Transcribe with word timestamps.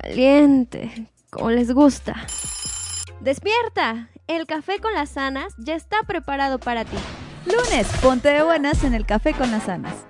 Caliente, 0.00 1.10
como 1.30 1.50
les 1.50 1.72
gusta. 1.72 2.14
Despierta, 3.20 4.08
el 4.28 4.46
café 4.46 4.78
con 4.78 4.94
las 4.94 5.10
sanas 5.10 5.54
ya 5.58 5.74
está 5.74 5.98
preparado 6.06 6.58
para 6.58 6.84
ti. 6.84 6.96
Lunes, 7.46 7.88
ponte 8.00 8.28
de 8.28 8.42
buenas 8.42 8.84
en 8.84 8.94
el 8.94 9.06
café 9.06 9.32
con 9.32 9.50
las 9.50 9.64
sanas. 9.64 10.06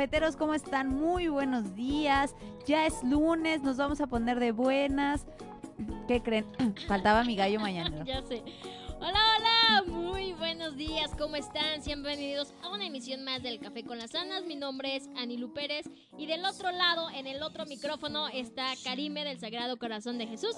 Cafeteros, 0.00 0.34
¿cómo 0.34 0.54
están? 0.54 0.88
Muy 0.88 1.28
buenos 1.28 1.74
días. 1.74 2.34
Ya 2.66 2.86
es 2.86 3.04
lunes, 3.04 3.62
nos 3.62 3.76
vamos 3.76 4.00
a 4.00 4.06
poner 4.06 4.40
de 4.40 4.50
buenas. 4.50 5.26
¿Qué 6.08 6.22
creen? 6.22 6.46
Faltaba 6.88 7.22
mi 7.22 7.36
gallo 7.36 7.60
mañana. 7.60 8.02
Ya 8.06 8.22
sé. 8.22 8.42
Hola, 8.98 9.20
hola, 9.36 9.82
muy 9.92 10.32
buenos 10.32 10.74
días, 10.78 11.10
¿cómo 11.18 11.36
están? 11.36 11.82
Sean 11.82 12.02
bienvenidos 12.02 12.54
a 12.62 12.70
una 12.70 12.86
emisión 12.86 13.24
más 13.24 13.42
del 13.42 13.60
Café 13.60 13.84
con 13.84 13.98
las 13.98 14.12
Sanas. 14.12 14.46
Mi 14.46 14.56
nombre 14.56 14.96
es 14.96 15.06
Anilu 15.18 15.52
Pérez 15.52 15.84
y 16.16 16.24
del 16.24 16.46
otro 16.46 16.70
lado, 16.70 17.10
en 17.10 17.26
el 17.26 17.42
otro 17.42 17.66
micrófono, 17.66 18.28
está 18.28 18.72
Karime 18.82 19.22
del 19.26 19.38
Sagrado 19.38 19.78
Corazón 19.78 20.16
de 20.16 20.26
Jesús. 20.26 20.56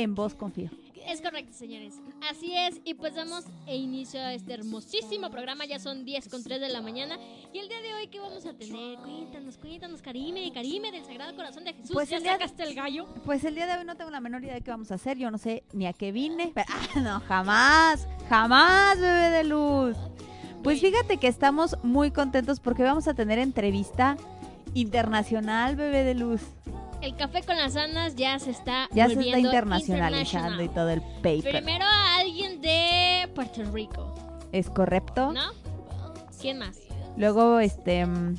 En 0.00 0.14
vos 0.14 0.34
confío. 0.34 0.70
Es 1.08 1.20
correcto, 1.22 1.52
señores. 1.54 1.94
Así 2.30 2.54
es, 2.54 2.80
y 2.84 2.94
pues 2.94 3.14
damos 3.14 3.44
e 3.66 3.76
inicio 3.76 4.20
a 4.20 4.32
este 4.34 4.52
hermosísimo 4.52 5.30
programa. 5.30 5.64
Ya 5.64 5.78
son 5.80 6.04
10 6.04 6.28
con 6.28 6.44
3 6.44 6.60
de 6.60 6.68
la 6.68 6.82
mañana. 6.82 7.16
Y 7.52 7.58
el 7.58 7.68
día 7.68 7.80
de 7.80 7.94
hoy, 7.94 8.06
¿qué 8.08 8.20
vamos 8.20 8.44
a 8.46 8.52
tener? 8.52 8.98
Cuéntanos, 8.98 9.56
cuéntanos, 9.56 10.02
Karime, 10.02 10.52
Karime 10.52 10.92
del 10.92 11.04
Sagrado 11.04 11.34
Corazón 11.34 11.64
de 11.64 11.72
Jesús. 11.72 11.90
Pues 11.94 12.10
¿Ya 12.10 12.18
el 12.18 12.22
día- 12.22 12.32
sacaste 12.32 12.62
el 12.62 12.74
gallo? 12.74 13.06
Pues 13.24 13.42
el 13.44 13.54
día 13.54 13.66
de 13.66 13.78
hoy 13.78 13.84
no 13.86 13.96
tengo 13.96 14.10
la 14.10 14.20
menor 14.20 14.44
idea 14.44 14.54
de 14.54 14.60
qué 14.60 14.70
vamos 14.70 14.92
a 14.92 14.96
hacer. 14.96 15.16
Yo 15.18 15.30
no 15.30 15.38
sé 15.38 15.64
ni 15.72 15.86
a 15.86 15.92
qué 15.94 16.12
vine. 16.12 16.52
Pero- 16.54 16.66
ah, 16.68 17.00
no, 17.00 17.20
jamás, 17.20 18.06
jamás, 18.28 19.00
bebé 19.00 19.30
de 19.30 19.44
luz. 19.44 19.96
Pues 20.62 20.80
fíjate 20.80 21.16
que 21.16 21.26
estamos 21.28 21.76
muy 21.82 22.10
contentos 22.10 22.60
porque 22.60 22.82
vamos 22.82 23.08
a 23.08 23.14
tener 23.14 23.38
entrevista 23.38 24.16
internacional, 24.74 25.74
bebé 25.74 26.04
de 26.04 26.14
luz. 26.14 26.42
El 27.00 27.14
Café 27.16 27.42
con 27.42 27.56
las 27.56 27.74
Sanas 27.74 28.16
ya 28.16 28.38
se 28.38 28.50
está 28.50 28.88
Ya 28.92 29.06
se 29.08 29.20
está 29.20 29.38
internacionalizando 29.38 30.62
y 30.62 30.68
todo 30.68 30.90
el 30.90 31.00
paper. 31.22 31.52
Primero 31.62 31.84
a 31.84 32.16
alguien 32.18 32.60
de 32.60 33.28
Puerto 33.34 33.62
Rico, 33.72 34.12
Es 34.52 34.68
correcto. 34.68 35.32
¿no? 35.32 35.40
¿Quién 36.40 36.58
más? 36.58 36.76
Luego, 37.16 37.60
este. 37.60 38.04
mm, 38.06 38.34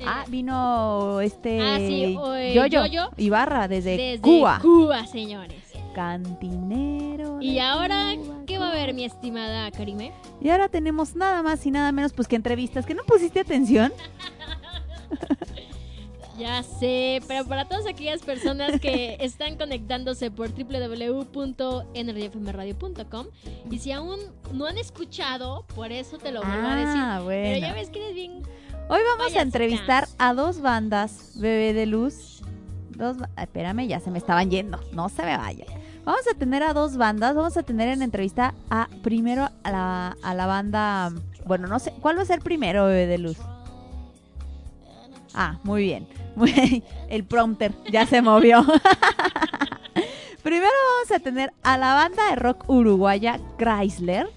Eh, 0.00 0.04
Ah, 0.06 0.24
vino 0.28 1.20
este. 1.20 1.60
Ah, 1.60 1.76
sí, 1.78 2.16
o, 2.18 2.34
eh, 2.34 2.52
Yoyo 2.54 2.84
Yoyo. 2.86 3.10
Ibarra 3.16 3.68
desde, 3.68 3.96
desde 3.96 4.20
Cuba. 4.20 4.58
Cuba, 4.60 5.06
señores. 5.06 5.62
Cantinero. 5.94 7.40
Y 7.40 7.60
ahora, 7.60 8.12
Cuba, 8.16 8.34
¿qué 8.46 8.58
va 8.58 8.68
a 8.68 8.70
haber, 8.72 8.92
mi 8.94 9.04
estimada 9.04 9.70
Karime? 9.70 10.12
Y 10.40 10.50
ahora 10.50 10.68
tenemos 10.68 11.14
nada 11.14 11.42
más 11.42 11.64
y 11.64 11.70
nada 11.70 11.92
menos 11.92 12.12
pues 12.12 12.26
que 12.28 12.34
entrevistas. 12.36 12.84
¿Que 12.86 12.94
no 12.94 13.04
pusiste 13.04 13.40
atención? 13.40 13.92
Ya 16.38 16.62
sé, 16.62 17.20
pero 17.28 17.44
para 17.44 17.66
todas 17.66 17.86
aquellas 17.86 18.22
personas 18.22 18.80
que 18.80 19.16
están 19.20 19.56
conectándose 19.56 20.30
por 20.30 20.48
www.nrfmradio.com 20.50 23.26
y 23.70 23.78
si 23.78 23.92
aún 23.92 24.18
no 24.52 24.66
han 24.66 24.78
escuchado, 24.78 25.66
por 25.74 25.92
eso 25.92 26.16
te 26.18 26.32
lo 26.32 26.42
vuelvo 26.42 26.66
a 26.66 26.76
decir. 26.76 26.94
Ah, 26.96 27.22
Pero 27.24 27.58
ya 27.58 27.68
bueno. 27.68 27.80
ves 27.80 27.90
que 27.90 27.98
eres 28.02 28.14
bien... 28.14 28.42
Hoy 28.88 29.00
vamos 29.16 29.34
a 29.34 29.40
entrevistar 29.40 30.06
a 30.18 30.34
dos 30.34 30.60
bandas, 30.60 31.32
Bebé 31.36 31.72
de 31.72 31.86
Luz. 31.86 32.42
Dos, 32.90 33.16
ah, 33.36 33.44
espérame, 33.44 33.86
ya 33.86 33.98
se 34.00 34.10
me 34.10 34.18
estaban 34.18 34.50
yendo. 34.50 34.78
No 34.92 35.08
se 35.08 35.22
me 35.22 35.38
vaya. 35.38 35.64
Vamos 36.04 36.26
a 36.30 36.34
tener 36.36 36.62
a 36.62 36.74
dos 36.74 36.98
bandas. 36.98 37.34
Vamos 37.34 37.56
a 37.56 37.62
tener 37.62 37.88
en 37.88 38.02
entrevista 38.02 38.52
a 38.68 38.88
primero 39.02 39.48
a 39.62 39.70
la, 39.70 40.18
a 40.22 40.34
la 40.34 40.44
banda. 40.46 41.10
Bueno, 41.46 41.66
no 41.66 41.78
sé. 41.78 41.94
¿Cuál 42.02 42.18
va 42.18 42.22
a 42.22 42.26
ser 42.26 42.40
primero, 42.40 42.84
Bebé 42.84 43.06
de 43.06 43.16
Luz? 43.18 43.38
Ah, 45.34 45.58
muy 45.64 45.82
bien. 45.82 46.06
Muy- 46.36 46.82
El 47.08 47.24
prompter 47.24 47.72
ya 47.90 48.06
se 48.06 48.22
movió. 48.22 48.64
primero 50.42 50.70
vamos 50.96 51.10
a 51.14 51.22
tener 51.22 51.52
a 51.62 51.78
la 51.78 51.94
banda 51.94 52.30
de 52.30 52.36
rock 52.36 52.64
uruguaya 52.68 53.38
Chrysler. 53.58 54.28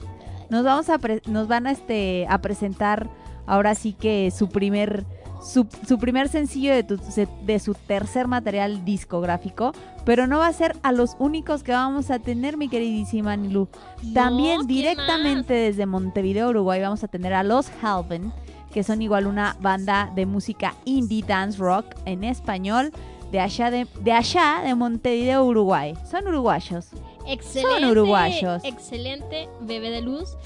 Nos 0.49 0.63
vamos 0.63 0.89
a 0.89 0.97
pre- 0.97 1.21
nos 1.27 1.47
van 1.47 1.67
a 1.67 1.71
este 1.71 2.25
a 2.29 2.39
presentar 2.39 3.09
ahora 3.45 3.75
sí 3.75 3.93
que 3.93 4.31
su 4.31 4.49
primer 4.49 5.05
su, 5.41 5.67
su 5.87 5.99
primer 5.99 6.29
sencillo 6.29 6.73
de, 6.73 6.83
tu- 6.83 6.99
de 7.45 7.59
su 7.59 7.73
tercer 7.75 8.27
material 8.27 8.83
discográfico, 8.83 9.71
pero 10.03 10.25
no 10.25 10.39
va 10.39 10.47
a 10.47 10.53
ser 10.53 10.75
a 10.81 10.91
los 10.91 11.15
únicos 11.19 11.61
que 11.63 11.73
vamos 11.73 12.09
a 12.09 12.17
tener, 12.19 12.57
mi 12.57 12.67
queridísima 12.69 13.37
Nilu. 13.37 13.67
También 14.15 14.57
¿quién 14.65 14.67
directamente 14.67 15.53
desde 15.53 15.85
Montevideo, 15.85 16.49
Uruguay, 16.49 16.81
vamos 16.81 17.03
a 17.03 17.07
tener 17.07 17.33
a 17.33 17.43
Los 17.43 17.69
Halven, 17.83 18.33
que 18.71 18.83
son 18.83 19.01
igual 19.01 19.27
una 19.27 19.55
banda 19.59 20.11
de 20.15 20.25
música 20.25 20.75
indie 20.85 21.23
dance 21.25 21.57
rock 21.57 21.95
en 22.05 22.23
español 22.23 22.91
de 23.31 23.39
allá 23.39 23.71
de, 23.71 23.87
de 24.01 24.11
allá 24.11 24.61
de 24.63 24.75
Montevideo, 24.75 25.43
Uruguay. 25.45 25.93
Son 26.09 26.27
uruguayos. 26.27 26.89
Excelente, 27.27 27.85
uruguayos. 27.85 28.63
Excelente 28.63 29.49
bebé 29.61 29.89
de 29.89 30.01
luz. 30.01 30.37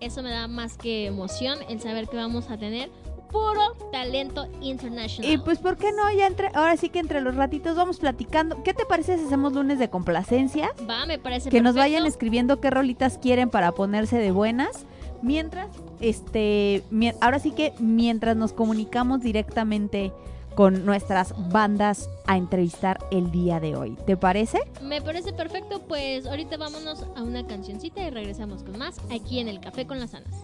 Eso 0.00 0.22
me 0.22 0.30
da 0.30 0.46
más 0.46 0.76
que 0.76 1.06
emoción 1.06 1.58
el 1.68 1.80
saber 1.80 2.08
que 2.08 2.16
vamos 2.16 2.50
a 2.50 2.56
tener 2.56 2.90
puro 3.30 3.74
talento 3.92 4.48
internacional. 4.60 5.30
Y 5.30 5.38
pues, 5.38 5.58
¿por 5.58 5.76
qué 5.76 5.92
no? 5.92 6.10
Ya 6.12 6.26
entre, 6.26 6.48
ahora 6.54 6.76
sí 6.76 6.88
que 6.88 6.98
entre 6.98 7.20
los 7.20 7.34
ratitos 7.34 7.76
vamos 7.76 7.98
platicando. 7.98 8.62
¿Qué 8.62 8.74
te 8.74 8.84
parece 8.86 9.18
si 9.18 9.24
hacemos 9.24 9.52
lunes 9.52 9.78
de 9.78 9.90
complacencias? 9.90 10.70
Va, 10.88 11.06
me 11.06 11.18
parece 11.18 11.50
Que 11.50 11.60
nos 11.60 11.74
vayan 11.74 12.06
escribiendo 12.06 12.60
qué 12.60 12.70
rolitas 12.70 13.18
quieren 13.18 13.50
para 13.50 13.72
ponerse 13.72 14.18
de 14.18 14.30
buenas. 14.30 14.86
Mientras, 15.22 15.68
este, 16.00 16.82
ahora 17.20 17.38
sí 17.38 17.50
que 17.52 17.72
mientras 17.78 18.36
nos 18.36 18.52
comunicamos 18.52 19.20
directamente 19.20 20.12
con 20.54 20.84
nuestras 20.84 21.34
bandas 21.50 22.10
a 22.26 22.36
entrevistar 22.36 22.98
el 23.12 23.30
día 23.30 23.60
de 23.60 23.76
hoy. 23.76 23.96
¿Te 24.06 24.16
parece? 24.16 24.58
Me 24.82 25.00
parece 25.00 25.32
perfecto, 25.32 25.80
pues 25.86 26.26
ahorita 26.26 26.56
vámonos 26.56 27.04
a 27.14 27.22
una 27.22 27.46
cancioncita 27.46 28.02
y 28.04 28.10
regresamos 28.10 28.64
con 28.64 28.76
más 28.76 28.98
aquí 29.08 29.38
en 29.38 29.46
el 29.46 29.60
Café 29.60 29.86
con 29.86 30.00
las 30.00 30.14
Anas. 30.14 30.34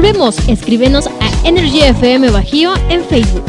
Volvemos. 0.00 0.48
Escríbenos 0.48 1.06
a 1.06 1.30
Energy 1.44 1.82
FM 1.82 2.30
Bajío 2.30 2.72
en 2.88 3.04
Facebook. 3.04 3.44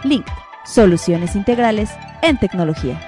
Link. 0.03 0.25
Soluciones 0.63 1.35
integrales 1.35 1.89
en 2.21 2.37
tecnología. 2.37 3.01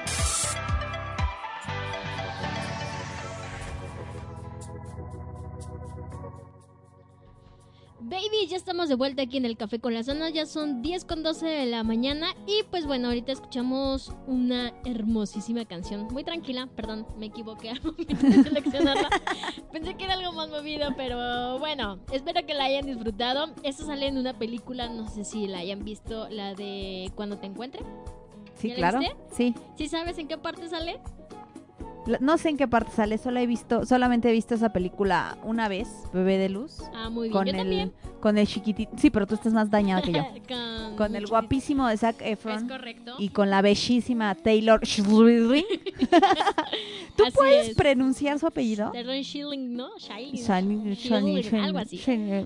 Baby, 8.34 8.48
ya 8.48 8.58
estamos 8.58 8.90
de 8.90 8.96
vuelta 8.96 9.22
aquí 9.22 9.38
en 9.38 9.46
el 9.46 9.58
Café 9.58 9.80
con 9.80 9.94
las 9.94 10.08
Zonas. 10.08 10.34
Ya 10.34 10.48
son 10.48 10.82
10 10.82 11.06
con 11.06 11.22
12 11.22 11.46
de 11.46 11.66
la 11.68 11.84
mañana. 11.84 12.34
Y 12.48 12.64
pues 12.72 12.88
bueno, 12.88 13.10
ahorita 13.10 13.32
escuchamos 13.32 14.12
una 14.26 14.74
hermosísima 14.86 15.66
canción. 15.66 16.08
Muy 16.12 16.24
tranquila, 16.24 16.68
perdón, 16.76 17.06
me 17.18 17.28
equivoqué 17.28 17.70
al 17.70 17.82
momento 17.84 18.16
de 18.16 18.44
seleccionarla. 18.44 19.10
Pensé 19.72 19.96
que 19.96 20.06
era 20.06 20.14
algo 20.14 20.32
más 20.32 20.50
movido, 20.50 20.96
pero 20.98 21.60
bueno, 21.60 22.00
espero 22.12 22.44
que 22.46 22.56
la 22.56 22.66
hayan 22.66 22.88
disfrutado. 22.88 23.54
Esto 23.62 23.86
sale 23.86 24.08
en 24.08 24.18
una 24.18 24.38
película, 24.40 24.90
no 24.90 25.08
sé 25.08 25.26
si 25.26 25.46
la 25.46 25.60
hayan 25.60 25.84
visto, 25.84 26.28
la 26.30 26.56
de 26.56 27.12
Cuando 27.16 27.38
te 27.38 27.46
encuentre. 27.46 27.84
Sí, 28.56 28.70
¿Ya 28.70 28.74
la 28.76 28.80
claro. 28.80 29.00
viste? 29.00 29.16
Sí. 29.32 29.56
¿Sí 29.78 29.88
sabes 29.88 30.18
en 30.18 30.28
qué 30.28 30.38
parte 30.40 30.68
sale? 30.70 31.00
No 32.20 32.38
sé 32.38 32.50
en 32.50 32.58
qué 32.58 32.68
parte 32.68 32.92
sale, 32.92 33.18
solo 33.18 33.40
he 33.40 33.48
visto, 33.48 33.86
solamente 33.86 34.30
he 34.30 34.34
visto 34.34 34.56
esa 34.56 34.74
película 34.74 35.38
una 35.44 35.68
vez, 35.70 35.88
Bebé 36.14 36.38
de 36.38 36.50
Luz. 36.50 36.80
Ah, 36.94 37.10
muy 37.10 37.30
bien. 37.30 37.34
Con 37.34 37.46
Yo 37.46 37.52
el, 37.52 37.58
también. 37.58 37.94
con 38.20 38.38
el 38.38 38.46
chiquitito. 38.48 38.92
Sí, 38.98 39.10
pero 39.10 39.26
tú 39.26 39.36
estás 39.36 39.54
más 39.54 39.70
dañada 39.72 40.02
que 40.02 40.12
yo. 40.12 40.24
con, 40.48 40.96
Con 40.98 41.16
el 41.16 41.28
guapísimo 41.28 41.88
de 41.88 41.96
Zac 41.98 42.22
Es 42.22 42.34
Efron 42.34 42.68
correcto. 42.68 43.16
y 43.20 43.30
con 43.30 43.50
la 43.50 43.62
bellísima 43.62 44.36
Taylor 44.36 44.82
Shirley. 44.84 45.66
¿Tú 47.16 47.24
Así 47.26 47.32
puedes 47.36 47.70
es. 47.70 47.76
pronunciar 47.76 48.40
su 48.40 48.48
apellido? 48.48 48.92
Schilling, 49.24 49.76
¿no? 49.76 49.90
Schilling. 50.00 50.96
Schilling, 50.96 51.56
algo 51.62 51.78
así. 51.80 52.02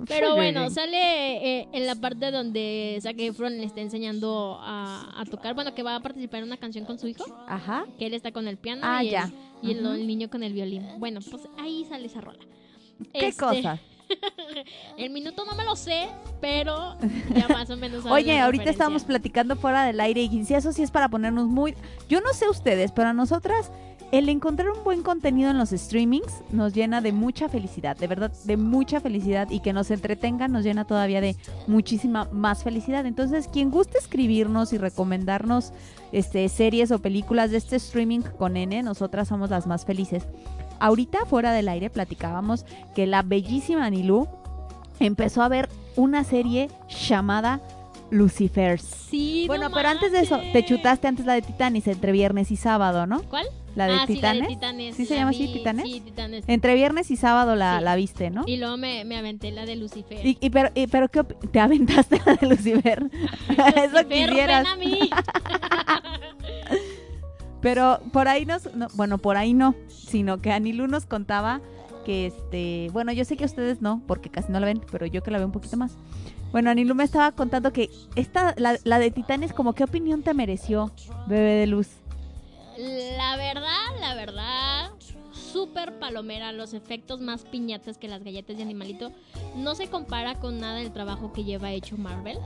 Pero 0.08 0.36
bueno, 0.36 0.70
sale 0.70 1.62
eh, 1.62 1.68
en 1.72 1.88
la 1.88 1.96
parte 1.96 2.32
donde 2.32 3.00
Zac 3.02 3.16
Efron 3.20 3.58
le 3.58 3.64
está 3.64 3.82
enseñando 3.82 4.60
a, 4.62 5.20
a 5.22 5.26
tocar, 5.26 5.56
bueno, 5.56 5.74
que 5.74 5.84
va 5.84 5.96
a 5.96 6.00
participar 6.02 6.40
en 6.40 6.46
una 6.48 6.58
canción 6.58 6.86
con 6.86 7.00
su 7.00 7.08
hijo, 7.08 7.24
Ajá. 7.48 7.86
que 7.98 8.08
él 8.08 8.14
está 8.14 8.32
con 8.32 8.48
el 8.48 8.58
piano 8.58 8.82
Ah, 8.84 9.04
y, 9.04 9.10
ya. 9.12 9.32
Y 9.62 9.72
el, 9.72 10.08
niño 10.08 10.30
con 10.30 10.44
el 10.44 10.54
violín. 10.54 10.84
Bueno, 11.00 11.20
pues 11.30 11.48
ahí 11.58 11.86
sale 11.86 12.06
esa 12.08 12.22
rola. 12.22 12.40
¿Qué 13.14 13.28
Este, 13.28 13.44
cosa? 13.44 13.80
El 14.98 15.10
minuto 15.12 15.46
no 15.46 15.56
me 15.56 15.66
lo 15.66 15.76
sé, 15.76 16.08
pero 16.42 16.98
ya 17.36 17.48
más 17.50 17.70
o 17.70 17.78
menos. 17.78 18.06
Oye, 18.06 18.40
ahorita 18.40 18.70
estábamos 18.70 19.04
platicando 19.04 19.56
fuera 19.56 19.86
del 19.86 20.00
aire 20.00 20.22
y 20.22 20.46
si 20.46 20.54
eso 20.54 20.72
sí 20.72 20.84
es 20.84 20.92
para 20.92 21.10
ponernos 21.10 21.48
muy... 21.48 21.76
Yo 22.10 22.22
no 22.22 22.34
sé 22.34 22.50
ustedes, 22.50 22.92
pero 22.92 23.10
a 23.10 23.14
nosotras 23.14 23.72
el 24.12 24.30
encontrar 24.30 24.70
un 24.70 24.84
buen 24.86 25.04
contenido 25.04 25.52
en 25.52 25.58
los 25.58 25.72
streamings 25.72 26.42
nos 26.52 26.74
llena 26.74 27.02
de 27.02 27.12
mucha 27.12 27.50
felicidad, 27.50 27.98
de 27.98 28.08
verdad, 28.08 28.32
de 28.46 28.56
mucha 28.56 29.02
felicidad 29.02 29.50
y 29.50 29.60
que 29.60 29.74
nos 29.74 29.92
entretengan 29.92 30.52
nos 30.52 30.64
llena 30.64 30.86
todavía 30.86 31.20
de 31.20 31.36
muchísima 31.68 32.26
más 32.32 32.64
felicidad. 32.64 33.06
Entonces, 33.06 33.50
quien 33.50 33.70
guste 33.70 33.98
escribirnos 33.98 34.72
y 34.72 34.78
recomendarnos 34.78 35.74
este, 36.14 36.48
series 36.48 36.92
o 36.92 37.00
películas 37.00 37.52
de 37.52 37.58
este 37.58 37.76
streaming 37.76 38.22
con 38.22 38.56
N, 38.56 38.82
nosotras 38.82 39.28
somos 39.28 39.50
las 39.50 39.68
más 39.68 39.86
felices. 39.86 40.24
Ahorita 40.80 41.26
fuera 41.26 41.52
del 41.52 41.68
aire 41.70 41.90
platicábamos 41.90 42.66
que 42.96 43.08
la 43.08 43.22
bellísima 43.24 43.86
Anilú 43.86 44.28
empezó 45.00 45.42
a 45.44 45.48
ver 45.48 45.70
una 45.96 46.24
serie 46.24 46.70
llamada 47.08 47.62
Lucifer. 48.10 48.80
Sí, 48.80 49.44
no 49.44 49.48
Bueno, 49.48 49.70
pero 49.74 49.90
antes 49.90 50.12
de 50.12 50.22
eso, 50.22 50.40
te 50.54 50.64
chutaste 50.64 51.08
antes 51.08 51.26
la 51.26 51.34
de 51.34 51.42
Titanes 51.42 51.88
entre 51.88 52.12
viernes 52.14 52.52
y 52.52 52.56
sábado, 52.56 53.06
¿no? 53.06 53.22
¿Cuál? 53.24 53.46
La 53.76 53.86
de 53.86 53.94
ah, 53.94 54.04
sí, 54.08 54.16
la 54.20 54.34
de 54.34 54.42
Titanes. 54.48 54.96
¿Sí 54.96 55.06
se 55.06 55.14
la 55.14 55.20
llama 55.20 55.32
así, 55.32 55.48
Titanes? 55.54 55.86
Sí, 55.86 56.00
Titanes. 56.02 56.44
Entre 56.48 56.74
viernes 56.74 57.12
y 57.12 57.16
sábado 57.18 57.56
la, 57.56 57.78
Sí. 57.78 57.84
la 57.84 57.96
viste, 57.96 58.30
¿no? 58.32 58.44
Y 58.48 58.58
luego 58.58 58.78
me, 58.78 59.04
me 59.06 59.18
aventé 59.18 59.52
la 59.52 59.66
de 59.66 59.76
Lucifer. 59.76 60.26
Y, 60.26 60.38
y 60.42 60.50
pero, 60.50 60.70
y- 60.74 60.88
pero 60.88 61.10
¿qué 61.10 61.24
te 61.24 61.60
aventaste 61.60 62.20
la 62.26 62.36
de 62.36 62.48
Lucifer? 62.48 63.04
Eso 63.50 64.02
Lucifer, 64.02 64.30
quisieras. 64.30 64.64
ven 64.64 64.74
a 64.74 64.76
mí. 64.78 65.10
Pero 67.62 68.00
por 68.14 68.28
ahí 68.28 68.46
nos, 68.46 68.74
no, 68.76 68.88
bueno, 68.94 69.18
por 69.18 69.38
ahí 69.38 69.54
no, 69.54 69.76
sino 69.88 70.42
que 70.42 70.52
Anilú 70.52 70.88
nos 70.88 71.06
contaba 71.06 71.62
que 72.06 72.28
este, 72.28 72.90
bueno, 72.94 73.12
yo 73.12 73.26
sé 73.26 73.36
que 73.36 73.46
ustedes 73.46 73.82
no, 73.82 74.02
porque 74.08 74.30
casi 74.30 74.52
no 74.52 74.60
la 74.60 74.66
ven, 74.66 74.82
pero 74.92 75.06
yo 75.06 75.24
que 75.24 75.32
la 75.32 75.40
veo 75.40 75.48
un 75.48 75.52
poquito 75.52 75.76
más. 75.76 75.98
Bueno, 76.52 76.70
Anilú 76.70 76.96
me 76.96 77.04
estaba 77.04 77.32
contando 77.34 77.74
que 77.74 77.90
esta, 78.16 78.54
la, 78.58 78.78
la 78.84 79.00
de 79.00 79.12
Titanes, 79.12 79.52
como 79.52 79.74
qué 79.74 79.84
opinión 79.84 80.24
te 80.24 80.34
mereció, 80.34 80.92
bebé 81.28 81.54
de 81.54 81.68
luz. 81.68 81.90
La 82.78 83.36
verdad, 83.38 84.00
la 84.00 84.14
verdad, 84.14 84.92
súper 85.32 85.98
palomera. 85.98 86.52
Los 86.52 86.74
efectos 86.74 87.20
más 87.22 87.44
piñatas 87.44 87.98
que 87.98 88.08
las 88.08 88.24
galletas 88.24 88.58
de 88.58 88.64
animalito. 88.64 89.12
No 89.56 89.74
se 89.74 89.88
compara 89.88 90.36
con 90.36 90.60
nada 90.60 90.76
del 90.76 90.92
trabajo 90.92 91.34
que 91.34 91.44
lleva 91.44 91.72
hecho 91.72 91.98
Marvel. 91.98 92.38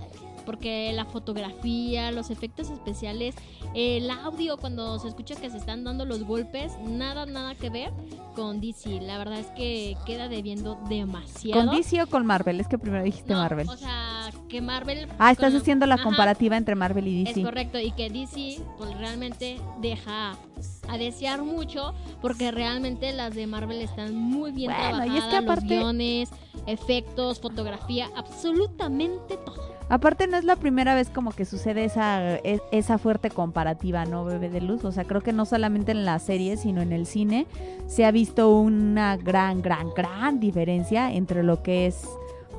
Porque 0.45 0.91
la 0.93 1.05
fotografía, 1.05 2.11
los 2.11 2.29
efectos 2.29 2.69
especiales, 2.69 3.35
el 3.75 4.09
audio 4.09 4.57
cuando 4.57 4.99
se 4.99 5.07
escucha 5.07 5.35
que 5.35 5.49
se 5.49 5.57
están 5.57 5.83
dando 5.83 6.05
los 6.05 6.23
golpes, 6.23 6.73
nada, 6.85 7.25
nada 7.25 7.55
que 7.55 7.69
ver 7.69 7.91
con 8.35 8.59
DC. 8.61 9.01
La 9.01 9.17
verdad 9.17 9.39
es 9.39 9.47
que 9.47 9.95
queda 10.05 10.27
debiendo 10.29 10.79
demasiado. 10.89 11.65
¿Con 11.65 11.75
DC 11.75 12.01
o 12.03 12.07
con 12.07 12.25
Marvel? 12.25 12.59
Es 12.59 12.67
que 12.67 12.77
primero 12.77 13.03
dijiste 13.03 13.33
No, 13.33 13.39
Marvel. 13.39 13.67
O 13.69 13.77
sea, 13.77 14.29
que 14.49 14.61
Marvel. 14.61 15.07
Ah, 15.19 15.31
estás 15.31 15.51
con- 15.51 15.61
haciendo 15.61 15.85
la 15.85 15.95
Ajá. 15.95 16.03
comparativa 16.03 16.57
entre 16.57 16.75
Marvel 16.75 17.07
y 17.07 17.23
DC. 17.23 17.39
Es 17.41 17.45
correcto, 17.45 17.79
y 17.79 17.91
que 17.91 18.09
DC 18.09 18.61
pues 18.77 18.97
realmente 18.97 19.57
deja 19.79 20.35
a 20.87 20.97
desear 20.97 21.41
mucho 21.43 21.93
porque 22.21 22.51
realmente 22.51 23.13
las 23.13 23.33
de 23.35 23.47
Marvel 23.47 23.81
están 23.81 24.13
muy 24.15 24.51
bien 24.51 24.71
Bueno, 24.71 24.83
y 25.05 25.07
trabajadas, 25.09 25.23
es 25.23 25.29
que 25.29 25.35
aparte- 25.37 25.61
los 25.75 25.79
guiones, 25.83 26.29
efectos, 26.67 27.39
fotografía, 27.39 28.09
absolutamente 28.15 29.37
todo. 29.45 29.71
Aparte 29.91 30.25
no 30.25 30.37
es 30.37 30.45
la 30.45 30.55
primera 30.55 30.95
vez 30.95 31.09
como 31.09 31.33
que 31.33 31.43
sucede 31.43 31.83
esa, 31.83 32.35
e- 32.35 32.61
esa 32.71 32.97
fuerte 32.97 33.29
comparativa, 33.29 34.05
¿no, 34.05 34.23
bebé 34.23 34.49
de 34.49 34.61
luz? 34.61 34.85
O 34.85 34.93
sea, 34.93 35.03
creo 35.03 35.19
que 35.19 35.33
no 35.33 35.45
solamente 35.45 35.91
en 35.91 36.05
la 36.05 36.17
serie, 36.19 36.55
sino 36.55 36.81
en 36.81 36.93
el 36.93 37.05
cine 37.05 37.45
se 37.87 38.05
ha 38.05 38.11
visto 38.11 38.57
una 38.57 39.17
gran, 39.17 39.61
gran, 39.61 39.89
gran 39.93 40.39
diferencia 40.39 41.11
entre 41.11 41.43
lo 41.43 41.61
que 41.61 41.87
es 41.87 42.07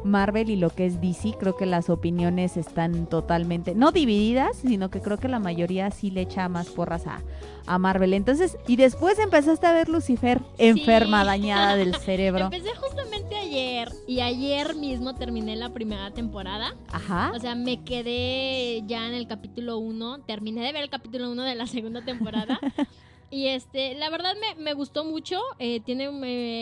Marvel 0.05 0.51
y 0.51 0.57
lo 0.57 0.71
que 0.71 0.87
es 0.87 1.01
DC. 1.01 1.35
Creo 1.39 1.57
que 1.57 1.67
las 1.67 1.91
opiniones 1.91 2.57
están 2.57 3.07
totalmente, 3.07 3.75
no 3.75 3.93
divididas, 3.93 4.57
sino 4.57 4.91
que 4.91 5.01
creo 5.01 5.19
que 5.19 5.29
la 5.29 5.39
mayoría 5.39 5.91
sí 5.91 6.11
le 6.11 6.23
echa 6.23 6.49
más 6.49 6.69
porras 6.69 7.07
a, 7.07 7.21
a 7.67 7.79
Marvel. 7.79 8.15
Entonces, 8.15 8.59
y 8.67 8.77
después 8.77 9.19
empezaste 9.19 9.67
a 9.67 9.73
ver 9.73 9.89
Lucifer 9.89 10.41
enferma, 10.59 11.25
dañada 11.25 11.77
del 11.77 11.95
cerebro. 12.05 12.47
Empecé 12.47 12.75
justamente 12.77 13.37
ayer 13.37 13.91
y 14.07 14.21
ayer 14.21 14.75
mismo 14.75 15.15
terminé 15.15 15.57
la 15.57 15.73
primera 15.73 16.11
temporada. 16.11 16.75
Ajá. 16.93 17.33
O 17.35 17.41
sea, 17.41 17.55
me 17.55 17.83
quedé 17.83 18.83
ya 18.87 19.07
en 19.07 19.15
el 19.15 19.27
capítulo 19.27 19.79
1, 19.79 20.21
terminé 20.21 20.65
de 20.65 20.73
ver 20.73 20.85
el 20.85 20.91
capítulo 20.91 21.31
1 21.31 21.43
de 21.45 21.55
la 21.55 21.67
segunda 21.67 22.05
temporada. 22.05 22.59
Y 23.33 23.49
este, 23.49 23.95
la 23.95 24.11
verdad 24.11 24.35
me, 24.39 24.63
me 24.63 24.75
gustó 24.75 25.05
mucho. 25.05 25.41
eh, 25.59 25.81
tiene 25.81 26.11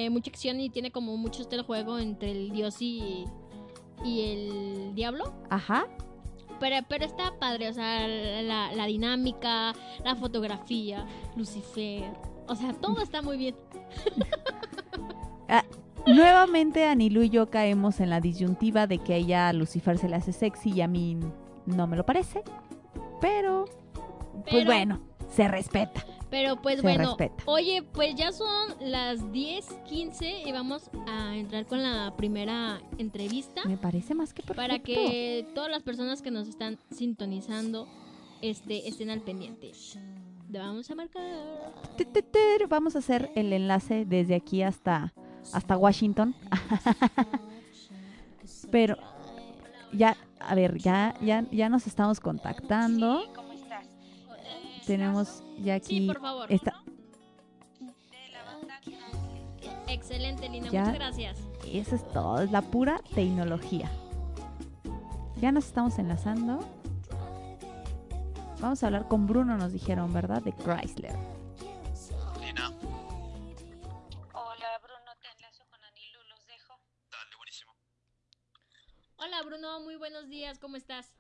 eh, 0.05 0.09
mucha 0.11 0.31
acción 0.31 0.59
y 0.61 0.71
tiene 0.71 0.91
como 0.93 1.17
mucho 1.17 1.43
este 1.43 1.61
juego 1.63 1.99
entre 1.99 2.31
el 2.31 2.51
dios 2.53 2.81
y, 2.81 3.25
y 4.05 4.21
el 4.23 4.95
diablo. 4.95 5.35
Ajá. 5.51 5.87
Pero, 6.61 6.77
pero 6.89 7.05
está 7.07 7.33
padre, 7.41 7.69
o 7.71 7.73
sea, 7.73 8.07
la, 8.07 8.73
la 8.73 8.87
dinámica, 8.87 9.73
la 10.05 10.15
fotografía, 10.15 11.05
Lucifer. 11.35 12.05
O 12.47 12.55
sea, 12.55 12.73
todo 12.75 13.03
está 13.03 13.21
muy 13.21 13.37
bien. 13.37 13.57
Ah, 15.53 15.65
nuevamente 16.07 16.87
Anilu 16.87 17.23
y 17.25 17.31
yo 17.31 17.51
caemos 17.51 17.99
en 17.99 18.09
la 18.09 18.21
disyuntiva 18.21 18.87
de 18.87 18.99
que 18.99 19.15
a 19.15 19.17
ella 19.17 19.49
a 19.49 19.53
Lucifer 19.53 19.99
se 19.99 20.09
le 20.09 20.15
hace 20.15 20.33
sexy 20.33 20.71
y 20.71 20.81
a 20.81 20.87
mí 20.87 21.17
no 21.67 21.89
me 21.89 21.97
lo 21.97 22.07
parece. 22.07 22.45
Pero, 23.21 23.65
pues 24.33 24.45
Pero- 24.53 24.67
bueno, 24.67 25.01
se 25.29 25.49
respeta. 25.49 26.05
Pero 26.31 26.61
pues 26.63 26.77
Se 26.77 26.83
bueno, 26.83 27.17
respeta. 27.17 27.43
oye, 27.47 27.83
pues 27.83 28.15
ya 28.15 28.33
son 28.33 28.75
las 28.81 29.21
10:15 29.33 30.47
y 30.47 30.53
vamos 30.53 30.91
a 31.09 31.37
entrar 31.37 31.67
con 31.67 31.83
la 31.83 32.15
primera 32.17 32.81
entrevista 32.99 33.63
Me 33.65 33.77
parece 33.77 34.15
más 34.15 34.33
que 34.33 34.43
perfecto. 34.43 34.63
para 34.63 34.79
que 34.79 35.47
todas 35.55 35.71
las 35.71 35.83
personas 35.83 36.23
que 36.23 36.31
nos 36.31 36.49
están 36.49 36.79
sintonizando 36.91 37.89
este, 38.43 38.89
estén 38.89 39.11
al 39.11 39.21
pendiente. 39.23 39.73
Le 40.49 40.59
vamos 40.59 40.91
a 40.91 40.95
marcar. 40.95 41.23
Vamos 42.69 42.97
a 42.97 43.01
hacer 43.01 43.31
el 43.35 43.53
enlace 43.53 44.05
desde 44.05 44.35
aquí 44.35 44.63
hasta, 44.63 45.13
hasta 45.53 45.77
Washington. 45.77 46.35
Pero 48.71 48.97
ya, 49.93 50.17
a 50.41 50.55
ver, 50.55 50.79
ya, 50.79 51.15
ya, 51.21 51.45
ya 51.51 51.69
nos 51.69 51.87
estamos 51.87 52.21
contactando. 52.21 53.23
Tenemos 54.87 55.43
Sí, 55.83 56.07
por 56.07 56.21
favor. 56.21 56.49
Excelente, 59.89 60.49
Lina, 60.49 60.67
muchas 60.67 60.95
gracias. 60.95 61.39
Eso 61.67 61.97
es 61.97 62.09
todo, 62.13 62.41
es 62.41 62.51
la 62.51 62.63
pura 62.63 63.01
tecnología. 63.15 63.91
Ya 65.37 65.53
nos 65.53 65.67
estamos 65.67 65.99
enlazando. 65.99 66.61
Vamos 68.61 68.83
a 68.83 68.87
hablar 68.87 69.09
con 69.09 69.27
Bruno, 69.27 69.57
nos 69.57 69.73
dijeron, 69.73 70.13
¿verdad? 70.13 70.43
De 70.43 70.53
Chrysler. 70.53 71.17
Lina. 72.41 72.69
Hola, 74.33 74.79
Bruno, 74.83 75.13
te 75.21 75.29
enlazo 75.29 75.65
con 75.69 75.83
Anilu, 75.83 76.23
los 76.29 76.47
dejo. 76.47 76.81
Dale, 77.11 77.37
buenísimo. 77.37 77.73
Hola, 79.17 79.43
Bruno, 79.43 79.81
muy 79.81 79.97
buenos 79.97 80.29
días, 80.29 80.59
¿cómo 80.59 80.77
estás? 80.77 81.13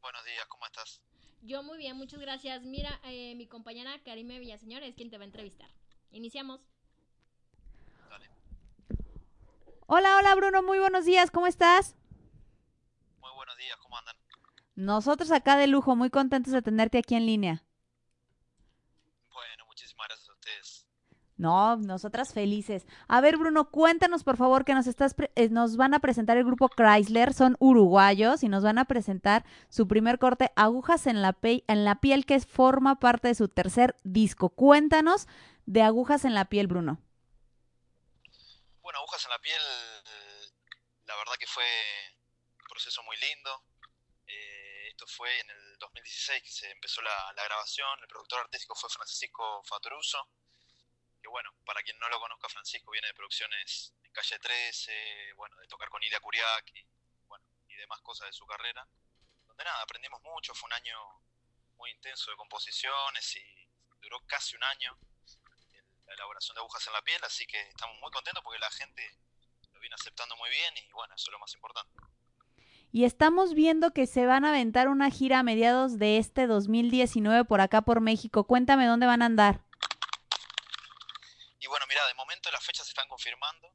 Buenos 0.00 0.24
días, 0.24 0.46
¿cómo 0.48 0.66
estás? 0.66 1.00
Yo 1.46 1.62
muy 1.62 1.78
bien, 1.78 1.96
muchas 1.96 2.18
gracias. 2.18 2.64
Mira, 2.64 3.00
eh, 3.04 3.36
mi 3.36 3.46
compañera 3.46 3.96
Karime 4.02 4.40
Villaseñor 4.40 4.82
es 4.82 4.96
quien 4.96 5.10
te 5.10 5.16
va 5.16 5.22
a 5.22 5.26
entrevistar. 5.26 5.70
Iniciamos. 6.10 6.60
Hola, 9.86 10.16
hola 10.16 10.34
Bruno, 10.34 10.64
muy 10.64 10.80
buenos 10.80 11.04
días, 11.04 11.30
¿cómo 11.30 11.46
estás? 11.46 11.94
Muy 13.20 13.30
buenos 13.36 13.56
días, 13.56 13.76
¿cómo 13.80 13.96
andan? 13.96 14.16
Nosotros 14.74 15.30
acá 15.30 15.56
de 15.56 15.68
lujo, 15.68 15.94
muy 15.94 16.10
contentos 16.10 16.52
de 16.52 16.62
tenerte 16.62 16.98
aquí 16.98 17.14
en 17.14 17.26
línea. 17.26 17.62
Bueno, 19.30 19.66
muchísimas 19.66 20.08
gracias 20.08 20.28
a 20.28 20.32
ustedes. 20.32 20.88
No, 21.38 21.76
nosotras 21.76 22.32
felices. 22.32 22.86
A 23.08 23.20
ver, 23.20 23.36
Bruno, 23.36 23.70
cuéntanos 23.70 24.24
por 24.24 24.38
favor 24.38 24.64
que 24.64 24.72
nos 24.74 24.86
estás 24.86 25.12
pre- 25.12 25.30
eh, 25.36 25.50
nos 25.50 25.76
van 25.76 25.92
a 25.92 25.98
presentar 26.00 26.38
el 26.38 26.44
grupo 26.44 26.70
Chrysler, 26.70 27.34
son 27.34 27.56
uruguayos 27.58 28.42
y 28.42 28.48
nos 28.48 28.62
van 28.62 28.78
a 28.78 28.86
presentar 28.86 29.44
su 29.68 29.86
primer 29.86 30.18
corte 30.18 30.50
Agujas 30.56 31.06
en 31.06 31.20
la 31.20 31.34
pe- 31.34 31.62
en 31.68 31.84
la 31.84 31.96
piel 32.00 32.24
que 32.24 32.40
forma 32.40 32.98
parte 32.98 33.28
de 33.28 33.34
su 33.34 33.48
tercer 33.48 33.96
disco. 34.02 34.48
Cuéntanos 34.48 35.28
de 35.66 35.82
Agujas 35.82 36.24
en 36.24 36.32
la 36.34 36.46
piel, 36.46 36.68
Bruno. 36.68 37.02
Bueno, 38.80 39.00
Agujas 39.00 39.24
en 39.26 39.30
la 39.30 39.38
piel, 39.38 39.60
la 41.06 41.16
verdad 41.16 41.34
que 41.38 41.46
fue 41.46 41.64
un 42.60 42.66
proceso 42.70 43.02
muy 43.02 43.16
lindo. 43.18 43.50
Eh, 44.26 44.88
esto 44.88 45.04
fue 45.06 45.28
en 45.40 45.50
el 45.50 45.76
2016 45.80 46.42
que 46.42 46.50
se 46.50 46.70
empezó 46.70 47.02
la, 47.02 47.10
la 47.36 47.44
grabación. 47.44 47.88
El 48.00 48.08
productor 48.08 48.40
artístico 48.40 48.74
fue 48.74 48.88
Francisco 48.88 49.62
Fatoruso. 49.64 50.18
Bueno, 51.36 51.52
para 51.66 51.82
quien 51.82 51.98
no 51.98 52.08
lo 52.08 52.18
conozca, 52.18 52.48
Francisco 52.48 52.90
viene 52.92 53.08
de 53.08 53.12
producciones 53.12 53.92
en 54.02 54.10
Calle 54.10 54.38
13, 54.38 55.34
bueno, 55.36 55.54
de 55.58 55.66
tocar 55.66 55.90
con 55.90 56.02
Ilia 56.02 56.18
Kuriak 56.18 56.64
y, 56.72 56.82
bueno, 57.28 57.44
y 57.68 57.74
demás 57.74 58.00
cosas 58.00 58.28
de 58.28 58.32
su 58.32 58.46
carrera. 58.46 58.88
Donde 59.46 59.62
nada, 59.62 59.82
aprendimos 59.82 60.22
mucho. 60.22 60.54
Fue 60.54 60.66
un 60.68 60.72
año 60.72 60.96
muy 61.76 61.90
intenso 61.90 62.30
de 62.30 62.38
composiciones 62.38 63.36
y 63.36 63.68
duró 64.00 64.18
casi 64.26 64.56
un 64.56 64.64
año 64.64 64.98
la 66.06 66.14
elaboración 66.14 66.54
de 66.54 66.60
agujas 66.60 66.86
en 66.86 66.94
la 66.94 67.02
piel, 67.02 67.22
así 67.22 67.46
que 67.46 67.60
estamos 67.68 68.00
muy 68.00 68.10
contentos 68.12 68.42
porque 68.42 68.58
la 68.58 68.70
gente 68.70 69.02
lo 69.74 69.80
viene 69.80 69.94
aceptando 69.94 70.36
muy 70.36 70.48
bien 70.48 70.74
y 70.78 70.90
bueno, 70.92 71.14
eso 71.16 71.28
es 71.28 71.32
lo 71.32 71.38
más 71.38 71.52
importante. 71.52 71.92
Y 72.92 73.04
estamos 73.04 73.52
viendo 73.52 73.92
que 73.92 74.06
se 74.06 74.24
van 74.24 74.46
a 74.46 74.48
aventar 74.48 74.88
una 74.88 75.10
gira 75.10 75.40
a 75.40 75.42
mediados 75.42 75.98
de 75.98 76.16
este 76.16 76.46
2019 76.46 77.44
por 77.44 77.60
acá 77.60 77.82
por 77.82 78.00
México. 78.00 78.46
Cuéntame 78.46 78.86
dónde 78.86 79.04
van 79.04 79.20
a 79.20 79.26
andar. 79.26 79.66
Y 81.66 81.68
bueno, 81.68 81.84
mira, 81.88 82.06
de 82.06 82.14
momento 82.26 82.50
las 82.50 82.64
fechas 82.64 82.86
se 82.86 82.90
están 82.90 83.08
confirmando, 83.08 83.72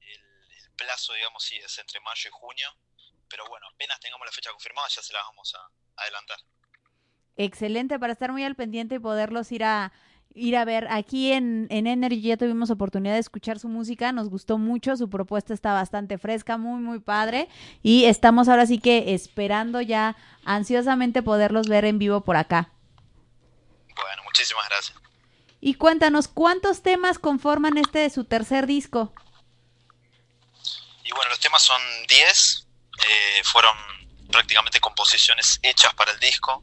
el, 0.00 0.22
el 0.64 0.70
plazo, 0.76 1.12
digamos, 1.14 1.42
sí, 1.42 1.56
es 1.56 1.78
entre 1.78 2.00
mayo 2.00 2.28
y 2.28 2.32
junio, 2.32 2.68
pero 3.28 3.46
bueno, 3.48 3.66
apenas 3.74 3.98
tengamos 4.00 4.26
la 4.26 4.32
fecha 4.32 4.50
confirmada 4.50 4.88
ya 4.88 5.02
se 5.02 5.12
la 5.12 5.22
vamos 5.22 5.54
a 5.54 6.02
adelantar. 6.02 6.38
Excelente 7.36 7.98
para 7.98 8.12
estar 8.12 8.32
muy 8.32 8.44
al 8.44 8.54
pendiente 8.54 8.94
y 8.94 8.98
poderlos 8.98 9.52
ir 9.52 9.64
a 9.64 9.92
ir 10.34 10.56
a 10.56 10.64
ver. 10.64 10.86
Aquí 10.90 11.32
en, 11.32 11.66
en 11.70 11.86
Energy 11.86 12.20
ya 12.20 12.36
tuvimos 12.36 12.70
oportunidad 12.70 13.14
de 13.14 13.20
escuchar 13.20 13.58
su 13.58 13.68
música, 13.68 14.12
nos 14.12 14.28
gustó 14.28 14.58
mucho, 14.58 14.96
su 14.96 15.10
propuesta 15.10 15.54
está 15.54 15.72
bastante 15.72 16.18
fresca, 16.18 16.56
muy, 16.56 16.80
muy 16.80 17.00
padre. 17.00 17.48
Y 17.82 18.04
estamos 18.04 18.48
ahora 18.48 18.66
sí 18.66 18.78
que 18.78 19.14
esperando 19.14 19.80
ya 19.80 20.16
ansiosamente 20.44 21.22
poderlos 21.22 21.68
ver 21.68 21.84
en 21.84 21.98
vivo 21.98 22.22
por 22.22 22.36
acá. 22.36 22.70
Bueno, 23.96 24.22
muchísimas 24.24 24.68
gracias. 24.68 25.05
Y 25.66 25.74
cuéntanos, 25.74 26.28
¿cuántos 26.28 26.80
temas 26.84 27.18
conforman 27.18 27.76
este 27.76 27.98
de 27.98 28.08
su 28.08 28.22
tercer 28.22 28.68
disco? 28.68 29.12
Y 31.02 31.10
bueno, 31.10 31.28
los 31.28 31.40
temas 31.40 31.60
son 31.60 31.82
10, 32.06 32.68
eh, 33.04 33.42
fueron 33.42 33.76
prácticamente 34.30 34.78
composiciones 34.78 35.58
hechas 35.62 35.92
para 35.94 36.12
el 36.12 36.20
disco. 36.20 36.62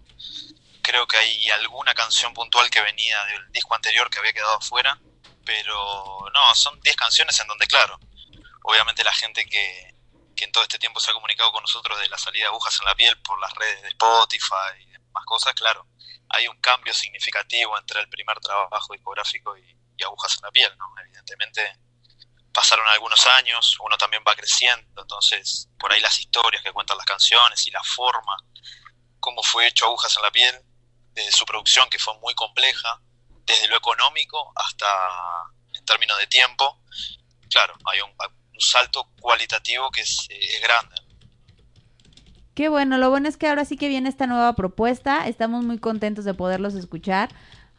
Creo 0.82 1.06
que 1.06 1.18
hay 1.18 1.50
alguna 1.50 1.94
canción 1.94 2.34
puntual 2.34 2.70
que 2.70 2.80
venía 2.80 3.22
del 3.26 3.52
disco 3.52 3.76
anterior 3.76 4.10
que 4.10 4.20
había 4.20 4.32
quedado 4.32 4.56
afuera, 4.56 4.98
pero 5.44 6.26
no, 6.34 6.56
son 6.56 6.80
10 6.80 6.96
canciones 6.96 7.38
en 7.42 7.48
donde, 7.48 7.68
claro, 7.68 8.00
obviamente 8.64 9.04
la 9.04 9.14
gente 9.14 9.46
que, 9.46 9.96
que 10.34 10.46
en 10.46 10.54
todo 10.54 10.64
este 10.64 10.80
tiempo 10.80 11.02
se 11.02 11.12
ha 11.12 11.14
comunicado 11.14 11.52
con 11.52 11.62
nosotros 11.62 12.00
de 12.00 12.08
la 12.08 12.18
salida 12.18 12.44
de 12.44 12.52
agujas 12.52 12.80
en 12.80 12.86
la 12.86 12.96
piel 12.96 13.22
por 13.22 13.38
las 13.42 13.54
redes 13.56 13.82
de 13.82 13.90
Spotify 13.90 14.80
y 14.80 14.86
demás 14.86 15.26
cosas, 15.26 15.54
claro, 15.56 15.86
hay 16.34 16.48
un 16.48 16.58
cambio 16.58 16.94
significativo 16.94 17.78
entre 17.78 18.02
el 18.02 18.10
primer 18.10 18.40
trabajo 18.40 18.94
discográfico 18.94 19.58
y, 19.58 19.78
agujas 20.04 20.36
en 20.36 20.42
la 20.42 20.52
piel, 20.52 20.78
¿no? 20.78 20.94
Evidentemente 21.02 21.78
pasaron 22.52 22.86
algunos 22.90 23.26
años, 23.26 23.78
uno 23.80 23.98
también 23.98 24.22
va 24.28 24.36
creciendo, 24.36 25.02
entonces 25.02 25.70
por 25.80 25.94
ahí 25.94 26.02
las 26.02 26.20
historias 26.20 26.62
que 26.62 26.74
cuentan 26.74 26.98
las 26.98 27.06
canciones 27.06 27.66
y 27.68 27.72
la 27.72 27.82
forma, 27.84 28.36
cómo 29.22 29.42
fue 29.42 29.68
hecho 29.68 29.86
Agujas 29.86 30.18
en 30.18 30.24
la 30.24 30.32
piel, 30.32 30.62
desde 31.14 31.32
su 31.32 31.46
producción 31.46 31.90
que 31.90 32.00
fue 32.00 32.20
muy 32.20 32.34
compleja, 32.34 33.00
desde 33.46 33.70
lo 33.70 33.78
económico 33.78 34.52
hasta 34.58 34.86
en 35.74 35.86
términos 35.86 36.18
de 36.18 36.28
tiempo, 36.28 36.82
claro, 37.50 37.76
hay 37.86 38.02
un, 38.02 38.10
un 38.10 38.60
salto 38.60 39.10
cualitativo 39.22 39.90
que 39.90 40.02
es, 40.02 40.28
eh, 40.30 40.56
es 40.56 40.62
grande. 40.62 40.96
Qué 42.54 42.70
bueno, 42.70 42.98
lo 42.98 43.10
bueno 43.10 43.28
es 43.28 43.38
que 43.38 43.48
ahora 43.48 43.66
sí 43.66 43.78
que 43.78 43.88
viene 43.88 44.10
esta 44.10 44.28
nueva 44.28 44.54
propuesta, 44.54 45.28
estamos 45.28 45.66
muy 45.66 45.80
contentos 45.80 46.24
de 46.24 46.36
poderlos 46.36 46.76
escuchar, 46.76 47.30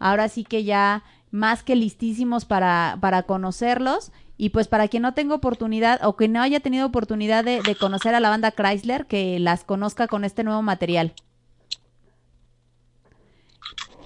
ahora 0.00 0.28
sí 0.28 0.42
que 0.42 0.64
ya 0.64 1.04
más 1.30 1.62
que 1.62 1.76
listísimos 1.76 2.44
para, 2.44 2.98
para 3.00 3.22
conocerlos 3.22 4.10
y 4.36 4.50
pues 4.50 4.66
para 4.66 4.88
quien 4.88 5.04
no 5.04 5.14
tenga 5.14 5.36
oportunidad 5.36 6.04
o 6.04 6.16
que 6.16 6.26
no 6.26 6.42
haya 6.42 6.58
tenido 6.58 6.86
oportunidad 6.86 7.44
de, 7.44 7.62
de 7.62 7.76
conocer 7.76 8.16
a 8.16 8.20
la 8.20 8.30
banda 8.30 8.50
Chrysler, 8.50 9.06
que 9.06 9.38
las 9.38 9.62
conozca 9.62 10.08
con 10.08 10.24
este 10.24 10.42
nuevo 10.42 10.62
material. 10.62 11.12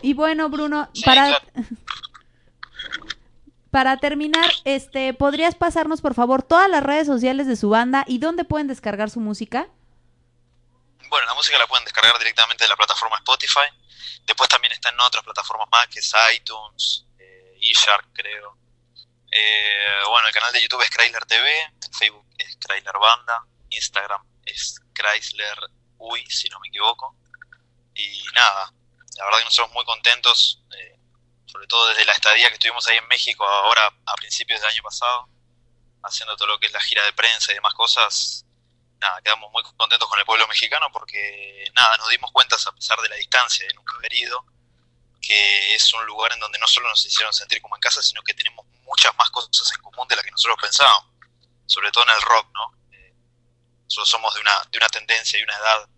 Y 0.03 0.13
bueno, 0.15 0.49
Bruno, 0.51 0.89
Sí, 0.93 1.03
para, 1.05 1.29
claro. 1.29 1.45
para 3.71 3.97
terminar, 3.97 4.45
este, 4.65 5.15
¿podrías 5.15 5.55
pasarnos 5.55 6.03
por 6.03 6.13
favor 6.15 6.43
todas 6.43 6.69
las 6.71 6.83
redes 6.83 7.07
sociales 7.07 7.47
de 7.47 7.57
su 7.57 7.71
banda 7.71 8.05
y 8.07 8.19
dónde 8.19 8.45
pueden 8.45 8.69
descargar 8.69 9.09
su 9.09 9.21
música? 9.21 9.69
Bueno, 11.09 11.27
la 11.27 11.35
música 11.35 11.59
la 11.59 11.67
pueden 11.67 11.85
descargar 11.85 12.19
directamente 12.19 12.65
de 12.65 12.69
la 12.69 12.77
plataforma 12.77 13.17
Spotify. 13.17 13.69
Después 14.25 14.49
también 14.49 14.73
está 14.73 14.91
en 14.91 15.01
otras 15.01 15.25
plataformas 15.25 15.69
más, 15.71 15.87
que 15.89 16.01
es 16.01 16.13
iTunes, 16.35 17.07
eh, 17.19 17.59
eShark, 17.61 18.09
creo. 18.13 18.59
Eh, 19.31 20.03
bueno, 20.09 20.29
el 20.29 20.35
canal 20.35 20.53
de 20.53 20.63
YouTube 20.63 20.83
es 20.83 20.91
Chrysler 20.91 21.25
TV, 21.25 21.73
Facebook 21.99 22.27
es 22.39 22.59
Chrysler 22.59 22.99
Banda, 22.99 23.43
Instagram 23.71 24.23
es 24.45 24.81
Chrysler 24.95 25.59
Uy, 25.99 26.25
si 26.27 26.49
no 26.49 26.61
me 26.61 26.69
equivoco. 26.69 27.17
Y 27.95 28.23
nada, 28.35 28.73
la 29.17 29.25
verdad 29.25 29.39
que 29.39 29.45
nosotros 29.45 29.73
muy 29.75 29.85
contentos, 29.85 30.63
eh, 30.77 30.99
sobre 31.47 31.67
todo 31.67 31.89
desde 31.89 32.05
la 32.05 32.13
estadía 32.13 32.49
que 32.49 32.55
estuvimos 32.55 32.87
ahí 32.87 32.99
en 32.99 33.09
México 33.09 33.45
ahora 33.45 33.93
a 34.07 34.15
principios 34.15 34.61
del 34.61 34.71
año 34.71 34.83
pasado, 34.83 35.29
haciendo 36.03 36.37
todo 36.37 36.49
lo 36.49 36.61
que 36.61 36.67
es 36.67 36.73
la 36.73 36.81
gira 36.81 37.05
de 37.05 37.13
prensa 37.13 37.53
y 37.53 37.57
demás 37.57 37.75
cosas, 37.75 38.45
nada, 39.01 39.21
quedamos 39.23 39.51
muy 39.53 39.63
contentos 39.77 40.09
con 40.09 40.19
el 40.19 40.25
pueblo 40.25 40.47
mexicano 40.49 40.91
porque, 40.93 41.71
nada, 41.75 41.97
nos 41.99 42.09
dimos 42.09 42.31
cuenta, 42.33 42.57
a 42.57 42.73
pesar 42.73 42.99
de 43.01 43.09
la 43.09 43.17
distancia 43.17 43.67
de 43.67 43.75
nunca 43.75 43.95
haber 43.97 44.13
ido, 44.13 44.45
que 45.21 45.75
es 45.75 45.93
un 45.95 46.05
lugar 46.07 46.33
en 46.33 46.41
donde 46.41 46.59
no 46.59 46.67
solo 46.67 46.89
nos 46.89 47.05
hicieron 47.05 47.33
sentir 47.33 47.61
como 47.61 47.77
en 47.77 47.81
casa, 47.81 48.03
sino 48.03 48.23
que 48.23 48.35
tenemos 48.35 48.67
muchas 48.83 49.17
más 49.17 49.31
cosas 49.31 49.73
en 49.75 49.83
común 49.83 50.07
de 50.09 50.17
las 50.17 50.25
que 50.25 50.31
nosotros 50.31 50.59
pensábamos, 50.61 51.11
sobre 51.67 51.91
todo 51.91 52.05
en 52.05 52.11
el 52.11 52.23
rock, 52.23 52.49
¿no? 52.55 52.73
Eh, 52.93 53.15
nosotros 53.85 54.09
somos 54.09 54.35
de 54.35 54.41
una, 54.41 54.55
de 54.71 54.79
una 54.79 54.89
tendencia 54.89 55.39
y 55.39 55.43
una 55.43 55.57
edad 55.57 55.89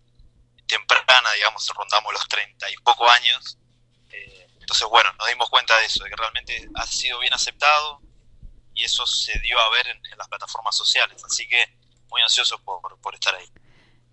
temprana, 0.67 1.31
digamos, 1.33 1.67
rondamos 1.75 2.13
los 2.13 2.27
treinta 2.27 2.69
y 2.69 2.75
poco 2.77 3.09
años, 3.09 3.57
eh, 4.09 4.47
entonces, 4.59 4.87
bueno, 4.87 5.11
nos 5.13 5.27
dimos 5.27 5.49
cuenta 5.49 5.77
de 5.77 5.85
eso, 5.85 6.03
de 6.03 6.09
que 6.09 6.15
realmente 6.15 6.69
ha 6.75 6.85
sido 6.85 7.19
bien 7.19 7.33
aceptado 7.33 8.01
y 8.73 8.83
eso 8.85 9.05
se 9.05 9.37
dio 9.39 9.59
a 9.59 9.69
ver 9.69 9.87
en, 9.87 9.97
en 10.05 10.17
las 10.17 10.27
plataformas 10.29 10.75
sociales, 10.75 11.21
así 11.25 11.47
que 11.47 11.80
muy 12.11 12.21
ansioso 12.21 12.59
por, 12.63 12.81
por 12.99 13.15
estar 13.15 13.33
ahí. 13.35 13.47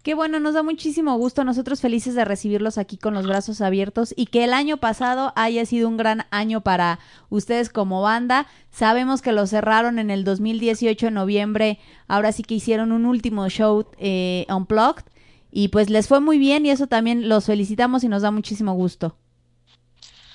Qué 0.03 0.15
bueno, 0.15 0.41
nos 0.41 0.55
da 0.55 0.63
muchísimo 0.63 1.17
gusto. 1.19 1.45
Nosotros 1.45 1.81
felices 1.81 2.15
de 2.15 2.25
recibirlos 2.25 2.79
aquí 2.79 2.97
con 2.97 3.13
los 3.15 3.27
brazos 3.27 3.61
abiertos 3.61 4.15
y 4.17 4.27
que 4.27 4.45
el 4.45 4.55
año 4.55 4.79
pasado 4.79 5.33
haya 5.37 5.67
sido 5.67 5.89
un 5.89 5.97
gran 5.97 6.27
año 6.31 6.63
para 6.63 6.99
ustedes 7.29 7.69
como 7.69 8.01
banda. 8.01 8.47
Sabemos 8.71 9.21
que 9.21 9.33
lo 9.33 9.47
cerraron 9.47 9.99
en 9.99 10.11
el 10.11 10.25
2018 10.25 11.09
en 11.09 11.15
noviembre. 11.15 11.79
Ahora 12.07 12.33
sí 12.33 12.43
que 12.43 12.55
hicieron 12.55 12.93
un 12.93 13.07
último 13.07 13.49
show 13.51 13.91
eh, 13.99 14.47
unplugged 14.49 15.05
y 15.51 15.69
pues 15.69 15.91
les 15.91 16.09
fue 16.09 16.21
muy 16.21 16.39
bien 16.39 16.65
y 16.65 16.71
eso 16.71 16.87
también 16.87 17.29
los 17.29 17.47
felicitamos 17.47 18.05
y 18.05 18.09
nos 18.09 18.23
da 18.23 18.31
muchísimo 18.31 18.73
gusto. 18.75 19.19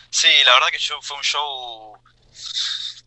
Sí, 0.09 0.27
la 0.45 0.53
verdad 0.53 0.67
que 0.71 0.77
fue 1.01 1.17
un 1.17 1.23
show 1.23 1.97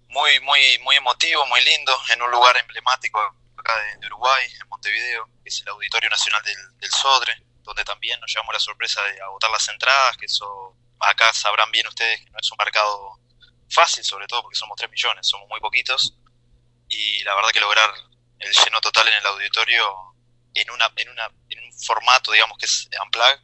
muy, 0.08 0.40
muy, 0.40 0.60
muy 0.82 0.96
emotivo, 0.96 1.46
muy 1.46 1.60
lindo, 1.62 1.92
en 2.12 2.22
un 2.22 2.30
lugar 2.30 2.56
emblemático 2.56 3.20
acá 3.66 3.98
de, 4.00 4.06
Uruguay, 4.06 4.46
en 4.60 4.68
Montevideo, 4.68 5.28
que 5.42 5.48
es 5.48 5.60
el 5.60 5.68
Auditorio 5.68 6.08
Nacional 6.10 6.42
del, 6.42 6.90
Sodre, 6.90 7.42
donde 7.62 7.84
también 7.84 8.20
nos 8.20 8.32
llevamos 8.32 8.54
la 8.54 8.60
sorpresa 8.60 9.02
de 9.02 9.20
agotar 9.20 9.50
las 9.50 9.68
entradas, 9.68 10.16
que 10.16 10.26
eso 10.26 10.76
acá 11.00 11.32
sabrán 11.32 11.70
bien 11.72 11.86
ustedes 11.86 12.20
que 12.20 12.30
no 12.30 12.38
es 12.40 12.50
un 12.50 12.56
mercado 12.58 13.20
fácil, 13.68 14.04
sobre 14.04 14.26
todo 14.26 14.42
porque 14.42 14.56
somos 14.56 14.76
3 14.76 14.90
millones, 14.90 15.26
somos 15.28 15.48
muy 15.48 15.60
poquitos, 15.60 16.14
y 16.88 17.22
la 17.24 17.34
verdad 17.34 17.50
que 17.50 17.60
lograr 17.60 17.90
el 18.38 18.52
lleno 18.52 18.80
total 18.80 19.08
en 19.08 19.14
el 19.14 19.26
auditorio 19.26 20.14
en, 20.54 20.70
una, 20.70 20.90
en, 20.96 21.08
una, 21.10 21.30
en 21.50 21.64
un 21.64 21.72
formato, 21.72 22.32
digamos, 22.32 22.56
que 22.58 22.66
es 22.66 22.88
Unplugged, 23.02 23.40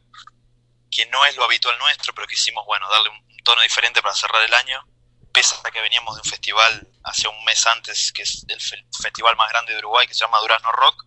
que 0.90 1.06
no 1.06 1.24
es 1.24 1.36
lo 1.36 1.44
habitual 1.44 1.76
nuestro, 1.78 2.14
pero 2.14 2.26
quisimos, 2.26 2.64
bueno, 2.66 2.88
darle 2.90 3.08
un 3.10 3.36
tono 3.42 3.62
diferente 3.62 4.02
para 4.02 4.14
cerrar 4.14 4.42
el 4.42 4.54
año. 4.54 4.86
Pese 5.32 5.56
a 5.64 5.70
que 5.70 5.80
veníamos 5.80 6.14
de 6.16 6.20
un 6.22 6.28
festival 6.30 6.88
hace 7.04 7.28
un 7.28 7.44
mes 7.44 7.66
antes, 7.66 8.12
que 8.12 8.22
es 8.22 8.44
el 8.48 8.60
fe- 8.60 8.84
festival 9.02 9.36
más 9.36 9.48
grande 9.50 9.72
de 9.72 9.78
Uruguay, 9.78 10.06
que 10.06 10.14
se 10.14 10.20
llama 10.20 10.38
Durazno 10.40 10.70
Rock, 10.72 11.04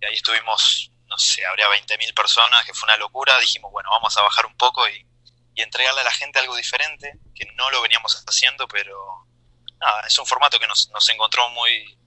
y 0.00 0.06
ahí 0.06 0.14
estuvimos, 0.14 0.90
no 1.06 1.18
sé, 1.18 1.44
habría 1.46 1.68
20.000 1.68 2.12
personas, 2.14 2.64
que 2.64 2.74
fue 2.74 2.86
una 2.86 2.96
locura. 2.96 3.38
Dijimos, 3.40 3.70
bueno, 3.72 3.90
vamos 3.90 4.16
a 4.16 4.22
bajar 4.22 4.46
un 4.46 4.56
poco 4.56 4.88
y, 4.88 5.06
y 5.54 5.62
entregarle 5.62 6.00
a 6.02 6.04
la 6.04 6.12
gente 6.12 6.38
algo 6.38 6.56
diferente, 6.56 7.14
que 7.34 7.46
no 7.56 7.70
lo 7.70 7.82
veníamos 7.82 8.22
haciendo, 8.26 8.68
pero 8.68 9.26
nada, 9.80 10.02
es 10.06 10.18
un 10.18 10.26
formato 10.26 10.58
que 10.58 10.66
nos, 10.66 10.88
nos 10.90 11.08
encontró 11.08 11.48
muy, 11.50 11.98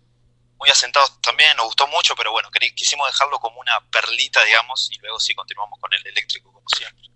muy 0.58 0.70
asentados 0.70 1.22
también, 1.22 1.56
nos 1.58 1.68
gustó 1.68 1.88
mucho, 1.88 2.16
pero 2.16 2.32
bueno, 2.32 2.50
quisimos 2.76 3.08
dejarlo 3.08 3.40
como 3.40 3.60
una 3.60 3.80
perlita, 3.92 4.44
digamos, 4.44 4.90
y 4.92 5.00
luego 5.00 5.20
sí 5.20 5.36
continuamos 5.36 5.80
con 5.80 5.94
el 5.94 6.06
eléctrico 6.08 6.52
como 6.54 6.68
siempre. 6.70 7.08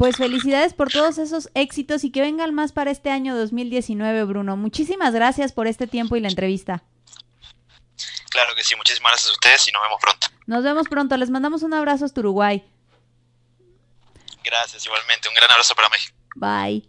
Pues 0.00 0.16
felicidades 0.16 0.72
por 0.72 0.88
todos 0.90 1.18
esos 1.18 1.50
éxitos 1.52 2.04
y 2.04 2.10
que 2.10 2.22
vengan 2.22 2.54
más 2.54 2.72
para 2.72 2.90
este 2.90 3.10
año 3.10 3.36
2019, 3.36 4.24
Bruno. 4.24 4.56
Muchísimas 4.56 5.12
gracias 5.12 5.52
por 5.52 5.66
este 5.66 5.86
tiempo 5.86 6.16
y 6.16 6.20
la 6.20 6.28
entrevista. 6.28 6.82
Claro 8.30 8.54
que 8.56 8.64
sí, 8.64 8.74
muchísimas 8.76 9.12
gracias 9.12 9.28
a 9.28 9.32
ustedes 9.34 9.68
y 9.68 9.72
nos 9.72 9.82
vemos 9.82 9.98
pronto. 10.00 10.26
Nos 10.46 10.64
vemos 10.64 10.88
pronto. 10.88 11.16
Les 11.18 11.28
mandamos 11.28 11.62
un 11.62 11.74
abrazo 11.74 12.06
hasta 12.06 12.18
Uruguay. 12.20 12.64
Gracias 14.42 14.86
igualmente, 14.86 15.28
un 15.28 15.34
gran 15.34 15.50
abrazo 15.50 15.74
para 15.74 15.90
México. 15.90 16.16
Bye. 16.34 16.88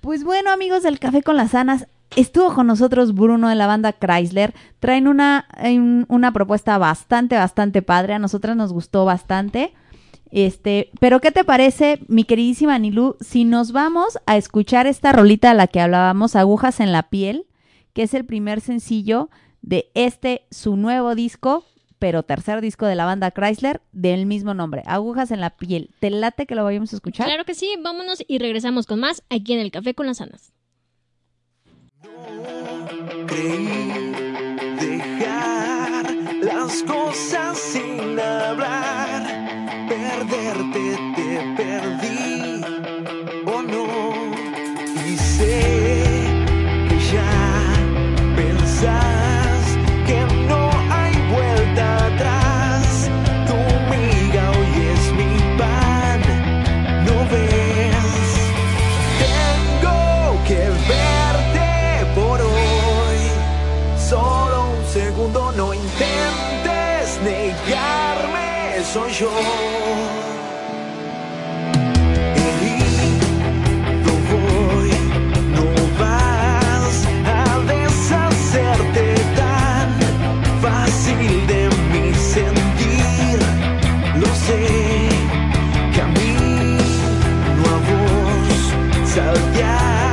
Pues 0.00 0.24
bueno, 0.24 0.50
amigos 0.50 0.82
del 0.82 0.98
Café 0.98 1.22
con 1.22 1.36
las 1.36 1.54
Anas, 1.54 1.86
estuvo 2.16 2.52
con 2.52 2.66
nosotros 2.66 3.14
Bruno 3.14 3.48
de 3.48 3.54
la 3.54 3.68
banda 3.68 3.92
Chrysler. 3.92 4.54
Traen 4.80 5.06
una, 5.06 5.46
un- 5.62 6.04
una 6.08 6.32
propuesta 6.32 6.78
bastante, 6.78 7.36
bastante 7.36 7.80
padre. 7.80 8.14
A 8.14 8.18
nosotras 8.18 8.56
nos 8.56 8.72
gustó 8.72 9.04
bastante. 9.04 9.72
Este, 10.30 10.90
pero 11.00 11.20
¿qué 11.20 11.32
te 11.32 11.44
parece, 11.44 12.00
mi 12.08 12.24
queridísima 12.24 12.74
Anilú, 12.74 13.16
si 13.20 13.44
nos 13.44 13.72
vamos 13.72 14.18
a 14.26 14.36
escuchar 14.36 14.86
esta 14.86 15.12
rolita 15.12 15.50
a 15.50 15.54
la 15.54 15.66
que 15.66 15.80
hablábamos, 15.80 16.36
Agujas 16.36 16.80
en 16.80 16.92
la 16.92 17.08
piel, 17.08 17.46
que 17.92 18.02
es 18.02 18.14
el 18.14 18.24
primer 18.24 18.60
sencillo 18.60 19.30
de 19.62 19.90
este 19.94 20.46
su 20.50 20.76
nuevo 20.76 21.14
disco, 21.14 21.64
pero 21.98 22.22
tercer 22.22 22.60
disco 22.60 22.86
de 22.86 22.94
la 22.94 23.04
banda 23.04 23.30
Chrysler 23.30 23.80
del 23.92 24.26
mismo 24.26 24.54
nombre, 24.54 24.82
Agujas 24.86 25.30
en 25.30 25.40
la 25.40 25.50
piel. 25.50 25.90
¿Te 25.98 26.10
late 26.10 26.46
que 26.46 26.54
lo 26.54 26.64
vayamos 26.64 26.92
a 26.92 26.96
escuchar? 26.96 27.26
Claro 27.26 27.44
que 27.44 27.54
sí, 27.54 27.74
vámonos 27.82 28.22
y 28.26 28.38
regresamos 28.38 28.86
con 28.86 29.00
más 29.00 29.22
aquí 29.30 29.52
en 29.54 29.60
el 29.60 29.70
Café 29.70 29.94
con 29.94 30.06
las 30.06 30.20
Anas. 30.20 30.52
Creí 33.26 34.12
dejar 34.80 36.14
las 36.42 36.82
cosas 36.84 37.58
sin 37.58 38.18
hablar, 38.18 39.47
perderte 39.88 40.96
te 41.16 41.54
perdí 41.56 42.62
o 43.46 43.62
no. 43.62 43.86
Y 45.06 45.16
sé 45.16 45.60
que 46.88 46.98
ya 47.12 47.30
pensás 48.36 49.07
yo. 69.18 69.30
Herido 72.36 74.12
voy, 74.30 74.90
no 75.54 75.64
vas 75.98 76.96
a 77.26 77.58
deshacerte 77.72 79.06
tan 79.36 79.88
fácil 80.62 81.46
de 81.48 81.68
mi 81.92 82.14
sentir. 82.14 83.38
Lo 84.20 84.28
sé, 84.46 84.60
camino 85.96 86.84
a 87.74 87.78
vos, 87.88 88.58
salteas 89.14 90.07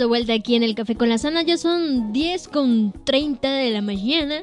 de 0.00 0.06
vuelta 0.06 0.32
aquí 0.32 0.56
en 0.56 0.62
el 0.62 0.74
Café 0.74 0.96
con 0.96 1.08
la 1.08 1.18
Sana. 1.18 1.42
Ya 1.42 1.56
son 1.56 2.12
10 2.12 2.48
con 2.48 2.92
30 3.04 3.48
de 3.48 3.70
la 3.70 3.82
mañana. 3.82 4.42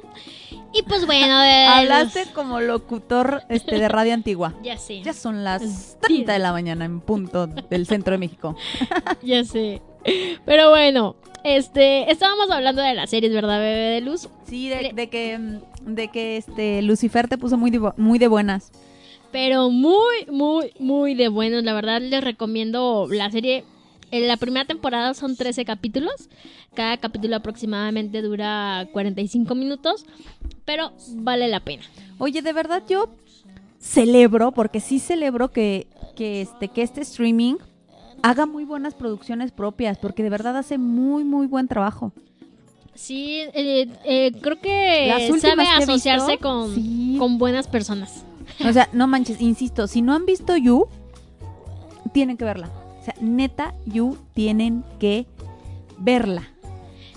Y 0.74 0.84
pues 0.84 1.06
bueno, 1.06 1.42
de 1.42 1.66
Hablaste 1.66 2.28
como 2.34 2.62
locutor 2.62 3.44
este, 3.50 3.80
de 3.80 3.90
radio 3.90 4.14
antigua. 4.14 4.54
Ya 4.64 4.78
sé. 4.78 5.02
Ya 5.02 5.14
son 5.14 5.44
las 5.44 5.98
30 6.02 6.32
de 6.32 6.40
la 6.40 6.52
mañana 6.52 6.86
en 6.86 7.02
punto 7.02 7.48
del 7.48 7.86
centro 7.86 8.14
de 8.14 8.18
México. 8.20 8.56
ya 9.24 9.44
sé. 9.44 9.82
Pero 10.46 10.70
bueno, 10.70 11.16
este, 11.44 12.12
estábamos 12.12 12.50
hablando 12.52 12.82
de 12.82 12.94
las 12.94 13.10
series, 13.10 13.34
¿verdad, 13.34 13.60
bebé 13.60 13.96
de 13.96 14.02
luz? 14.02 14.30
Sí, 14.46 14.70
de, 14.70 14.92
de 14.94 15.10
que, 15.10 15.38
mm, 15.38 15.96
de 15.96 16.08
que 16.10 16.38
este 16.38 16.82
Lucifer 16.82 17.28
te 17.28 17.38
puso 17.38 17.58
muy 17.58 17.72
de, 17.72 17.92
muy 17.98 18.20
de 18.20 18.28
buenas. 18.28 18.72
Pero 19.32 19.70
muy, 19.70 20.26
muy, 20.30 20.72
muy 20.80 21.16
de 21.16 21.28
buenos. 21.28 21.64
La 21.64 21.74
verdad 21.74 22.02
les 22.02 22.24
recomiendo 22.24 23.08
la 23.12 23.30
serie. 23.32 23.66
En 24.12 24.28
la 24.28 24.38
primera 24.38 24.66
temporada 24.66 25.14
son 25.14 25.36
13 25.36 25.66
capítulos. 25.66 26.30
Cada 26.74 26.98
capítulo 26.98 27.36
aproximadamente 27.36 28.22
dura 28.22 28.88
45 28.94 29.54
minutos. 29.56 30.06
Pero 30.66 30.94
vale 31.16 31.48
la 31.48 31.60
pena. 31.60 31.84
Oye, 32.18 32.42
de 32.42 32.54
verdad 32.54 32.84
yo 32.88 33.10
celebro, 33.80 34.52
porque 34.52 34.80
sí 34.80 35.00
celebro 35.00 35.52
que, 35.52 35.88
que, 36.16 36.42
este, 36.42 36.68
que 36.68 36.82
este 36.82 37.02
streaming 37.02 37.56
haga 38.22 38.46
muy 38.46 38.66
buenas 38.66 38.96
producciones 38.96 39.52
propias, 39.52 39.98
porque 39.98 40.24
de 40.24 40.30
verdad 40.30 40.58
hace 40.58 40.78
muy, 40.78 41.24
muy 41.24 41.48
buen 41.48 41.68
trabajo. 41.68 42.12
Sí, 42.96 43.42
eh, 43.54 43.88
eh, 44.06 44.32
creo 44.42 44.60
que 44.60 45.30
sabe 45.40 45.64
que 45.64 45.84
asociarse 45.84 46.32
visto, 46.32 46.48
con, 46.48 46.74
sí. 46.74 47.16
con 47.20 47.38
buenas 47.38 47.68
personas. 47.68 48.26
O 48.68 48.74
sea, 48.74 48.90
no 48.92 49.06
manches, 49.06 49.40
insisto, 49.40 49.86
si 49.88 50.02
no 50.02 50.14
han 50.14 50.26
visto 50.26 50.58
You, 50.58 50.88
tienen 52.12 52.38
que 52.38 52.46
verla. 52.46 52.72
Sea, 53.08 53.16
neta, 53.22 53.74
You 53.86 54.18
tienen 54.34 54.84
que 55.00 55.26
verla. 55.98 56.44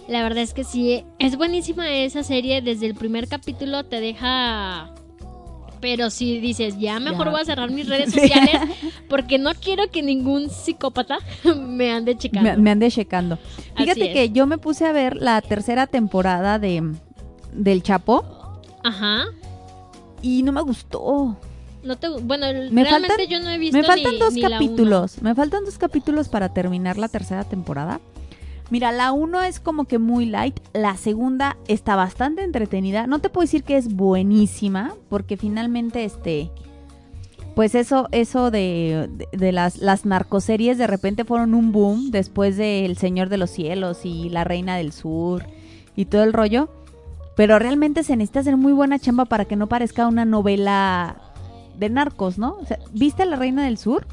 La 0.07 0.23
verdad 0.23 0.43
es 0.45 0.55
que 0.55 0.63
sí, 0.63 1.05
es 1.19 1.37
buenísima 1.37 1.91
esa 1.93 2.23
serie. 2.23 2.63
Desde 2.63 2.87
el 2.87 2.95
primer 2.95 3.27
capítulo 3.27 3.85
te 3.85 4.01
deja... 4.01 4.95
Pero 5.81 6.11
si 6.11 6.39
dices, 6.41 6.79
ya 6.79 7.01
mejor 7.01 7.27
Ya. 7.27 7.33
voy 7.33 7.41
a 7.41 7.45
cerrar 7.45 7.71
mis 7.73 7.89
redes 7.89 8.13
sociales 8.13 8.61
porque 9.09 9.39
no 9.39 9.51
quiero 9.55 9.91
que 9.91 10.03
ningún 10.03 10.49
psicópata 10.51 11.19
me 11.57 11.91
ande 11.91 12.17
checando. 12.17 12.51
Me, 12.51 12.57
me 12.57 12.71
andé 12.71 12.89
checando. 12.91 13.39
Fíjate 13.77 14.09
es. 14.09 14.13
que 14.15 14.31
yo 14.31 14.47
me 14.47 14.59
puse 14.59 14.85
a 14.87 14.93
ver 14.93 15.17
la 15.17 15.41
tercera 15.41 15.87
temporada 15.89 16.59
de 16.61 16.93
del 17.53 17.83
Chapo 17.83 18.25
Ajá. 18.85 19.25
y 20.23 20.43
no 20.45 20.53
me 20.53 20.61
gustó. 20.61 21.37
No 21.83 21.97
te, 21.97 22.09
bueno, 22.09 22.47
Me 22.71 22.85
realmente 22.85 23.09
faltan- 23.17 23.29
yo 23.29 23.41
no 23.41 23.51
he 23.51 23.59
visto 23.59 23.77
Me 23.79 23.85
faltan 23.85 24.13
ni- 24.13 24.19
dos 24.19 24.35
ni 24.35 24.43
capítulos. 24.43 25.23
Me 25.23 25.35
faltan 25.35 25.65
dos 25.65 25.79
capítulos 25.79 26.29
para 26.29 26.53
terminar 26.53 26.99
la 26.99 27.09
tercera 27.09 27.45
temporada. 27.45 28.01
Mira, 28.71 28.93
la 28.93 29.13
uno 29.13 29.43
es 29.43 29.59
como 29.61 29.85
que 29.87 29.99
muy 29.99 30.27
light. 30.27 30.61
La 30.75 30.97
segunda 30.97 31.57
está 31.67 31.97
bastante 31.97 32.43
entretenida. 32.45 33.07
No 33.07 33.19
te 33.19 33.29
puedo 33.31 33.45
decir 33.45 33.65
que 33.65 33.77
es 33.77 33.95
buenísima, 33.95 34.95
porque 35.09 35.37
finalmente, 35.37 36.05
este. 36.05 36.51
Pues 37.57 37.75
eso, 37.75 38.09
eso 38.13 38.51
de, 38.51 39.09
de- 39.11 39.29
de 39.37 39.53
las, 39.53 39.79
las 39.79 40.05
narcoseries 40.07 40.79
de 40.79 40.87
repente 40.87 41.25
fueron 41.25 41.55
un 41.55 41.73
boom 41.73 42.11
después 42.13 42.57
de 42.57 42.85
El 42.85 42.97
Señor 42.97 43.29
de 43.29 43.39
los 43.39 43.51
Cielos 43.51 44.05
y 44.05 44.29
La 44.31 44.45
Reina 44.45 44.77
del 44.77 44.93
Sur 44.93 45.45
y 45.97 46.05
todo 46.05 46.23
el 46.23 46.33
rollo. 46.33 46.69
Pero 47.37 47.59
realmente 47.59 48.03
se 48.05 48.17
necesita 48.17 48.41
hacer 48.41 48.57
muy 48.57 48.73
buena 48.73 48.99
chamba 48.99 49.25
para 49.25 49.47
que 49.47 49.57
no 49.57 49.67
parezca 49.67 50.07
una 50.07 50.25
novela 50.25 51.17
de 51.81 51.91
narcos, 51.91 52.39
¿no? 52.39 52.57
O 52.61 52.65
sea, 52.67 52.79
¿Viste 52.93 53.27
La 53.27 53.35
Reina 53.37 53.65
del 53.65 53.77
Sur? 53.79 54.07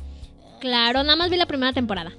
Claro, 0.60 1.04
nada 1.04 1.16
más 1.16 1.30
vi 1.30 1.38
la 1.38 1.46
primera 1.46 1.72
temporada. 1.74 2.12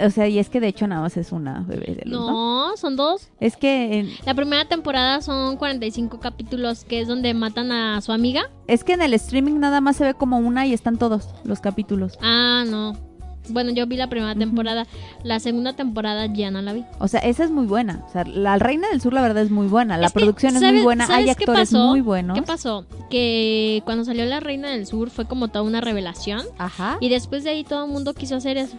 o 0.00 0.10
sea, 0.10 0.28
y 0.28 0.38
es 0.38 0.48
que 0.48 0.60
de 0.60 0.68
hecho 0.68 0.86
nada 0.86 1.00
más 1.02 1.16
es 1.16 1.32
una 1.32 1.64
bebé 1.66 1.96
de 1.96 2.08
luz, 2.08 2.20
¿no? 2.20 2.68
No, 2.70 2.76
son 2.76 2.94
dos. 2.94 3.30
Es 3.40 3.56
que 3.56 3.98
en- 3.98 4.10
La 4.24 4.34
primera 4.34 4.64
temporada 4.66 5.20
son 5.22 5.56
45 5.56 6.20
capítulos, 6.20 6.84
que 6.84 7.00
es 7.00 7.08
donde 7.08 7.34
matan 7.34 7.72
a 7.72 8.00
su 8.00 8.12
amiga. 8.12 8.42
es 8.68 8.84
que 8.84 8.92
en 8.92 9.02
el 9.02 9.12
streaming 9.14 9.58
nada 9.58 9.80
más 9.80 9.96
se 9.96 10.04
ve 10.04 10.14
como 10.14 10.38
una 10.38 10.66
y 10.66 10.72
están 10.72 10.98
todos 10.98 11.30
los 11.42 11.58
capítulos. 11.60 12.16
Ah, 12.22 12.62
no. 12.68 12.92
Bueno, 13.52 13.70
yo 13.72 13.86
vi 13.86 13.96
la 13.96 14.08
primera 14.08 14.34
temporada. 14.34 14.86
La 15.22 15.40
segunda 15.40 15.72
temporada 15.74 16.26
ya 16.26 16.50
no 16.50 16.62
la 16.62 16.72
vi. 16.72 16.84
O 16.98 17.08
sea, 17.08 17.20
esa 17.20 17.44
es 17.44 17.50
muy 17.50 17.66
buena. 17.66 18.04
O 18.08 18.12
sea, 18.12 18.24
la 18.24 18.58
Reina 18.58 18.88
del 18.88 19.00
Sur 19.00 19.12
la 19.12 19.22
verdad 19.22 19.42
es 19.42 19.50
muy 19.50 19.66
buena. 19.66 19.96
La 19.98 20.06
Es 20.08 20.12
que, 20.12 20.20
producción 20.20 20.54
es 20.56 20.62
muy 20.62 20.70
¿sabes- 20.70 20.84
buena. 20.84 21.06
Hay 21.10 21.24
qué 21.24 21.30
actores 21.32 21.70
pasó? 21.70 21.86
muy 21.88 22.00
buenos. 22.00 22.36
¿Qué 22.38 22.42
pasó? 22.42 22.84
Que 23.10 23.82
cuando 23.84 24.04
salió 24.04 24.24
La 24.26 24.40
Reina 24.40 24.70
del 24.70 24.86
Sur 24.86 25.10
fue 25.10 25.26
como 25.26 25.48
toda 25.48 25.62
una 25.64 25.80
revelación. 25.80 26.42
Ajá. 26.58 26.98
Y 27.00 27.08
después 27.08 27.44
de 27.44 27.50
ahí 27.50 27.64
todo 27.64 27.84
el 27.86 27.90
mundo 27.90 28.14
quiso 28.14 28.36
hacer 28.36 28.56
eso. 28.56 28.76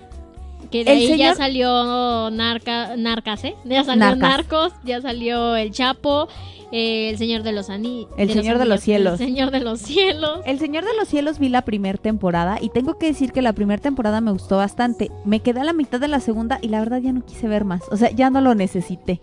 Que 0.71 0.83
de 0.83 0.91
El 0.91 0.97
ahí 0.99 1.07
ya 1.17 1.33
señor- 1.33 1.35
salió 1.37 2.29
Narca, 2.31 2.95
Narcas, 2.95 3.43
¿eh? 3.43 3.55
Ya 3.65 3.83
salió 3.83 3.99
Narcas. 4.05 4.19
Narcos, 4.29 4.73
ya 4.83 5.01
salió 5.01 5.55
El 5.55 5.71
Chapo, 5.71 6.27
eh, 6.71 7.09
El 7.09 7.17
Señor 7.17 7.43
de 7.43 7.51
los 7.51 7.69
Anillos. 7.69 8.09
El 8.17 8.31
Señor 8.31 8.57
de 8.57 8.65
los 8.65 8.81
Cielos. 8.81 9.19
El 9.19 9.27
Señor 9.27 9.51
de 9.51 9.59
los 9.59 9.79
Cielos. 9.79 10.41
El 10.45 10.59
Señor 10.59 10.85
de 10.85 10.95
los 10.95 11.07
Cielos 11.07 11.39
vi 11.39 11.49
la 11.49 11.63
primera 11.63 11.97
temporada 11.97 12.57
y 12.61 12.69
tengo 12.69 12.97
que 12.97 13.07
decir 13.07 13.31
que 13.31 13.41
la 13.41 13.53
primera 13.53 13.81
temporada 13.81 14.21
me 14.21 14.31
gustó 14.31 14.57
bastante. 14.57 15.11
Me 15.25 15.39
quedé 15.39 15.61
a 15.61 15.63
la 15.63 15.73
mitad 15.73 15.99
de 15.99 16.07
la 16.07 16.19
segunda 16.19 16.59
y 16.61 16.69
la 16.69 16.79
verdad 16.79 16.99
ya 16.99 17.11
no 17.11 17.25
quise 17.25 17.47
ver 17.47 17.65
más. 17.65 17.81
O 17.91 17.97
sea, 17.97 18.11
ya 18.11 18.29
no 18.29 18.41
lo 18.41 18.55
necesité. 18.55 19.21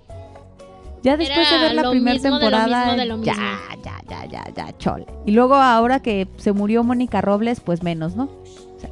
Ya 1.02 1.16
después 1.16 1.48
de 1.48 1.58
ver 1.58 1.74
la 1.74 1.88
primera 1.90 2.14
mismo 2.14 2.38
de 2.38 2.44
lo 2.44 2.50
temporada, 2.50 2.84
mismo 2.86 2.98
de 2.98 3.06
lo 3.06 3.22
ya, 3.22 3.32
mismo. 3.32 3.46
ya, 3.84 4.02
ya, 4.08 4.26
ya, 4.26 4.44
ya, 4.54 4.78
chole. 4.78 5.06
Y 5.24 5.32
luego 5.32 5.54
ahora 5.54 6.00
que 6.00 6.26
se 6.36 6.52
murió 6.52 6.82
Mónica 6.82 7.20
Robles, 7.20 7.60
pues 7.60 7.84
menos, 7.84 8.16
¿no? 8.16 8.28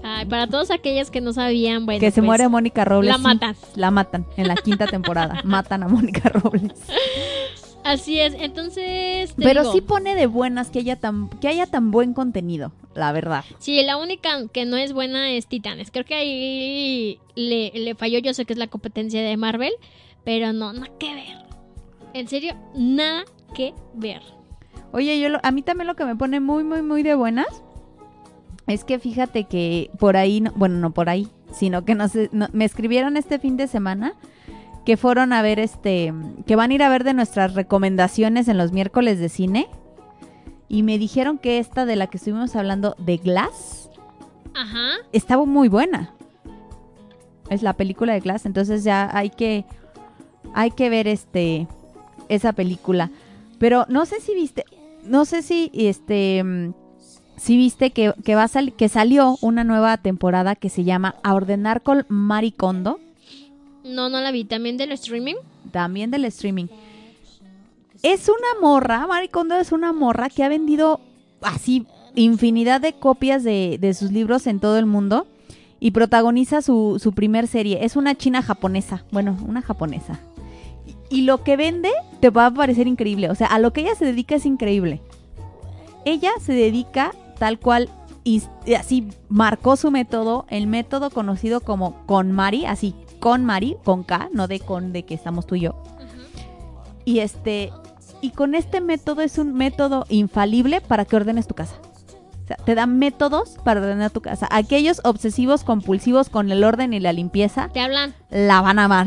Ay, 0.02 0.26
para 0.26 0.46
todos 0.46 0.70
aquellos 0.70 1.10
que 1.10 1.20
no 1.20 1.32
sabían, 1.32 1.86
bueno. 1.86 2.00
que 2.00 2.10
se 2.10 2.20
pues, 2.20 2.26
muere 2.26 2.48
Mónica 2.48 2.84
Robles. 2.84 3.10
La 3.10 3.16
sí, 3.16 3.22
matan. 3.22 3.56
la 3.74 3.90
matan 3.90 4.26
en 4.36 4.48
la 4.48 4.54
quinta 4.54 4.86
temporada. 4.86 5.40
matan 5.44 5.82
a 5.82 5.88
Mónica 5.88 6.28
Robles. 6.28 6.72
Así 7.84 8.18
es, 8.18 8.34
entonces. 8.38 9.34
te 9.36 9.42
Pero 9.42 9.60
digo, 9.60 9.72
sí 9.72 9.80
pone 9.82 10.14
de 10.14 10.26
buenas 10.26 10.70
que 10.70 10.78
haya 10.78 10.96
tan 10.96 11.28
que 11.28 11.48
haya 11.48 11.66
tan 11.66 11.90
buen 11.90 12.14
contenido, 12.14 12.72
la 12.94 13.12
verdad. 13.12 13.44
Sí, 13.58 13.82
la 13.84 13.96
única 13.98 14.30
que 14.52 14.64
no 14.64 14.76
es 14.76 14.92
buena 14.94 15.30
es 15.30 15.46
Titanes. 15.46 15.90
Creo 15.90 16.04
que 16.04 16.14
ahí 16.14 17.18
le, 17.34 17.70
le 17.74 17.94
falló. 17.94 18.18
Yo 18.20 18.32
sé 18.34 18.44
que 18.46 18.54
es 18.54 18.58
la 18.58 18.68
competencia 18.68 19.22
de 19.22 19.36
Marvel, 19.36 19.72
pero 20.24 20.52
no, 20.54 20.72
nada 20.72 20.88
que 20.98 21.14
ver. 21.14 21.36
En 22.14 22.26
serio, 22.28 22.54
nada 22.74 23.24
que 23.54 23.74
ver. 23.94 24.22
Oye, 24.92 25.18
yo 25.20 25.28
lo- 25.28 25.40
a 25.42 25.50
mí 25.50 25.62
también 25.62 25.86
lo 25.86 25.96
que 25.96 26.04
me 26.04 26.16
pone 26.16 26.40
muy, 26.40 26.64
muy, 26.64 26.80
muy 26.80 27.02
de 27.02 27.14
buenas 27.14 27.46
es 28.66 28.84
que 28.84 28.98
fíjate 28.98 29.44
que 29.44 29.90
por 29.98 30.16
ahí, 30.16 30.40
no- 30.40 30.52
bueno, 30.56 30.78
no 30.78 30.92
por 30.94 31.08
ahí, 31.10 31.28
sino 31.52 31.84
que 31.84 31.94
no 31.94 32.08
sé, 32.08 32.30
no- 32.32 32.48
me 32.52 32.64
escribieron 32.64 33.16
este 33.16 33.38
fin 33.38 33.56
de 33.56 33.66
semana 33.66 34.14
que 34.84 34.96
fueron 34.96 35.32
a 35.32 35.42
ver 35.42 35.58
este, 35.58 36.12
que 36.46 36.56
van 36.56 36.70
a 36.70 36.74
ir 36.74 36.82
a 36.82 36.88
ver 36.88 37.04
de 37.04 37.14
nuestras 37.14 37.54
recomendaciones 37.54 38.48
en 38.48 38.58
los 38.58 38.72
miércoles 38.72 39.18
de 39.18 39.28
cine 39.28 39.68
y 40.68 40.82
me 40.82 40.98
dijeron 40.98 41.38
que 41.38 41.58
esta 41.58 41.86
de 41.86 41.96
la 41.96 42.06
que 42.08 42.18
estuvimos 42.18 42.54
hablando 42.56 42.94
de 42.98 43.16
Glass 43.18 43.90
Ajá. 44.54 44.88
estaba 45.12 45.44
muy 45.44 45.68
buena. 45.68 46.12
Es 47.50 47.62
la 47.62 47.74
película 47.74 48.12
de 48.14 48.20
Glass, 48.20 48.46
entonces 48.46 48.84
ya 48.84 49.10
hay 49.16 49.30
que 49.30 49.64
hay 50.54 50.70
que 50.70 50.88
ver 50.90 51.06
este 51.08 51.66
esa 52.28 52.52
película. 52.52 53.10
Pero 53.58 53.84
no 53.88 54.06
sé 54.06 54.20
si 54.20 54.34
viste, 54.34 54.64
no 55.04 55.24
sé 55.24 55.42
si 55.42 55.70
este 55.74 56.72
si 57.36 57.56
viste 57.56 57.90
que, 57.90 58.14
que 58.24 58.34
va 58.34 58.44
a 58.44 58.48
sal- 58.48 58.72
que 58.74 58.88
salió 58.88 59.36
una 59.42 59.64
nueva 59.64 59.96
temporada 59.98 60.54
que 60.54 60.68
se 60.70 60.84
llama 60.84 61.16
A 61.22 61.34
ordenar 61.34 61.82
con 61.82 62.06
Maricondo, 62.08 62.98
No, 63.84 64.08
no 64.08 64.20
la 64.20 64.32
vi. 64.32 64.44
También 64.44 64.76
del 64.76 64.92
streaming. 64.92 65.34
también 65.70 66.10
del 66.10 66.24
streaming. 66.24 66.66
Es 68.02 68.28
una 68.28 68.60
morra, 68.60 69.06
Maricondo 69.06 69.56
es 69.56 69.72
una 69.72 69.92
morra 69.92 70.28
que 70.28 70.44
ha 70.44 70.48
vendido 70.48 71.00
así 71.40 71.86
infinidad 72.14 72.80
de 72.80 72.92
copias 72.92 73.42
de, 73.44 73.96
sus 73.98 74.12
libros 74.12 74.46
en 74.46 74.60
todo 74.60 74.78
el 74.78 74.86
mundo 74.86 75.26
y 75.80 75.90
protagoniza 75.90 76.62
su, 76.62 77.12
primer 77.14 77.46
serie. 77.46 77.84
Es 77.84 77.96
una 77.96 78.14
china 78.14 78.42
japonesa, 78.42 79.04
bueno, 79.10 79.36
una 79.46 79.62
japonesa. 79.62 80.20
Y, 81.10 81.22
lo 81.22 81.42
que 81.42 81.56
vende 81.56 81.90
te 82.20 82.30
va 82.30 82.46
a 82.46 82.50
parecer 82.50 82.86
increíble, 82.86 83.30
o 83.30 83.34
sea, 83.34 83.46
a 83.46 83.58
lo 83.58 83.72
que 83.72 83.82
ella 83.82 83.94
se 83.94 84.04
dedica 84.04 84.34
es 84.34 84.46
increíble. 84.46 85.00
Ella 86.04 86.32
se 86.40 86.52
dedica 86.52 87.14
tal 87.38 87.58
cual 87.58 87.88
y 88.22 88.42
así 88.76 89.08
marcó 89.28 89.76
su 89.76 89.90
método, 89.90 90.46
el 90.48 90.66
método 90.66 91.10
conocido 91.10 91.60
como 91.60 92.06
con 92.06 92.32
Mari, 92.32 92.64
así 92.66 92.94
con 93.24 93.42
Mari, 93.42 93.78
con 93.84 94.02
K, 94.04 94.28
no 94.34 94.48
de 94.48 94.60
con 94.60 94.92
de 94.92 95.04
que 95.06 95.14
estamos 95.14 95.46
tú 95.46 95.54
y 95.54 95.60
yo. 95.60 95.82
Y 97.06 97.20
este 97.20 97.72
y 98.20 98.32
con 98.32 98.54
este 98.54 98.82
método 98.82 99.22
es 99.22 99.38
un 99.38 99.54
método 99.54 100.04
infalible 100.10 100.82
para 100.82 101.06
que 101.06 101.16
ordenes 101.16 101.46
tu 101.46 101.54
casa. 101.54 101.74
O 102.42 102.46
sea, 102.46 102.56
te 102.56 102.74
da 102.74 102.84
métodos 102.84 103.56
para 103.64 103.80
ordenar 103.80 104.10
tu 104.10 104.20
casa. 104.20 104.46
Aquellos 104.50 105.00
obsesivos 105.04 105.64
compulsivos 105.64 106.28
con 106.28 106.52
el 106.52 106.62
orden 106.64 106.92
y 106.92 107.00
la 107.00 107.14
limpieza 107.14 107.70
Te 107.72 107.80
hablan. 107.80 108.14
la 108.28 108.60
van 108.60 108.78
a 108.78 108.84
amar. 108.84 109.06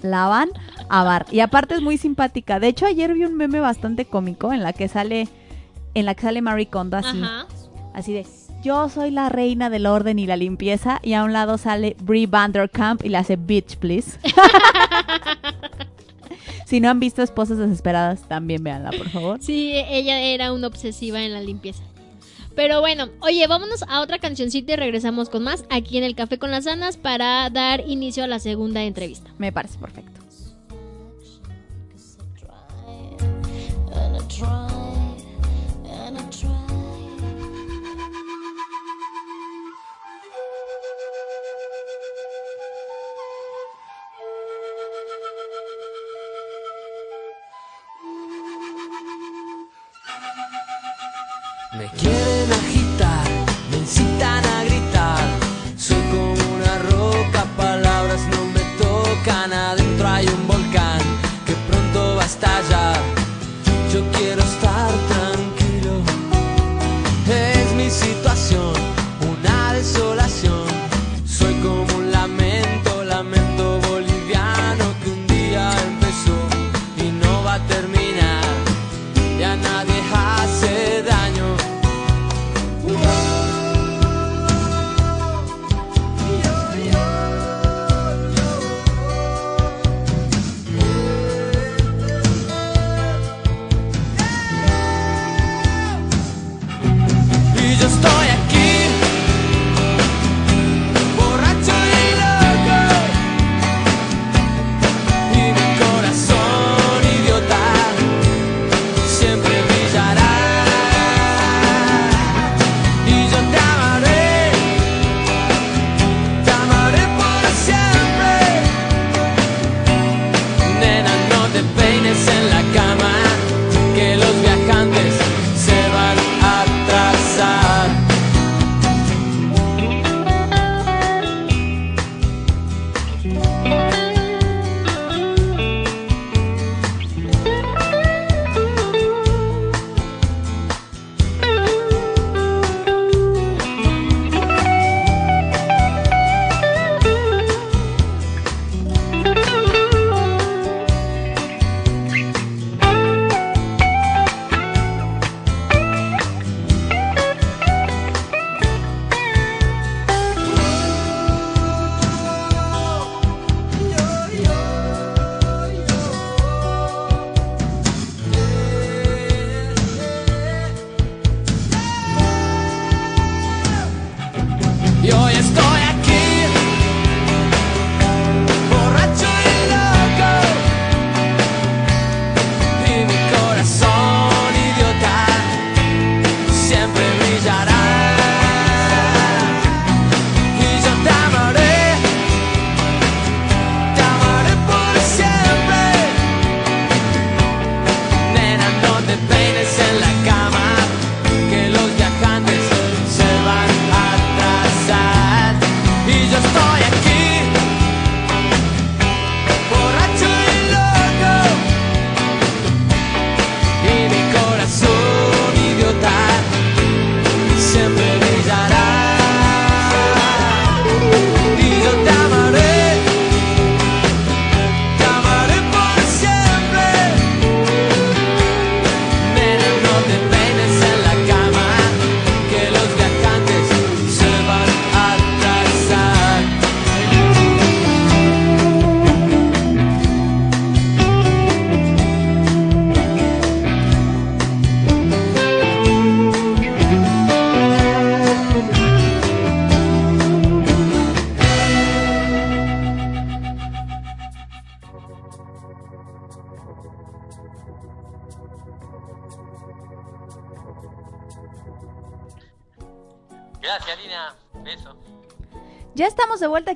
La 0.00 0.26
van 0.26 0.48
a 0.88 1.02
amar. 1.02 1.26
Y 1.30 1.40
aparte 1.40 1.74
es 1.74 1.82
muy 1.82 1.98
simpática. 1.98 2.60
De 2.60 2.68
hecho, 2.68 2.86
ayer 2.86 3.12
vi 3.12 3.24
un 3.24 3.36
meme 3.36 3.60
bastante 3.60 4.06
cómico 4.06 4.54
en 4.54 4.62
la 4.62 4.72
que 4.72 4.88
sale 4.88 5.28
en 5.92 6.06
la 6.06 6.14
que 6.14 6.22
sale 6.22 6.40
Marie 6.40 6.68
Kondo 6.68 6.96
así. 6.96 7.20
Ajá. 7.22 7.46
Así 7.92 8.14
de, 8.14 8.26
yo 8.64 8.88
soy 8.88 9.10
la 9.10 9.28
reina 9.28 9.68
del 9.68 9.86
orden 9.86 10.18
y 10.18 10.26
la 10.26 10.36
limpieza. 10.36 10.98
Y 11.02 11.12
a 11.12 11.22
un 11.22 11.32
lado 11.32 11.58
sale 11.58 11.96
Brie 12.02 12.26
Vanderkamp 12.26 13.04
y 13.04 13.10
le 13.10 13.18
hace 13.18 13.36
bitch, 13.36 13.76
please. 13.76 14.18
si 16.66 16.80
no 16.80 16.88
han 16.88 16.98
visto 16.98 17.22
Esposas 17.22 17.58
Desesperadas, 17.58 18.26
también 18.26 18.64
véanla, 18.64 18.90
por 18.90 19.10
favor. 19.10 19.38
Sí, 19.40 19.72
ella 19.74 20.18
era 20.18 20.52
una 20.52 20.66
obsesiva 20.66 21.22
en 21.22 21.34
la 21.34 21.42
limpieza. 21.42 21.82
Pero 22.56 22.80
bueno, 22.80 23.08
oye, 23.20 23.46
vámonos 23.46 23.82
a 23.82 24.00
otra 24.00 24.18
cancioncita 24.18 24.72
y 24.72 24.76
regresamos 24.76 25.28
con 25.28 25.42
más 25.42 25.64
aquí 25.70 25.98
en 25.98 26.04
el 26.04 26.14
Café 26.14 26.38
con 26.38 26.50
las 26.50 26.66
Anas 26.66 26.96
para 26.96 27.50
dar 27.50 27.82
inicio 27.86 28.24
a 28.24 28.28
la 28.28 28.38
segunda 28.38 28.82
entrevista. 28.82 29.30
Me 29.38 29.52
parece 29.52 29.78
perfecto. 29.78 30.24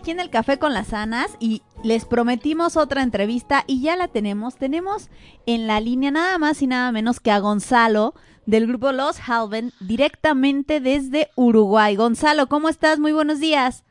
Aquí 0.08 0.12
en 0.12 0.20
el 0.20 0.30
Café 0.30 0.58
con 0.58 0.72
las 0.72 0.94
Anas 0.94 1.36
y 1.38 1.62
les 1.84 2.06
prometimos 2.06 2.78
otra 2.78 3.02
entrevista 3.02 3.64
y 3.66 3.82
ya 3.82 3.94
la 3.94 4.08
tenemos. 4.08 4.56
Tenemos 4.56 5.10
en 5.44 5.66
la 5.66 5.80
línea 5.80 6.10
nada 6.10 6.38
más 6.38 6.62
y 6.62 6.66
nada 6.66 6.90
menos 6.92 7.20
que 7.20 7.30
a 7.30 7.40
Gonzalo 7.40 8.14
del 8.46 8.66
grupo 8.66 8.90
Los 8.92 9.20
Halven 9.28 9.74
directamente 9.80 10.80
desde 10.80 11.30
Uruguay. 11.36 11.94
Gonzalo, 11.94 12.48
¿cómo 12.48 12.70
estás? 12.70 12.98
Muy 12.98 13.12
buenos 13.12 13.38
días. 13.38 13.84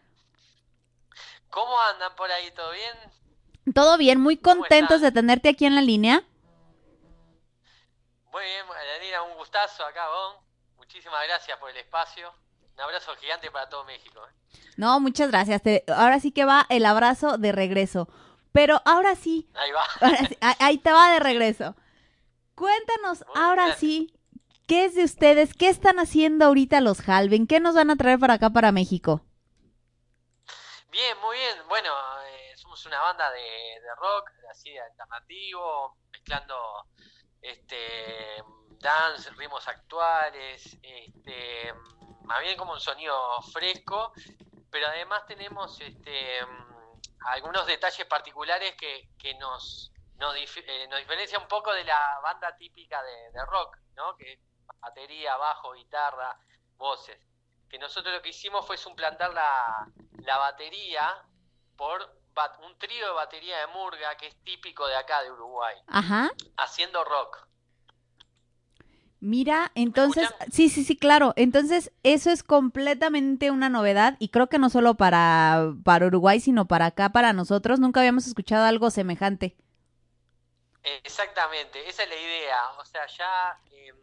¿Cómo 1.51 1.79
andan 1.93 2.15
por 2.15 2.31
ahí? 2.31 2.49
¿Todo 2.49 2.71
bien? 2.71 3.73
Todo 3.75 3.97
bien, 3.99 4.19
muy 4.19 4.37
¿Cómo 4.37 4.61
contentos 4.61 5.01
de 5.01 5.11
tenerte 5.11 5.49
aquí 5.49 5.67
en 5.67 5.75
la 5.75 5.81
línea. 5.81 6.23
Muy 8.31 8.43
bien, 8.43 8.65
Lina, 9.03 9.21
un 9.21 9.35
gustazo 9.37 9.85
acá, 9.85 10.07
vos. 10.09 10.37
Muchísimas 10.77 11.23
gracias 11.27 11.59
por 11.59 11.69
el 11.69 11.77
espacio. 11.77 12.33
Un 12.77 12.81
abrazo 12.83 13.15
gigante 13.15 13.49
para 13.49 13.67
todo 13.69 13.83
México. 13.85 14.21
¿eh? 14.27 14.59
No, 14.77 14.99
muchas 14.99 15.29
gracias. 15.31 15.61
Te- 15.63 15.83
ahora 15.87 16.19
sí 16.19 16.31
que 16.31 16.45
va 16.45 16.65
el 16.69 16.85
abrazo 16.85 17.37
de 17.39 17.51
regreso. 17.51 18.07
Pero 18.51 18.81
ahora 18.85 19.15
sí, 19.15 19.49
Ahí 19.55 19.71
va. 19.71 19.83
ahora 20.01 20.17
sí, 20.27 20.37
a- 20.41 20.65
ahí 20.65 20.77
te 20.77 20.91
va 20.91 21.11
de 21.11 21.19
regreso. 21.19 21.75
Cuéntanos 22.55 23.23
ahora 23.35 23.75
sí, 23.75 24.13
¿qué 24.67 24.85
es 24.85 24.95
de 24.95 25.03
ustedes? 25.03 25.53
¿Qué 25.53 25.69
están 25.69 25.97
haciendo 25.99 26.45
ahorita 26.45 26.79
los 26.81 27.07
Halven? 27.07 27.47
¿Qué 27.47 27.59
nos 27.59 27.75
van 27.75 27.89
a 27.89 27.95
traer 27.95 28.19
para 28.19 28.35
acá, 28.35 28.49
para 28.51 28.71
México? 28.71 29.21
Bien, 30.91 31.17
muy 31.19 31.37
bien. 31.37 31.57
Bueno, 31.67 31.91
eh, 32.27 32.55
somos 32.57 32.83
una 32.85 32.99
banda 33.01 33.29
de, 33.31 33.39
de 33.41 33.95
rock, 33.99 34.29
así 34.51 34.71
de 34.71 34.79
alternativo, 34.79 35.97
mezclando 36.11 36.55
este 37.41 37.77
dance, 38.79 39.29
ritmos 39.31 39.67
actuales, 39.67 40.77
este 40.81 41.73
más 42.27 42.41
bien 42.41 42.57
como 42.57 42.73
un 42.73 42.79
sonido 42.79 43.41
fresco, 43.53 44.11
pero 44.69 44.87
además 44.87 45.25
tenemos 45.25 45.79
este 45.81 46.45
mm, 46.45 47.27
algunos 47.27 47.65
detalles 47.65 48.05
particulares 48.05 48.75
que, 48.75 49.09
que 49.17 49.33
nos 49.35 49.91
nos, 50.19 50.35
dif- 50.35 50.63
eh, 50.65 50.87
nos 50.89 50.99
diferencia 50.99 51.37
un 51.37 51.47
poco 51.47 51.71
de 51.73 51.83
la 51.83 52.19
banda 52.23 52.55
típica 52.57 53.01
de, 53.03 53.31
de 53.31 53.45
rock, 53.45 53.77
¿no? 53.95 54.15
Que 54.17 54.33
es 54.33 54.39
batería, 54.79 55.37
bajo, 55.37 55.73
guitarra, 55.73 56.35
voces. 56.75 57.19
Que 57.69 57.77
nosotros 57.77 58.13
lo 58.15 58.21
que 58.21 58.29
hicimos 58.29 58.65
fue 58.65 58.77
suplantar 58.77 59.31
la, 59.33 59.87
la 60.23 60.37
batería 60.39 61.21
por 61.75 62.19
bat- 62.33 62.57
un 62.65 62.77
trío 62.79 63.05
de 63.07 63.13
batería 63.13 63.59
de 63.59 63.67
murga 63.67 64.15
que 64.17 64.27
es 64.27 64.43
típico 64.43 64.87
de 64.87 64.95
acá 64.95 65.21
de 65.21 65.31
Uruguay, 65.31 65.75
Ajá. 65.87 66.31
haciendo 66.57 67.03
rock. 67.03 67.37
Mira, 69.19 69.71
entonces, 69.73 70.29
sí, 70.51 70.69
sí, 70.69 70.83
sí, 70.83 70.95
claro. 70.95 71.33
Entonces, 71.35 71.91
eso 72.03 72.29
es 72.29 72.43
completamente 72.43 73.49
una 73.49 73.67
novedad 73.67 74.15
y 74.19 74.29
creo 74.29 74.47
que 74.47 74.59
no 74.59 74.69
solo 74.69 74.93
para, 74.95 75.73
para 75.83 76.05
Uruguay, 76.05 76.39
sino 76.39 76.67
para 76.67 76.87
acá, 76.87 77.09
para 77.09 77.33
nosotros. 77.33 77.79
Nunca 77.79 78.01
habíamos 78.01 78.27
escuchado 78.27 78.65
algo 78.65 78.91
semejante. 78.91 79.55
Exactamente, 80.83 81.89
esa 81.89 82.03
es 82.03 82.09
la 82.09 82.15
idea. 82.15 82.69
O 82.79 82.85
sea, 82.85 83.07
ya 83.07 83.59
eh, 83.71 83.93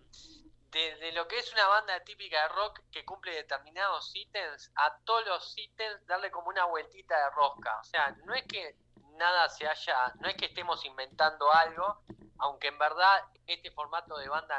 de, 0.73 0.97
de 0.97 1.13
lo 1.13 1.29
que 1.29 1.39
es 1.39 1.53
una 1.53 1.67
banda 1.69 2.01
típica 2.01 2.43
de 2.43 2.49
rock 2.49 2.81
que 2.91 3.05
cumple 3.05 3.33
determinados 3.35 4.15
ítems, 4.15 4.73
a 4.75 4.99
todos 5.05 5.25
los 5.27 5.57
ítems 5.57 6.05
darle 6.07 6.31
como 6.33 6.49
una 6.49 6.65
vueltita 6.65 7.17
de 7.17 7.31
rosca. 7.31 7.79
O 7.81 7.85
sea, 7.85 8.17
no 8.25 8.35
es 8.35 8.43
que 8.45 8.77
nada 9.17 9.49
se 9.49 9.67
haya, 9.67 10.13
no 10.21 10.29
es 10.29 10.37
que 10.37 10.47
estemos 10.47 10.85
inventando 10.85 11.53
algo, 11.53 12.01
aunque 12.39 12.69
en 12.69 12.79
verdad 12.79 13.23
este 13.47 13.71
formato 13.71 14.17
de 14.19 14.29
banda 14.29 14.59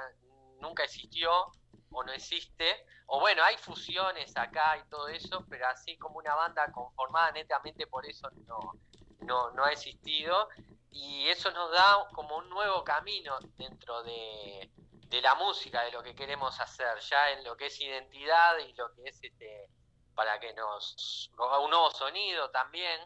nunca 0.59 0.83
existió 0.83 1.31
o 1.91 2.03
no 2.03 2.11
existe, 2.11 2.85
o 3.07 3.19
bueno, 3.19 3.43
hay 3.43 3.57
fusiones 3.57 4.35
acá 4.35 4.77
y 4.77 4.89
todo 4.89 5.07
eso, 5.07 5.45
pero 5.49 5.67
así 5.67 5.97
como 5.97 6.17
una 6.17 6.35
banda 6.35 6.71
conformada 6.71 7.31
netamente 7.31 7.87
por 7.87 8.05
eso 8.05 8.29
no, 8.47 9.51
no, 9.53 9.63
ha 9.63 9.71
existido 9.71 10.49
y 10.91 11.27
eso 11.29 11.51
nos 11.51 11.71
da 11.71 12.07
como 12.13 12.37
un 12.37 12.49
nuevo 12.49 12.83
camino 12.83 13.37
dentro 13.57 14.03
de, 14.03 14.69
de 15.07 15.21
la 15.21 15.35
música, 15.35 15.83
de 15.83 15.91
lo 15.91 16.03
que 16.03 16.15
queremos 16.15 16.59
hacer, 16.59 16.99
ya 16.99 17.31
en 17.31 17.43
lo 17.43 17.55
que 17.55 17.67
es 17.67 17.79
identidad 17.79 18.57
y 18.57 18.73
lo 18.73 18.93
que 18.93 19.09
es 19.09 19.23
este 19.23 19.69
para 20.15 20.39
que 20.39 20.53
nos 20.53 21.29
un 21.37 21.69
nuevo 21.69 21.91
sonido 21.91 22.49
también. 22.49 23.01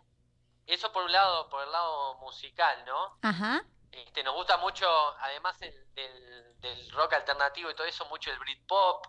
Eso 0.65 0.91
por 0.91 1.03
un 1.03 1.11
lado, 1.11 1.49
por 1.49 1.63
el 1.63 1.71
lado 1.71 2.15
musical, 2.19 2.85
¿no? 2.85 3.17
Ajá. 3.23 3.65
Este, 3.91 4.23
nos 4.23 4.35
gusta 4.35 4.57
mucho, 4.57 4.87
además 5.19 5.59
el- 5.61 5.93
del, 5.93 6.59
del 6.61 6.91
rock 6.91 7.13
alternativo 7.13 7.69
y 7.71 7.75
todo 7.75 7.87
eso, 7.87 8.05
mucho 8.05 8.31
el 8.31 8.39
Britpop, 8.39 9.05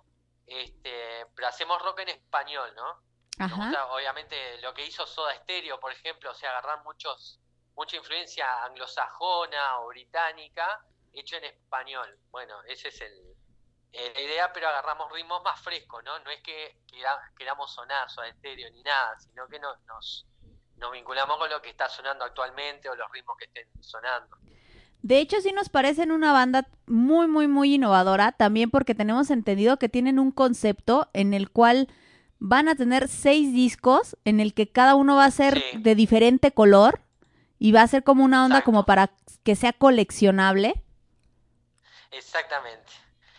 este, 0.46 1.26
pero 1.34 1.48
hacemos 1.48 1.80
rock 1.82 2.00
en 2.00 2.08
español, 2.10 2.74
¿no? 2.74 3.02
Nos 3.38 3.50
gusta, 3.66 3.86
obviamente, 3.92 4.60
lo 4.60 4.74
que 4.74 4.84
hizo 4.84 5.06
Soda 5.06 5.34
Stereo, 5.36 5.78
por 5.80 5.92
ejemplo, 5.92 6.30
o 6.30 6.34
sea, 6.34 6.50
agarrar 6.50 6.82
muchos, 6.82 7.40
mucha 7.74 7.96
influencia 7.96 8.64
anglosajona 8.64 9.80
o 9.80 9.88
británica, 9.88 10.84
hecho 11.12 11.36
en 11.36 11.44
español. 11.44 12.18
Bueno, 12.30 12.62
esa 12.64 12.88
es 12.88 13.00
el, 13.00 13.34
eh, 13.92 14.12
la 14.14 14.20
idea, 14.20 14.52
pero 14.52 14.68
agarramos 14.68 15.10
ritmos 15.12 15.42
más 15.42 15.60
frescos, 15.62 16.02
¿no? 16.04 16.18
No 16.20 16.30
es 16.30 16.42
que 16.42 16.80
quera- 16.86 17.20
queramos 17.36 17.72
sonar 17.72 18.10
Soda 18.10 18.30
Stereo 18.32 18.70
ni 18.70 18.82
nada, 18.82 19.18
sino 19.20 19.48
que 19.48 19.58
no- 19.58 19.76
nos, 19.86 20.26
nos 20.76 20.92
vinculamos 20.92 21.38
con 21.38 21.48
lo 21.50 21.60
que 21.62 21.70
está 21.70 21.88
sonando 21.88 22.24
actualmente 22.24 22.88
o 22.90 22.94
los 22.94 23.10
ritmos 23.10 23.36
que 23.38 23.44
estén 23.46 23.68
sonando. 23.82 24.36
De 25.02 25.18
hecho, 25.18 25.40
sí 25.40 25.52
nos 25.52 25.68
parecen 25.68 26.12
una 26.12 26.32
banda 26.32 26.68
muy, 26.86 27.26
muy, 27.26 27.48
muy 27.48 27.74
innovadora, 27.74 28.32
también 28.32 28.70
porque 28.70 28.94
tenemos 28.94 29.30
entendido 29.30 29.78
que 29.78 29.88
tienen 29.88 30.18
un 30.18 30.30
concepto 30.30 31.08
en 31.14 31.32
el 31.32 31.50
cual 31.50 31.88
van 32.38 32.68
a 32.68 32.74
tener 32.74 33.08
seis 33.08 33.52
discos, 33.52 34.16
en 34.24 34.40
el 34.40 34.54
que 34.54 34.70
cada 34.70 34.94
uno 34.94 35.16
va 35.16 35.24
a 35.24 35.30
ser 35.30 35.62
de 35.74 35.94
diferente 35.94 36.52
color 36.52 37.00
y 37.58 37.72
va 37.72 37.82
a 37.82 37.88
ser 37.88 38.02
como 38.02 38.24
una 38.24 38.44
onda 38.44 38.62
como 38.62 38.84
para 38.84 39.10
que 39.42 39.56
sea 39.56 39.72
coleccionable. 39.72 40.82
Exactamente. 42.10 42.92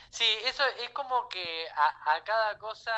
Sí, 0.09 0.26
eso 0.45 0.64
es 0.84 0.89
como 0.91 1.28
que 1.30 1.66
a, 1.76 2.16
a 2.16 2.24
cada 2.24 2.57
cosa 2.57 2.91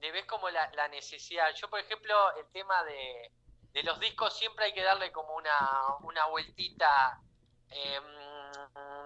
le 0.00 0.12
ves 0.12 0.24
como 0.26 0.48
la, 0.50 0.70
la 0.76 0.88
necesidad. 0.88 1.46
Yo, 1.54 1.68
por 1.68 1.80
ejemplo, 1.80 2.14
el 2.36 2.46
tema 2.52 2.84
de, 2.84 3.32
de 3.72 3.82
los 3.82 3.98
discos 4.00 4.36
siempre 4.38 4.66
hay 4.66 4.72
que 4.74 4.82
darle 4.82 5.10
como 5.12 5.34
una, 5.34 5.52
una 6.02 6.26
vueltita, 6.26 7.20
eh, 7.70 8.00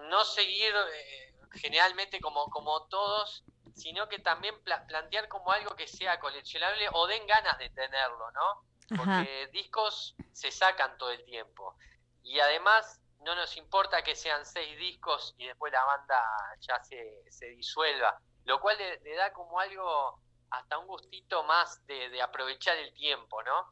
no 0.08 0.24
seguir 0.24 0.74
eh, 0.74 1.34
generalmente 1.52 2.20
como, 2.20 2.48
como 2.50 2.86
todos, 2.88 3.44
sino 3.74 4.08
que 4.08 4.18
también 4.18 4.62
pla- 4.62 4.86
plantear 4.86 5.28
como 5.28 5.50
algo 5.52 5.74
que 5.74 5.86
sea 5.86 6.18
coleccionable 6.20 6.88
o 6.92 7.06
den 7.06 7.26
ganas 7.26 7.58
de 7.58 7.70
tenerlo, 7.70 8.30
¿no? 8.32 8.64
Ajá. 9.02 9.18
Porque 9.24 9.46
discos 9.52 10.14
se 10.32 10.50
sacan 10.50 10.96
todo 10.98 11.10
el 11.10 11.24
tiempo. 11.24 11.76
Y 12.22 12.38
además 12.40 13.00
no 13.20 13.34
nos 13.34 13.56
importa 13.56 14.02
que 14.02 14.14
sean 14.16 14.44
seis 14.44 14.76
discos 14.78 15.34
y 15.38 15.46
después 15.46 15.72
la 15.72 15.84
banda 15.84 16.22
ya 16.60 16.82
se, 16.82 17.24
se 17.30 17.46
disuelva, 17.46 18.18
lo 18.44 18.60
cual 18.60 18.76
le, 18.78 19.00
le 19.00 19.14
da 19.14 19.32
como 19.32 19.58
algo, 19.60 20.20
hasta 20.50 20.76
un 20.78 20.86
gustito 20.86 21.42
más 21.44 21.84
de, 21.86 22.10
de 22.10 22.20
aprovechar 22.20 22.76
el 22.76 22.92
tiempo, 22.94 23.42
¿no? 23.42 23.68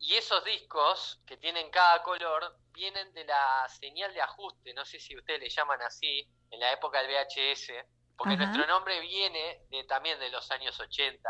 Y 0.00 0.14
esos 0.14 0.42
discos 0.44 1.20
que 1.26 1.36
tienen 1.36 1.70
cada 1.70 2.02
color 2.02 2.56
vienen 2.78 3.12
de 3.12 3.24
la 3.24 3.66
señal 3.68 4.14
de 4.14 4.22
ajuste, 4.22 4.72
no 4.72 4.84
sé 4.84 5.00
si 5.00 5.16
ustedes 5.16 5.40
le 5.40 5.50
llaman 5.50 5.82
así, 5.82 6.26
en 6.50 6.60
la 6.60 6.72
época 6.72 7.02
del 7.02 7.10
VHS, 7.10 7.72
porque 8.16 8.34
Ajá. 8.34 8.44
nuestro 8.44 8.66
nombre 8.66 9.00
viene 9.00 9.62
de, 9.68 9.84
también 9.84 10.18
de 10.20 10.30
los 10.30 10.48
años 10.52 10.78
80, 10.78 11.28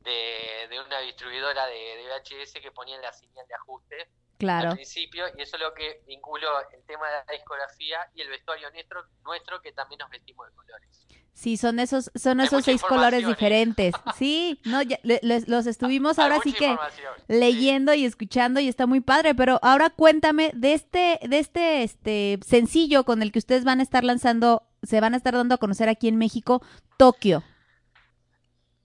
de, 0.00 0.66
de 0.68 0.80
una 0.80 1.00
distribuidora 1.00 1.66
de, 1.66 1.96
de 1.96 2.06
VHS 2.06 2.60
que 2.60 2.72
ponía 2.72 2.98
la 2.98 3.12
señal 3.12 3.46
de 3.46 3.54
ajuste 3.54 4.08
Claro. 4.42 4.70
al 4.70 4.74
principio, 4.74 5.24
y 5.36 5.42
eso 5.42 5.54
es 5.56 5.62
lo 5.62 5.72
que 5.72 6.02
vinculó 6.04 6.68
el 6.72 6.84
tema 6.84 7.08
de 7.08 7.22
la 7.24 7.32
discografía 7.32 8.10
y 8.12 8.22
el 8.22 8.28
vestuario 8.28 8.72
nuestro, 8.72 9.04
nuestro 9.22 9.62
que 9.62 9.70
también 9.70 10.00
nos 10.00 10.10
vestimos 10.10 10.48
de 10.48 10.56
colores. 10.56 11.01
Sí, 11.34 11.56
son 11.56 11.78
esos, 11.80 12.10
son 12.14 12.40
esos 12.40 12.64
seis 12.64 12.82
colores 12.82 13.24
¿eh? 13.24 13.26
diferentes. 13.26 13.94
Sí, 14.16 14.60
no, 14.64 14.82
ya- 14.82 15.00
les- 15.02 15.48
los 15.48 15.66
estuvimos 15.66 16.18
ahora 16.18 16.38
sí 16.42 16.52
que 16.52 16.76
leyendo 17.26 17.94
y 17.94 18.04
escuchando 18.04 18.60
y 18.60 18.68
está 18.68 18.86
muy 18.86 19.00
padre. 19.00 19.34
Pero 19.34 19.58
ahora 19.62 19.90
cuéntame 19.90 20.52
de 20.54 20.74
este, 20.74 21.18
de 21.22 21.38
este, 21.38 21.82
este 21.82 22.38
sencillo 22.46 23.04
con 23.04 23.22
el 23.22 23.32
que 23.32 23.38
ustedes 23.40 23.64
van 23.64 23.80
a 23.80 23.82
estar 23.82 24.04
lanzando, 24.04 24.62
se 24.82 25.00
van 25.00 25.14
a 25.14 25.16
estar 25.16 25.34
dando 25.34 25.54
a 25.54 25.58
conocer 25.58 25.88
aquí 25.88 26.06
en 26.08 26.16
México, 26.18 26.62
Tokio. 26.96 27.42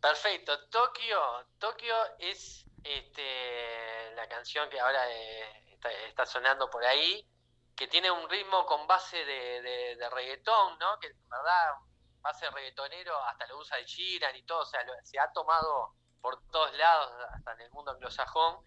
Perfecto. 0.01 0.57
Tokio, 0.69 1.19
Tokio 1.59 1.93
es 2.19 2.65
este, 2.83 4.15
la 4.15 4.27
canción 4.29 4.69
que 4.69 4.79
ahora 4.79 5.01
eh, 5.11 5.43
está, 5.73 5.91
está 6.07 6.25
sonando 6.25 6.69
por 6.69 6.83
ahí, 6.85 7.27
que 7.75 7.87
tiene 7.87 8.09
un 8.09 8.27
ritmo 8.29 8.65
con 8.65 8.87
base 8.87 9.17
de, 9.17 9.61
de, 9.61 9.95
de 9.97 10.09
reggaetón, 10.09 10.79
¿no? 10.79 10.97
Que 10.99 11.07
en 11.07 11.29
verdad, 11.29 11.73
base 12.21 12.49
reggaetonero, 12.49 13.17
hasta 13.25 13.45
lo 13.47 13.57
usa 13.59 13.77
el 13.77 13.85
Sheeran 13.85 14.35
y 14.35 14.43
todo, 14.43 14.59
o 14.61 14.65
sea, 14.65 14.83
lo- 14.83 14.93
se 15.03 15.19
ha 15.19 15.31
tomado 15.31 15.93
por 16.21 16.41
todos 16.49 16.73
lados, 16.75 17.11
hasta 17.33 17.53
en 17.53 17.61
el 17.61 17.71
mundo 17.71 17.91
anglosajón. 17.91 18.65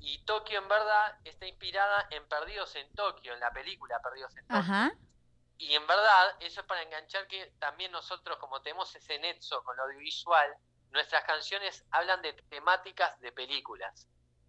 Y 0.00 0.24
Tokio, 0.24 0.58
en 0.58 0.68
verdad, 0.68 1.18
está 1.24 1.46
inspirada 1.46 2.06
en 2.10 2.26
Perdidos 2.28 2.74
en 2.76 2.92
Tokio, 2.94 3.32
en 3.34 3.40
la 3.40 3.52
película 3.52 4.00
Perdidos 4.00 4.36
en 4.36 4.46
Tokio. 4.46 4.60
Ajá. 4.60 4.92
Y 5.56 5.74
en 5.74 5.86
verdad, 5.86 6.36
eso 6.40 6.60
es 6.60 6.66
para 6.66 6.82
enganchar 6.82 7.26
que 7.26 7.52
también 7.58 7.92
nosotros, 7.92 8.38
como 8.38 8.60
tenemos 8.60 8.94
ese 8.96 9.18
nexo 9.18 9.62
con 9.64 9.76
lo 9.76 9.84
audiovisual, 9.84 10.54
nuestras 10.90 11.24
canciones 11.24 11.84
hablan 11.90 12.22
de 12.22 12.32
temáticas 12.34 13.18
de 13.20 13.32
películas. 13.32 14.06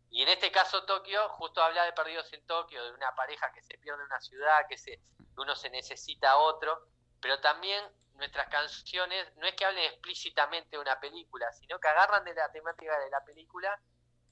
Y 0.09 0.21
en 0.21 0.29
este 0.29 0.51
caso 0.51 0.85
Tokio 0.85 1.27
justo 1.29 1.61
habla 1.61 1.83
de 1.83 1.93
Perdidos 1.93 2.31
en 2.33 2.45
Tokio, 2.45 2.83
de 2.83 2.91
una 2.91 3.13
pareja 3.15 3.51
que 3.53 3.61
se 3.61 3.77
pierde 3.77 3.99
en 4.01 4.05
una 4.07 4.21
ciudad, 4.21 4.65
que, 4.69 4.77
se, 4.77 4.99
uno 5.37 5.55
se 5.55 5.69
necesita 5.69 6.31
a 6.31 6.37
otro, 6.37 6.87
pero 7.21 7.39
también 7.41 7.83
nuestras 8.17 8.47
canciones 8.49 9.27
no 9.37 9.47
es 9.47 9.53
que 9.55 9.65
hablen 9.65 9.83
explícitamente 9.85 10.69
de 10.71 10.79
una 10.79 10.99
película, 10.99 11.51
sino 11.53 11.79
que 11.79 11.87
agarran 11.87 12.23
de 12.23 12.33
la 12.33 12.51
temática 12.51 12.97
de 12.99 13.09
la 13.09 13.23
película 13.23 13.79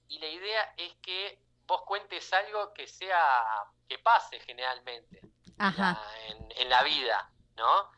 y 0.08 0.20
la 0.20 0.28
idea 0.28 0.74
es 0.78 0.94
que 1.02 1.40
vos 1.66 1.82
cuentes 1.84 2.32
algo 2.34 2.74
que 2.74 2.88
sea, 2.88 3.46
que 3.88 4.00
pase 4.00 4.40
generalmente 4.42 5.22
Ajá. 5.58 6.02
en, 6.28 6.52
en 6.58 6.70
la 6.70 6.84
vida, 6.84 7.30
¿no? 7.56 7.90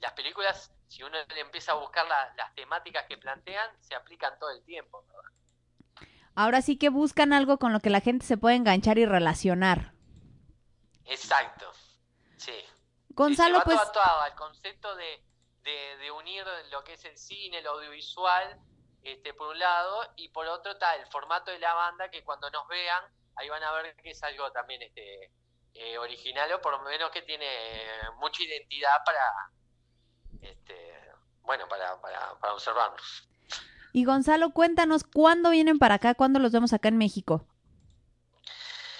Las 0.00 0.12
películas, 0.12 0.72
si 0.88 1.02
uno 1.02 1.16
le 1.28 1.40
empieza 1.40 1.72
a 1.72 1.76
buscar 1.76 2.06
la- 2.06 2.32
las 2.36 2.54
temáticas 2.54 3.06
que 3.06 3.18
plantean, 3.18 3.70
se 3.80 3.94
aplican 3.94 4.38
todo 4.38 4.50
el 4.50 4.62
tiempo, 4.64 5.04
¿verdad? 5.06 5.30
Ahora 6.34 6.62
sí 6.62 6.78
que 6.78 6.88
buscan 6.88 7.32
algo 7.32 7.58
con 7.58 7.72
lo 7.72 7.80
que 7.80 7.90
la 7.90 8.00
gente 8.00 8.24
se 8.26 8.38
puede 8.38 8.56
enganchar 8.56 8.98
y 8.98 9.04
relacionar. 9.06 9.92
Exacto, 11.04 11.70
sí. 12.36 12.54
Gonzalo, 13.14 13.62
pues, 13.64 13.78
al 13.78 14.34
concepto 14.34 14.94
de, 14.96 15.22
de, 15.62 15.96
de 15.98 16.10
unir 16.10 16.44
lo 16.70 16.82
que 16.84 16.94
es 16.94 17.04
el 17.04 17.16
cine, 17.16 17.58
el 17.58 17.66
audiovisual, 17.66 18.58
este, 19.02 19.34
por 19.34 19.48
un 19.48 19.58
lado, 19.58 20.12
y 20.16 20.28
por 20.28 20.46
otro 20.46 20.72
está 20.72 20.94
el 20.96 21.06
formato 21.06 21.50
de 21.50 21.58
la 21.58 21.74
banda, 21.74 22.08
que 22.10 22.22
cuando 22.24 22.50
nos 22.50 22.66
vean, 22.68 23.02
ahí 23.36 23.48
van 23.48 23.62
a 23.62 23.72
ver 23.72 23.96
que 23.96 24.10
es 24.10 24.22
algo 24.22 24.50
también 24.52 24.82
este, 24.82 25.32
eh, 25.74 25.98
original, 25.98 26.52
o 26.52 26.60
por 26.60 26.72
lo 26.72 26.80
menos 26.82 27.10
que 27.10 27.22
tiene 27.22 27.48
mucha 28.18 28.42
identidad 28.42 28.98
para, 29.04 29.24
este, 30.40 31.10
bueno, 31.42 31.68
para, 31.68 32.00
para, 32.00 32.38
para 32.38 32.54
observarnos. 32.54 33.28
y 33.92 34.04
Gonzalo, 34.04 34.50
cuéntanos 34.50 35.02
cuándo 35.04 35.50
vienen 35.50 35.78
para 35.78 35.96
acá, 35.96 36.14
cuándo 36.14 36.38
los 36.38 36.52
vemos 36.52 36.72
acá 36.72 36.88
en 36.88 36.98
México. 36.98 37.46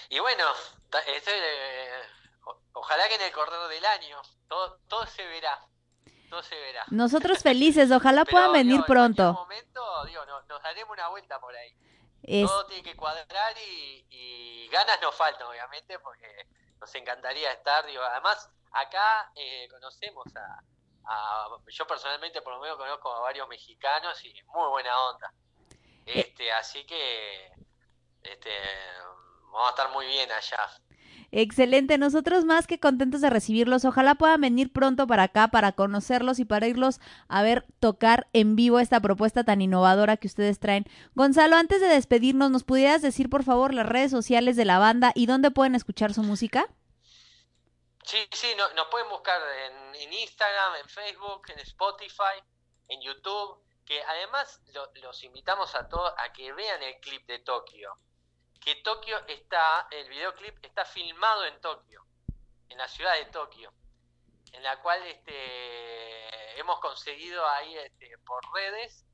Y 0.09 0.19
bueno, 0.19 0.45
este, 1.07 1.31
eh, 1.33 2.03
ojalá 2.73 3.09
que 3.09 3.15
en 3.17 3.23
el 3.23 3.33
correr 3.33 3.69
del 3.69 3.85
año 3.85 4.21
todo, 4.49 4.79
todo 4.89 5.07
se 5.07 5.27
verá, 5.27 5.59
todo 6.31 6.43
se 6.43 6.55
verá. 6.59 6.85
Nosotros 6.91 7.43
felices, 7.43 7.91
ojalá 7.91 8.25
Pero, 8.25 8.33
puedan 8.37 8.53
venir 8.53 8.73
digo, 8.73 8.85
en 8.85 8.87
pronto. 8.87 9.33
momento, 9.33 10.05
digo, 10.07 10.25
no- 10.27 10.43
nos 10.43 10.63
daremos 10.63 10.93
una 10.93 11.09
vuelta 11.09 11.41
por 11.41 11.55
ahí. 11.55 11.75
Es- 12.23 12.47
Todo 12.49 12.67
tiene 12.67 12.83
que 12.85 12.97
cuadrar 12.97 13.55
y, 13.59 14.07
y 14.11 14.69
ganas 14.69 15.01
nos 15.03 15.15
faltan, 15.15 15.47
obviamente, 15.49 15.99
porque 15.99 16.47
nos 16.81 16.95
encantaría 16.95 17.51
estar. 17.53 17.85
Digo, 17.87 18.03
además, 18.03 18.49
acá 18.73 19.31
eh, 19.35 19.69
conocemos 19.71 20.25
a, 20.37 20.63
a- 21.07 21.49
Yo 21.69 21.87
personalmente, 21.87 22.41
por 22.43 22.55
lo 22.55 22.61
menos, 22.61 22.77
conozco 22.79 23.13
a 23.13 23.21
varios 23.21 23.49
mexicanos 23.49 24.25
y 24.25 24.33
muy 24.45 24.69
buena 24.69 24.99
onda. 25.09 25.33
Este, 26.07 26.53
así 26.53 26.85
que. 26.87 27.51
Este, 28.23 28.51
vamos 29.51 29.67
a 29.67 29.71
estar 29.71 29.91
muy 29.91 30.07
bien 30.07 30.31
allá. 30.31 30.71
Excelente, 31.35 31.97
nosotros 31.97 32.45
más 32.45 32.67
que 32.67 32.79
contentos 32.79 33.23
de 33.23 33.31
recibirlos. 33.31 33.87
Ojalá 33.87 34.17
puedan 34.17 34.43
venir 34.43 34.71
pronto 34.71 35.07
para 35.07 35.23
acá 35.25 35.49
para 35.49 35.73
conocerlos 35.73 36.39
y 36.39 36.45
para 36.45 36.67
irlos 36.67 37.01
a 37.27 37.43
ver 37.43 37.65
tocar 37.81 38.29
en 38.35 38.55
vivo 38.55 38.79
esta 38.79 39.01
propuesta 39.01 39.43
tan 39.43 39.63
innovadora 39.63 40.19
que 40.19 40.27
ustedes 40.27 40.59
traen. 40.61 40.85
Gonzalo, 41.15 41.57
antes 41.57 41.81
de 41.81 41.87
despedirnos, 41.89 42.51
¿nos 42.51 42.65
pudieras 42.65 43.01
decir 43.01 43.31
por 43.31 43.45
favor 43.45 43.73
las 43.73 43.87
redes 43.87 44.11
sociales 44.11 44.57
de 44.57 44.67
la 44.67 44.79
banda 44.79 45.13
y 45.15 45.25
dónde 45.25 45.51
pueden 45.51 45.75
escuchar 45.75 46.13
su 46.13 46.23
música? 46.23 46.67
Sí, 48.05 48.19
sí, 48.33 48.49
no- 48.59 48.71
nos 48.75 48.89
pueden 48.89 49.09
buscar 49.09 49.41
en, 49.71 49.95
en 50.03 50.13
Instagram, 50.13 50.75
en 50.83 50.89
Facebook, 50.91 51.43
en 51.49 51.61
Spotify, 51.61 52.45
en 52.89 53.01
YouTube, 53.01 53.59
que 53.87 54.03
además 54.03 54.61
lo- 54.75 54.91
los 55.03 55.25
invitamos 55.25 55.75
a 55.77 55.89
todos 55.89 56.13
a 56.19 56.31
que 56.35 56.53
vean 56.53 56.83
el 56.83 57.01
clip 57.01 57.27
de 57.27 57.39
Tokio. 57.39 57.97
Que 58.65 58.77
Tokio 58.77 59.19
está, 59.27 59.89
el 59.91 60.09
videoclip 60.09 60.57
está 60.65 60.85
filmado 60.85 61.45
en 61.45 61.61
Tokio, 61.61 62.05
en 62.69 62.79
la 62.79 62.87
ciudad 62.89 63.15
de 63.15 63.25
Tokio, 63.27 63.73
en 64.53 64.63
la 64.63 64.81
cual 64.81 65.03
este, 65.07 66.59
hemos 66.61 66.79
conseguido 66.81 67.47
ahí 67.47 67.77
este, 67.77 68.17
por 68.25 68.41
redes 68.55 69.05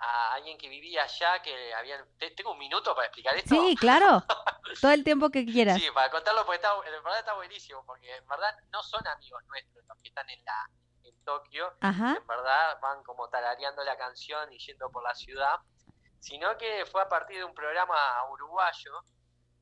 a 0.00 0.34
alguien 0.34 0.58
que 0.58 0.68
vivía 0.68 1.02
allá, 1.04 1.40
que 1.42 1.74
habían... 1.74 2.04
¿te- 2.18 2.30
¿Tengo 2.32 2.52
un 2.52 2.58
minuto 2.58 2.94
para 2.94 3.06
explicar 3.06 3.34
esto? 3.36 3.48
Sí, 3.54 3.74
claro. 3.76 4.22
Todo 4.80 4.92
el 4.92 5.02
tiempo 5.02 5.30
que 5.30 5.44
quieras. 5.44 5.78
Sí, 5.80 5.88
para 5.92 6.10
contarlo 6.10 6.44
porque 6.44 6.56
está, 6.56 6.72
en 6.86 7.02
verdad 7.02 7.18
está 7.18 7.34
buenísimo, 7.34 7.84
porque 7.86 8.14
en 8.14 8.26
verdad 8.28 8.54
no 8.70 8.82
son 8.82 9.04
amigos 9.08 9.42
nuestros 9.46 9.84
los 9.86 9.98
que 10.02 10.08
están 10.08 10.28
en 10.30 10.44
la 10.44 10.70
en 11.04 11.24
Tokio, 11.24 11.72
Ajá. 11.80 12.16
en 12.20 12.26
verdad 12.26 12.78
van 12.82 13.02
como 13.02 13.28
tarareando 13.30 13.82
la 13.84 13.96
canción 13.96 14.52
y 14.52 14.58
yendo 14.58 14.90
por 14.90 15.02
la 15.02 15.14
ciudad, 15.14 15.56
sino 16.20 16.56
que 16.58 16.84
fue 16.86 17.02
a 17.02 17.08
partir 17.08 17.36
de 17.38 17.44
un 17.44 17.54
programa 17.54 17.96
uruguayo 18.30 19.02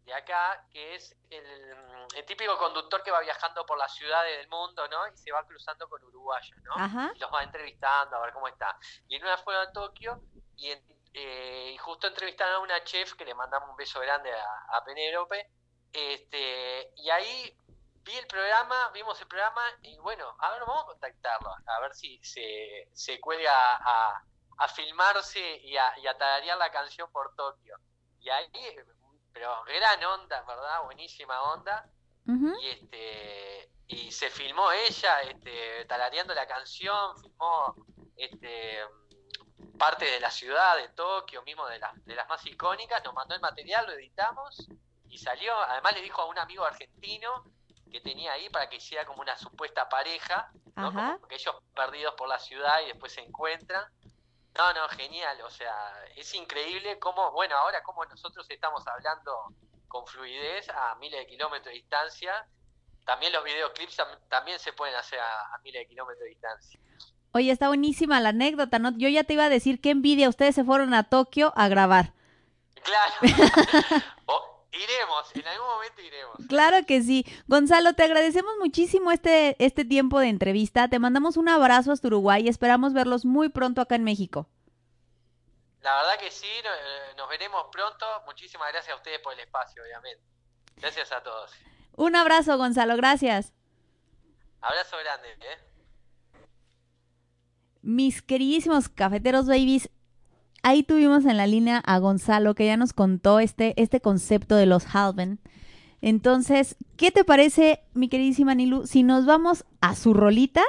de 0.05 0.15
acá, 0.15 0.65
que 0.71 0.95
es 0.95 1.17
el, 1.31 2.07
el 2.15 2.25
típico 2.27 2.57
conductor 2.59 3.03
que 3.03 3.11
va 3.11 3.21
viajando 3.21 3.67
por 3.67 3.77
las 3.77 3.93
ciudades 3.95 4.39
del 4.39 4.49
mundo, 4.49 4.87
¿no? 4.89 5.09
Y 5.09 5.17
se 5.17 5.33
va 5.33 5.45
cruzando 5.45 5.89
con 5.89 6.03
uruguayos, 6.05 6.57
¿no? 6.63 6.75
Ajá. 6.77 7.11
Y 7.15 7.19
los 7.19 7.33
va 7.33 7.43
entrevistando 7.43 8.17
a 8.17 8.21
ver 8.21 8.33
cómo 8.33 8.47
está. 8.47 8.79
Y 9.09 9.17
en 9.17 9.25
una 9.25 9.37
fueron 9.39 9.67
a 9.67 9.73
Tokio 9.73 10.21
y, 10.57 10.71
en- 10.71 10.97
eh, 11.13 11.73
y 11.75 11.79
justo 11.79 12.07
entrevistaron 12.07 12.55
a 12.55 12.59
una 12.61 12.85
chef 12.85 13.15
que 13.15 13.25
le 13.25 13.35
mandamos 13.35 13.69
un 13.71 13.77
beso 13.77 13.99
grande 14.01 14.33
a, 14.33 14.77
a 14.77 14.85
Penélope. 14.85 15.51
Este, 15.93 16.93
y 16.97 17.11
ahí 17.11 17.59
vi 18.03 18.17
el 18.17 18.27
programa, 18.29 18.91
vimos 18.91 19.21
el 19.21 19.27
programa 19.27 19.63
y 19.83 19.99
bueno, 19.99 20.37
a 20.39 20.51
ver, 20.53 20.61
vamos 20.61 20.85
a 20.85 20.87
contactarlo, 20.87 21.51
a 21.67 21.81
ver 21.81 21.93
si 21.95 22.23
se, 22.23 22.89
se 22.93 23.19
cuelga 23.19 23.53
a, 23.77 24.23
a 24.59 24.69
filmarse 24.69 25.59
y 25.63 25.77
a, 25.77 25.99
y 25.99 26.07
a 26.07 26.17
tararear 26.17 26.59
la 26.59 26.71
canción 26.71 27.11
por 27.13 27.35
Tokio. 27.35 27.79
Y 28.21 28.31
ahí, 28.31 28.77
pero 29.33 29.63
gran 29.65 30.03
onda, 30.05 30.43
¿verdad? 30.43 30.83
Buenísima 30.85 31.43
onda 31.53 31.91
y 32.27 32.69
este 32.69 33.71
y 33.87 34.11
se 34.11 34.31
filmó 34.31 34.73
ella 34.73 35.23
este 35.23 35.85
tarareando 35.85 36.35
la 36.35 36.47
canción 36.47 37.17
filmó 37.21 37.77
este 38.17 38.81
parte 39.79 40.07
de 40.07 40.19
la 40.19 40.31
ciudad 40.31 40.77
de 40.77 40.89
Tokio 40.89 41.43
mismo 41.43 41.67
de 41.69 41.79
las 41.79 42.05
de 42.05 42.17
las 42.17 42.29
más 42.29 42.45
icónicas 42.47 43.05
nos 43.05 43.15
mandó 43.15 43.35
el 43.35 43.41
material 43.41 43.87
lo 43.87 43.93
editamos 43.93 44.69
y 45.09 45.19
salió 45.19 45.57
además 45.57 45.95
le 45.95 46.03
dijo 46.03 46.21
a 46.21 46.25
un 46.25 46.39
amigo 46.39 46.65
argentino 46.65 47.45
que 47.93 48.01
tenía 48.01 48.33
ahí 48.33 48.51
para 48.51 48.69
que 48.69 48.77
hiciera 48.77 49.07
como 49.07 49.21
una 49.21 49.37
supuesta 49.37 49.89
pareja 49.89 50.51
¿no? 50.75 50.93
Como 50.93 51.29
que 51.29 51.37
ellos 51.37 51.55
perdidos 51.75 52.15
por 52.15 52.29
la 52.29 52.39
ciudad 52.39 52.81
y 52.83 52.89
después 52.89 53.13
se 53.13 53.21
encuentran 53.21 53.85
no, 54.57 54.73
no, 54.75 54.89
genial, 54.91 55.41
o 55.43 55.51
sea, 55.51 55.73
es 56.17 56.35
increíble 56.35 56.99
cómo, 56.99 57.31
bueno, 57.33 57.57
ahora 57.57 57.83
como 57.83 58.05
nosotros 58.05 58.47
estamos 58.49 58.87
hablando 58.87 59.53
con 59.89 60.07
fluidez 60.07 60.69
a 60.71 60.95
miles 60.97 61.21
de 61.21 61.27
kilómetros 61.27 61.67
de 61.67 61.73
distancia, 61.81 62.47
también 63.05 63.33
los 63.33 63.45
videoclips 63.45 63.99
tam- 63.99 64.19
también 64.29 64.59
se 64.59 64.73
pueden 64.73 64.95
hacer 64.97 65.19
a, 65.21 65.55
a 65.55 65.59
miles 65.63 65.83
de 65.83 65.87
kilómetros 65.89 66.21
de 66.23 66.29
distancia. 66.31 66.81
Oye, 67.33 67.51
está 67.51 67.69
buenísima 67.69 68.19
la 68.21 68.31
anécdota, 68.31 68.79
¿no? 68.79 68.93
Yo 68.97 69.09
ya 69.09 69.23
te 69.25 69.35
iba 69.35 69.45
a 69.45 69.49
decir 69.51 69.81
qué 69.81 69.91
envidia, 69.91 70.29
ustedes 70.29 70.55
se 70.55 70.65
fueron 70.65 70.95
a 70.95 71.05
Tokio 71.09 71.53
a 71.57 71.69
grabar. 71.69 72.13
Claro, 72.83 73.15
O- 74.27 74.46
iremos, 74.77 75.35
en 75.35 75.47
algún 75.47 75.67
momento 75.67 76.03
iremos. 76.03 76.37
Claro 76.49 76.87
que 76.87 77.03
sí. 77.03 77.27
Gonzalo, 77.47 77.95
te 77.95 78.05
agradecemos 78.05 78.53
muchísimo 78.59 79.11
este, 79.11 79.57
este 79.65 79.85
tiempo 79.85 80.21
de 80.21 80.29
entrevista. 80.29 80.89
Te 80.89 80.99
mandamos 80.99 81.37
un 81.37 81.49
abrazo 81.49 81.93
hasta 81.93 82.09
Uruguay 82.09 82.45
y 82.45 82.49
esperamos 82.49 82.93
verlos 82.93 83.25
muy 83.25 83.49
pronto 83.49 83.81
acá 83.81 83.95
en 83.95 84.05
México. 84.05 84.49
La 85.83 85.95
verdad 85.97 86.19
que 86.19 86.31
sí, 86.31 86.47
eh, 86.47 87.15
nos 87.17 87.29
veremos 87.29 87.67
pronto. 87.71 88.07
Muchísimas 88.27 88.73
gracias 88.73 88.93
a 88.93 88.97
ustedes 88.97 89.21
por 89.21 89.33
el 89.35 89.41
espacio, 89.41 89.83
obviamente. 89.83 90.23
Gracias 90.77 91.13
a 91.13 91.23
todos. 91.23 91.53
Un 91.95 92.17
abrazo, 92.17 92.59
Gonzalo, 92.59 92.97
gracias. 92.97 93.53
Abrazo 94.61 94.97
grande, 94.99 95.29
¿eh? 95.33 95.59
Mis 97.83 98.21
queridísimos 98.21 98.89
cafeteros 98.89 99.47
babies, 99.47 99.89
ahí 100.67 100.83
tuvimos 100.83 101.25
en 101.27 101.37
la 101.37 101.47
línea 101.47 101.81
a 101.87 101.99
Gonzalo 101.99 102.57
que 102.57 102.67
ya 102.67 102.77
nos 102.77 102.93
contó 102.93 103.39
este, 103.39 103.81
este 103.81 104.01
concepto 104.01 104.57
de 104.57 104.67
los 104.67 104.85
Halven. 104.93 105.39
Entonces, 106.03 106.77
¿qué 106.97 107.13
te 107.13 107.23
parece, 107.23 107.81
mi 107.95 108.09
queridísima 108.09 108.55
Nilu, 108.55 108.85
si 108.85 109.05
nos 109.05 109.27
vamos 109.27 109.65
a 109.81 109.95
su 109.95 110.13
rolita? 110.13 110.63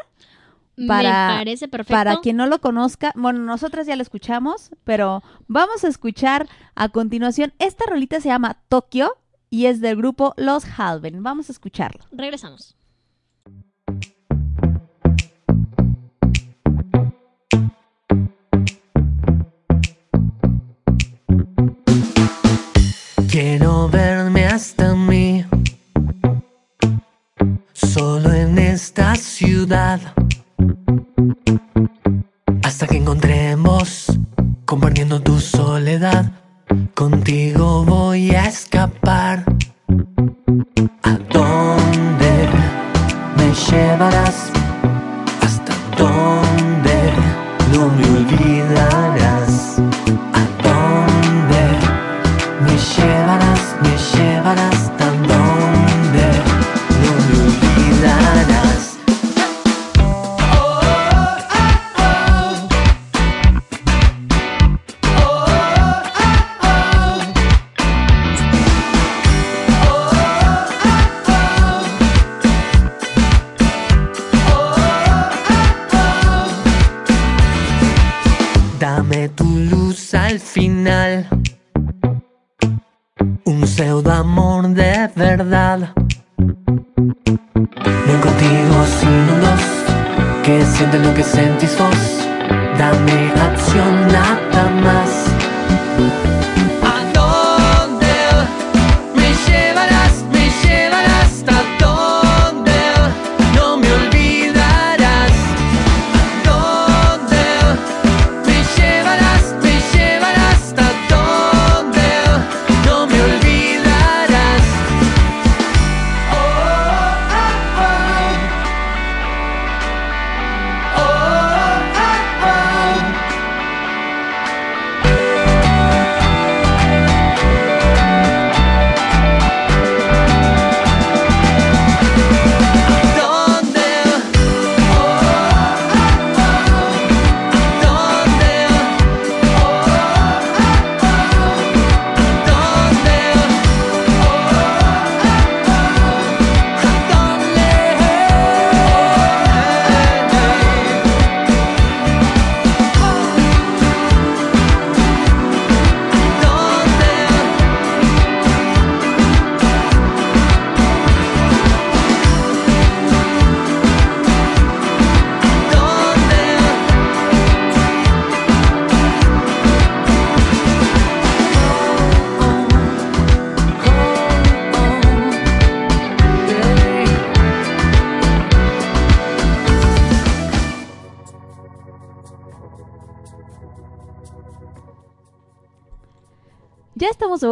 Para, 0.87 1.29
Me 1.29 1.33
parece 1.39 1.67
perfecto. 1.67 1.93
Para 1.93 2.17
quien 2.17 2.37
no 2.37 2.45
lo 2.45 2.61
conozca, 2.61 3.11
bueno, 3.15 3.39
nosotras 3.39 3.87
ya 3.87 3.95
lo 3.95 4.03
escuchamos, 4.03 4.69
pero 4.83 5.23
vamos 5.47 5.83
a 5.83 5.87
escuchar 5.87 6.47
a 6.75 6.89
continuación. 6.89 7.53
Esta 7.57 7.85
rolita 7.89 8.21
se 8.21 8.29
llama 8.29 8.61
Tokio 8.69 9.17
y 9.49 9.65
es 9.65 9.81
del 9.81 9.95
grupo 9.95 10.35
Los 10.37 10.63
Halven. 10.77 11.23
Vamos 11.23 11.49
a 11.49 11.53
escucharlo. 11.53 12.05
Regresamos. 12.11 12.76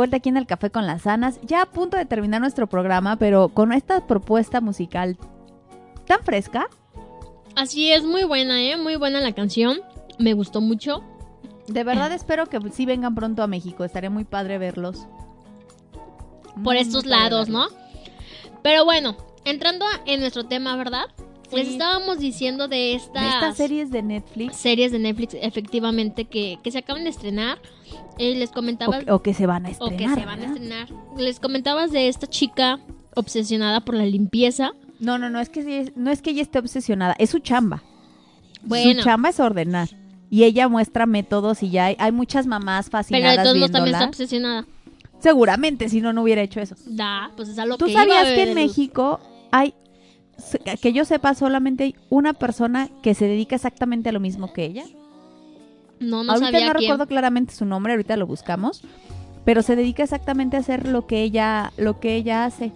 Vuelta 0.06 0.18
aquí 0.18 0.30
en 0.30 0.38
el 0.38 0.46
Café 0.46 0.70
con 0.70 0.86
las 0.86 1.08
Anas, 1.08 1.40
ya 1.42 1.64
a 1.64 1.66
punto 1.66 1.98
de 1.98 2.06
terminar 2.06 2.40
nuestro 2.40 2.68
programa, 2.68 3.16
pero 3.16 3.50
con 3.50 3.74
esta 3.74 4.06
propuesta 4.06 4.62
musical 4.62 5.18
tan 6.06 6.24
fresca. 6.24 6.68
Así 7.56 7.92
es, 7.92 8.04
muy 8.04 8.24
buena, 8.24 8.62
¿eh? 8.62 8.78
Muy 8.78 8.98
buena 8.98 9.20
la 9.20 9.32
canción. 9.32 9.80
Me 10.20 10.34
gustó 10.34 10.62
mucho. 10.62 11.04
De 11.68 11.84
verdad 11.84 12.12
espero 12.12 12.46
que 12.46 12.60
sí 12.72 12.86
vengan 12.86 13.16
pronto 13.16 13.42
a 13.42 13.48
México, 13.48 13.84
estaría 13.84 14.12
muy 14.12 14.26
padre 14.26 14.60
verlos. 14.60 15.08
Por 16.64 16.76
estos 16.76 17.08
lados, 17.08 17.50
¿no? 17.50 17.66
Pero 18.62 18.86
bueno, 18.86 19.18
entrando 19.44 19.86
en 20.06 20.20
nuestro 20.20 20.44
tema, 20.44 20.76
¿verdad? 20.76 21.06
Sí. 21.50 21.56
Les 21.56 21.70
estábamos 21.70 22.20
diciendo 22.20 22.68
de 22.68 22.94
estas, 22.94 23.24
De 23.24 23.30
estas 23.30 23.58
series 23.58 23.90
de 23.90 24.04
Netflix 24.04 24.56
series 24.56 24.92
de 24.92 25.00
Netflix, 25.00 25.36
efectivamente, 25.42 26.26
que, 26.26 26.60
que 26.62 26.70
se 26.70 26.78
acaban 26.78 27.06
de 27.06 27.10
estrenar. 27.10 27.58
Eh, 28.18 28.36
les 28.36 28.52
o, 28.52 28.54
comentaba... 28.54 29.00
que- 29.00 29.12
o 29.12 29.22
que 29.22 29.34
se 29.34 29.46
van 29.46 29.66
a 29.66 29.70
o 29.70 29.72
estrenar. 29.72 29.98
que 30.16 30.20
se 30.22 30.26
van 30.26 30.40
a 30.42 30.46
estrenar. 30.46 30.88
Les 31.18 31.40
comentabas 31.40 31.92
de 31.92 32.08
esta 32.08 32.28
chica 32.28 32.80
obsesionada 33.16 33.82
por 33.82 33.96
la 33.96 34.06
limpieza. 34.06 34.72
No, 35.00 35.18
no, 35.18 35.30
no 35.30 35.40
es 35.40 35.50
que 35.50 35.92
no 35.96 36.10
es 36.12 36.22
que 36.22 36.30
ella 36.32 36.42
esté 36.42 36.60
obsesionada, 36.60 37.16
es 37.20 37.30
su 37.30 37.40
chamba. 37.40 37.84
Bueno. 38.64 39.00
Su 39.02 39.06
chamba 39.06 39.30
es 39.30 39.40
ordenar. 39.40 39.90
Y 40.30 40.44
ella 40.44 40.68
muestra 40.68 41.06
métodos 41.06 41.62
y 41.64 41.70
ya 41.70 41.86
hay, 41.86 41.96
hay 42.00 42.12
muchas 42.12 42.48
mamás 42.48 42.86
Pero 42.90 42.98
fascinadas 43.04 43.38
de 43.38 43.44
todos 43.44 43.56
modos 43.58 43.72
también 43.72 43.96
está 43.96 44.06
viéndola. 44.06 44.10
obsesionada. 44.10 44.66
Seguramente, 45.20 45.88
si 45.90 46.02
no, 46.02 46.14
no 46.14 46.24
hubiera 46.24 46.42
hecho 46.42 46.60
eso. 46.60 46.76
Da, 46.88 47.32
pues 47.38 47.50
es 47.50 47.60
a 47.60 47.66
lo 47.66 47.78
¿Tú 47.78 47.86
que 47.86 47.92
iba, 47.92 48.02
sabías 48.02 48.26
que 48.30 48.44
en 48.44 48.54
México 48.56 49.20
hay, 49.52 49.74
que 50.82 50.94
yo 50.94 51.06
sepa, 51.06 51.34
solamente 51.36 51.84
hay 51.86 51.96
una 52.10 52.34
persona 52.34 52.90
que 53.02 53.14
se 53.14 53.26
dedica 53.28 53.56
exactamente 53.56 54.10
a 54.10 54.12
lo 54.12 54.20
mismo 54.20 54.52
que 54.52 54.66
ella? 54.66 54.84
No, 56.00 56.24
no 56.24 56.34
ahorita 56.34 56.52
sabía 56.52 56.68
no 56.68 56.74
quién. 56.74 56.90
recuerdo 56.92 57.08
claramente 57.08 57.54
su 57.54 57.66
nombre, 57.66 57.94
ahorita 57.94 58.18
lo 58.18 58.28
buscamos, 58.28 58.82
pero 59.46 59.62
se 59.62 59.76
dedica 59.76 60.04
exactamente 60.04 60.58
a 60.58 60.60
hacer 60.60 60.88
lo 60.88 61.06
que 61.08 61.22
ella, 61.24 61.72
lo 61.78 62.00
que 62.00 62.16
ella 62.16 62.46
hace. 62.46 62.72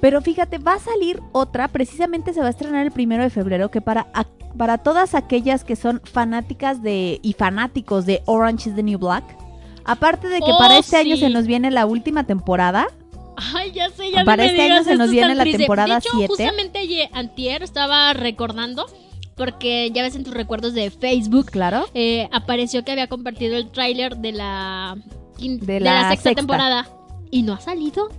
Pero 0.00 0.20
fíjate, 0.22 0.58
va 0.58 0.74
a 0.74 0.78
salir 0.78 1.20
otra, 1.32 1.68
precisamente 1.68 2.32
se 2.32 2.40
va 2.40 2.46
a 2.46 2.50
estrenar 2.50 2.84
el 2.86 2.92
primero 2.92 3.22
de 3.22 3.30
febrero, 3.30 3.70
que 3.70 3.80
para, 3.80 4.06
a- 4.14 4.26
para 4.56 4.78
todas 4.78 5.14
aquellas 5.14 5.64
que 5.64 5.74
son 5.76 6.00
fanáticas 6.04 6.82
de 6.82 7.18
y 7.22 7.32
fanáticos 7.32 8.06
de 8.06 8.22
Orange 8.26 8.70
is 8.70 8.76
the 8.76 8.82
New 8.82 8.98
Black, 8.98 9.24
aparte 9.84 10.28
de 10.28 10.38
que 10.40 10.52
Oh, 10.52 10.58
para 10.58 10.78
este 10.78 10.96
año 10.96 11.16
se 11.16 11.30
nos 11.30 11.46
viene 11.46 11.70
la 11.70 11.86
última 11.86 12.24
temporada, 12.24 12.86
Ay, 13.54 13.70
ya 13.70 13.88
sé, 13.90 14.10
ya 14.10 14.24
Para 14.24 14.42
me 14.42 14.48
este 14.50 14.62
año 14.62 14.82
se 14.82 14.96
nos 14.96 15.10
viene 15.12 15.32
la 15.36 15.44
triste. 15.44 15.58
temporada 15.58 15.94
De 15.94 15.98
hecho, 16.00 16.10
siete. 16.12 16.26
justamente 16.28 16.80
ayer, 16.80 17.08
antier 17.12 17.62
estaba 17.62 18.12
recordando, 18.12 18.86
porque 19.38 19.90
ya 19.94 20.02
ves 20.02 20.16
en 20.16 20.24
tus 20.24 20.34
recuerdos 20.34 20.74
de 20.74 20.90
Facebook, 20.90 21.46
claro, 21.46 21.86
eh, 21.94 22.28
apareció 22.32 22.84
que 22.84 22.92
había 22.92 23.06
compartido 23.06 23.56
el 23.56 23.70
tráiler 23.70 24.18
de 24.18 24.32
la, 24.32 24.96
De 25.38 25.56
de 25.58 25.80
la 25.80 25.94
la 25.94 26.08
sexta, 26.10 26.30
sexta. 26.30 26.34
temporada. 26.34 26.86
¿Y 27.30 27.42
no 27.42 27.54
ha 27.54 27.60
salido? 27.60 28.10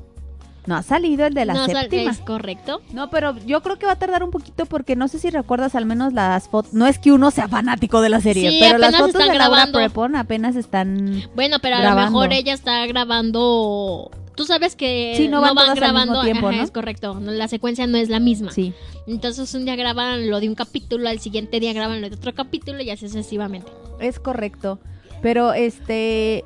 no 0.65 0.75
ha 0.75 0.83
salido 0.83 1.25
el 1.25 1.33
de 1.33 1.45
la 1.45 1.53
no 1.55 1.65
séptima. 1.65 2.11
Es 2.11 2.19
correcto. 2.19 2.81
No, 2.93 3.09
pero 3.09 3.35
yo 3.45 3.63
creo 3.63 3.79
que 3.79 3.87
va 3.87 3.93
a 3.93 3.95
tardar 3.97 4.23
un 4.23 4.29
poquito 4.29 4.67
porque 4.67 4.95
no 4.95 5.07
sé 5.07 5.17
si 5.17 5.31
recuerdas 5.31 5.73
al 5.73 5.87
menos 5.87 6.13
las 6.13 6.47
fotos. 6.47 6.73
No 6.73 6.85
es 6.85 6.99
que 6.99 7.11
uno 7.11 7.31
sea 7.31 7.47
fanático 7.47 8.01
de 8.01 8.09
la 8.09 8.21
serie, 8.21 8.51
Sí, 8.51 8.59
pero 8.61 8.77
las 8.77 8.95
fotos 8.95 9.15
están 9.15 9.29
de 9.29 9.35
Laura. 9.39 9.67
Prepon 9.73 10.15
apenas 10.15 10.55
están. 10.55 11.23
Bueno, 11.35 11.57
pero 11.59 11.77
a 11.77 11.89
lo 11.89 11.95
mejor 11.95 12.33
ella 12.33 12.53
está 12.53 12.85
grabando... 12.85 14.11
Tú 14.39 14.45
sabes 14.45 14.77
que 14.77 15.15
Sí, 15.17 15.27
no 15.27 15.41
van 15.41 15.53
todas 15.53 15.67
al 15.67 15.75
mismo 15.75 15.85
grabando, 15.85 16.21
tiempo, 16.21 16.47
ajá, 16.47 16.55
¿no? 16.55 16.63
es 16.63 16.71
correcto, 16.71 17.19
no, 17.19 17.29
la 17.29 17.49
secuencia 17.49 17.87
no 17.87 17.97
es 17.97 18.07
la 18.07 18.21
misma. 18.21 18.53
Sí. 18.53 18.73
Entonces 19.05 19.53
un 19.53 19.65
día 19.65 19.75
graban 19.75 20.29
lo 20.29 20.39
de 20.39 20.47
un 20.47 20.55
capítulo, 20.55 21.09
al 21.09 21.19
siguiente 21.19 21.59
día 21.59 21.73
graban 21.73 21.99
lo 21.99 22.09
de 22.09 22.15
otro 22.15 22.33
capítulo 22.33 22.81
y 22.81 22.89
así 22.89 23.09
sucesivamente. 23.09 23.69
Es 23.99 24.17
correcto. 24.17 24.79
Pero 25.21 25.51
este. 25.51 26.45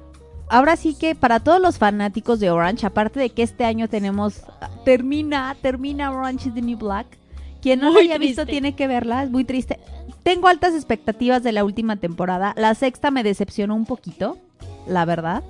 Ahora 0.50 0.76
sí 0.76 0.96
que 0.96 1.14
para 1.14 1.40
todos 1.40 1.62
los 1.62 1.78
fanáticos 1.78 2.40
de 2.40 2.50
Orange, 2.50 2.88
aparte 2.88 3.20
de 3.20 3.30
que 3.30 3.44
este 3.44 3.64
año 3.64 3.88
tenemos. 3.88 4.42
Termina, 4.86 5.56
termina 5.62 6.10
Orange 6.10 6.50
is 6.50 6.56
the 6.56 6.64
New 6.64 6.80
Black. 6.80 7.06
Quien 7.62 7.80
no 7.80 7.90
la 7.90 7.94
Muy 7.94 8.06
haya 8.06 8.18
visto 8.18 8.48
tiene 8.48 8.74
que 8.74 8.88
verla, 8.88 9.22
es 9.22 9.30
muy 9.30 9.44
triste. 9.44 9.80
Tengo 10.24 10.48
altas 10.48 10.74
expectativas 10.74 11.44
de 11.44 11.52
la 11.52 11.64
última 11.64 11.98
temporada. 11.98 12.56
La 12.58 12.74
sexta 12.74 13.12
me 13.12 13.22
decepcionó 13.22 13.76
un 13.76 13.86
poquito, 13.86 14.40
la 14.88 15.06
verdad. 15.06 15.44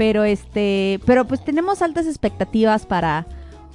Pero 0.00 0.24
este, 0.24 0.98
pero 1.04 1.26
pues 1.26 1.44
tenemos 1.44 1.82
altas 1.82 2.06
expectativas 2.06 2.86
para 2.86 3.26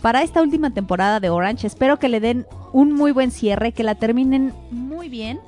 para 0.02 0.24
esta 0.24 0.42
última 0.42 0.72
temporada 0.72 1.20
de 1.20 1.30
Orange. 1.30 1.68
Espero 1.68 2.00
que 2.00 2.10
le 2.10 2.20
den 2.20 2.48
un 2.74 2.92
muy 2.94 3.12
buen 3.12 3.30
cierre, 3.30 3.74
que 3.74 3.84
la 3.84 3.94
terminen 3.94 4.52
muy 4.72 5.08
bien, 5.08 5.40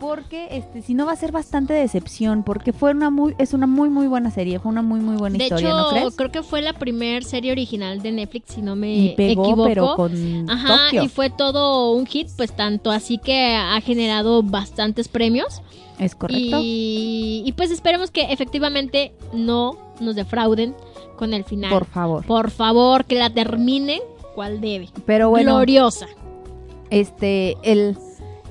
porque 0.00 0.48
este 0.50 0.82
si 0.82 0.94
no 0.94 1.06
va 1.06 1.12
a 1.12 1.16
ser 1.16 1.30
bastante 1.30 1.74
decepción 1.74 2.42
porque 2.42 2.72
fue 2.72 2.90
una 2.90 3.08
muy 3.10 3.36
es 3.38 3.54
una 3.54 3.68
muy 3.68 3.88
muy 3.88 4.08
buena 4.08 4.32
serie, 4.32 4.58
fue 4.58 4.72
una 4.72 4.82
muy 4.82 4.98
muy 4.98 5.14
buena 5.16 5.38
De 5.38 5.44
historia, 5.44 5.68
hecho, 5.68 5.76
¿no 5.78 5.90
crees? 5.90 6.16
creo 6.16 6.32
que 6.32 6.42
fue 6.42 6.60
la 6.60 6.72
primer 6.72 7.22
serie 7.22 7.52
original 7.52 8.02
de 8.02 8.10
Netflix, 8.10 8.54
si 8.54 8.62
no 8.62 8.74
me 8.74 8.92
Y 8.96 9.08
pegó, 9.14 9.44
equivoco. 9.44 9.68
pero 9.68 9.94
con 9.94 10.50
Ajá, 10.50 10.86
Tokio. 10.86 11.04
y 11.04 11.08
fue 11.08 11.30
todo 11.30 11.92
un 11.92 12.04
hit, 12.04 12.30
pues 12.36 12.50
tanto 12.50 12.90
así 12.90 13.18
que 13.18 13.54
ha 13.54 13.80
generado 13.80 14.42
bastantes 14.42 15.06
premios. 15.06 15.62
Es 16.00 16.16
correcto. 16.16 16.58
Y, 16.60 17.44
y 17.46 17.52
pues 17.52 17.70
esperemos 17.70 18.10
que 18.10 18.22
efectivamente 18.32 19.12
no 19.32 19.85
nos 20.00 20.16
defrauden 20.16 20.74
con 21.16 21.34
el 21.34 21.44
final. 21.44 21.70
Por 21.70 21.84
favor. 21.86 22.26
Por 22.26 22.50
favor, 22.50 23.04
que 23.04 23.16
la 23.16 23.30
terminen 23.30 24.00
cual 24.34 24.60
debe. 24.60 24.88
Pero 25.06 25.30
bueno, 25.30 25.56
Gloriosa. 25.56 26.06
este 26.90 27.56
el 27.62 27.96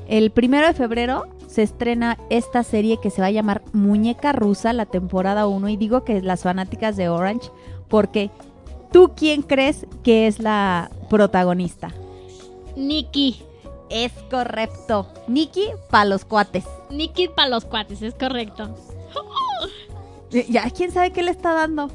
el 0.08 0.32
primero 0.32 0.68
de 0.68 0.74
febrero 0.74 1.26
se 1.48 1.64
estrena 1.64 2.18
esta 2.30 2.64
serie 2.64 3.00
que 3.02 3.10
se 3.10 3.22
va 3.22 3.28
a 3.28 3.32
llamar 3.32 3.64
Muñeca 3.74 4.34
Rusa, 4.34 4.74
la 4.74 4.86
temporada 4.86 5.48
1. 5.48 5.70
Y 5.70 5.78
digo 5.78 6.04
que 6.04 6.22
las 6.22 6.44
fanáticas 6.44 6.96
de 6.96 7.10
Orange, 7.10 7.50
porque 7.88 8.30
¿tú 8.92 9.14
quién 9.16 9.42
crees 9.42 9.88
que 10.04 10.28
es 10.28 10.40
la 10.40 10.92
protagonista? 11.10 11.94
Nikki. 12.76 13.42
Es 13.90 14.12
correcto. 14.30 15.08
Nikki 15.28 15.68
para 15.90 16.06
los 16.06 16.26
cuates. 16.26 16.66
Nikki 16.90 17.30
para 17.30 17.50
los 17.50 17.66
cuates, 17.66 18.02
es 18.02 18.16
correcto. 18.16 18.76
Ya, 20.32 20.70
¿quién 20.70 20.92
sabe 20.92 21.12
qué 21.12 21.24
le 21.24 21.32
está 21.32 21.54
dando? 21.54 21.90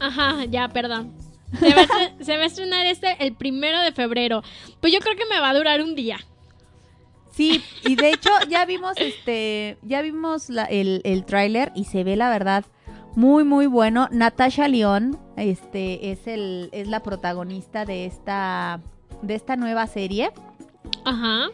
Ajá, 0.00 0.44
ya, 0.46 0.68
perdón. 0.68 1.12
Se 1.58 1.74
va, 1.74 1.82
a 1.82 1.84
estre- 1.86 2.12
se 2.24 2.36
va 2.36 2.42
a 2.44 2.46
estrenar 2.46 2.86
este 2.86 3.16
el 3.24 3.34
primero 3.34 3.80
de 3.80 3.92
febrero. 3.92 4.42
Pues 4.80 4.92
yo 4.92 5.00
creo 5.00 5.16
que 5.16 5.26
me 5.26 5.38
va 5.40 5.50
a 5.50 5.54
durar 5.54 5.82
un 5.82 5.94
día. 5.94 6.18
Sí, 7.32 7.62
y 7.84 7.96
de 7.96 8.10
hecho 8.10 8.30
ya 8.48 8.64
vimos 8.64 8.94
este, 8.96 9.78
ya 9.82 10.00
vimos 10.02 10.48
la- 10.48 10.64
el, 10.64 11.00
el 11.04 11.24
tráiler 11.24 11.72
y 11.74 11.84
se 11.84 12.04
ve 12.04 12.16
la 12.16 12.30
verdad 12.30 12.64
muy 13.14 13.44
muy 13.44 13.66
bueno. 13.66 14.08
Natasha 14.10 14.68
León, 14.68 15.18
este, 15.36 16.10
es 16.12 16.26
el, 16.26 16.70
es 16.72 16.88
la 16.88 17.02
protagonista 17.02 17.84
de 17.84 18.06
esta, 18.06 18.80
de 19.20 19.34
esta 19.34 19.56
nueva 19.56 19.86
serie. 19.86 20.30
Ajá. 21.04 21.48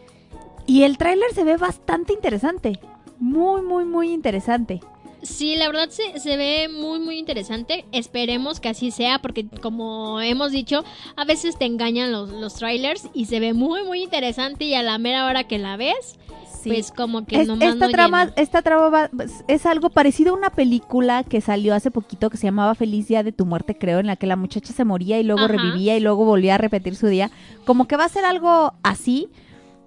Y 0.65 0.83
el 0.83 0.97
tráiler 0.97 1.31
se 1.33 1.43
ve 1.43 1.57
bastante 1.57 2.13
interesante, 2.13 2.79
muy 3.19 3.61
muy 3.61 3.83
muy 3.85 4.11
interesante. 4.13 4.79
Sí, 5.21 5.55
la 5.57 5.67
verdad 5.67 5.89
se, 5.89 6.19
se 6.19 6.37
ve 6.37 6.69
muy, 6.69 6.99
muy 6.99 7.17
interesante. 7.17 7.85
Esperemos 7.91 8.59
que 8.59 8.69
así 8.69 8.91
sea, 8.91 9.19
porque 9.19 9.45
como 9.61 10.21
hemos 10.21 10.51
dicho, 10.51 10.83
a 11.17 11.25
veces 11.25 11.57
te 11.57 11.65
engañan 11.65 12.11
los, 12.11 12.29
los 12.29 12.53
trailers 12.55 13.07
y 13.13 13.25
se 13.25 13.39
ve 13.39 13.53
muy, 13.53 13.83
muy 13.83 14.01
interesante. 14.03 14.65
Y 14.65 14.73
a 14.75 14.83
la 14.83 14.97
mera 14.97 15.25
hora 15.25 15.43
que 15.45 15.57
la 15.59 15.75
ves, 15.77 16.17
Sí. 16.61 16.69
pues 16.71 16.91
como 16.91 17.25
que 17.25 17.39
Es- 17.41 17.47
nomás 17.47 17.69
esta 17.73 17.85
no 17.87 17.91
trama, 17.91 18.25
llena. 18.25 18.33
esta 18.37 18.61
trama 18.61 18.89
va- 18.89 19.09
es 19.47 19.65
algo 19.65 19.89
parecido 19.89 20.33
a 20.33 20.37
una 20.37 20.49
película 20.49 21.23
que 21.23 21.39
salió 21.39 21.73
hace 21.73 21.89
poquito 21.89 22.29
que 22.29 22.35
se 22.37 22.47
llamaba 22.47 22.75
Feliz 22.75 23.07
Día 23.07 23.23
de 23.23 23.31
tu 23.31 23.45
Muerte, 23.45 23.77
creo, 23.77 23.99
en 23.99 24.07
la 24.07 24.17
que 24.17 24.27
la 24.27 24.35
muchacha 24.35 24.73
se 24.73 24.83
moría 24.83 25.19
y 25.19 25.23
luego 25.23 25.41
Ajá. 25.45 25.53
revivía 25.53 25.95
y 25.95 26.01
luego 26.01 26.25
volvía 26.25 26.55
a 26.55 26.57
repetir 26.57 26.95
su 26.97 27.07
día. 27.07 27.31
Como 27.65 27.87
que 27.87 27.95
va 27.95 28.03
a 28.05 28.09
ser 28.09 28.25
algo 28.25 28.73
así, 28.83 29.29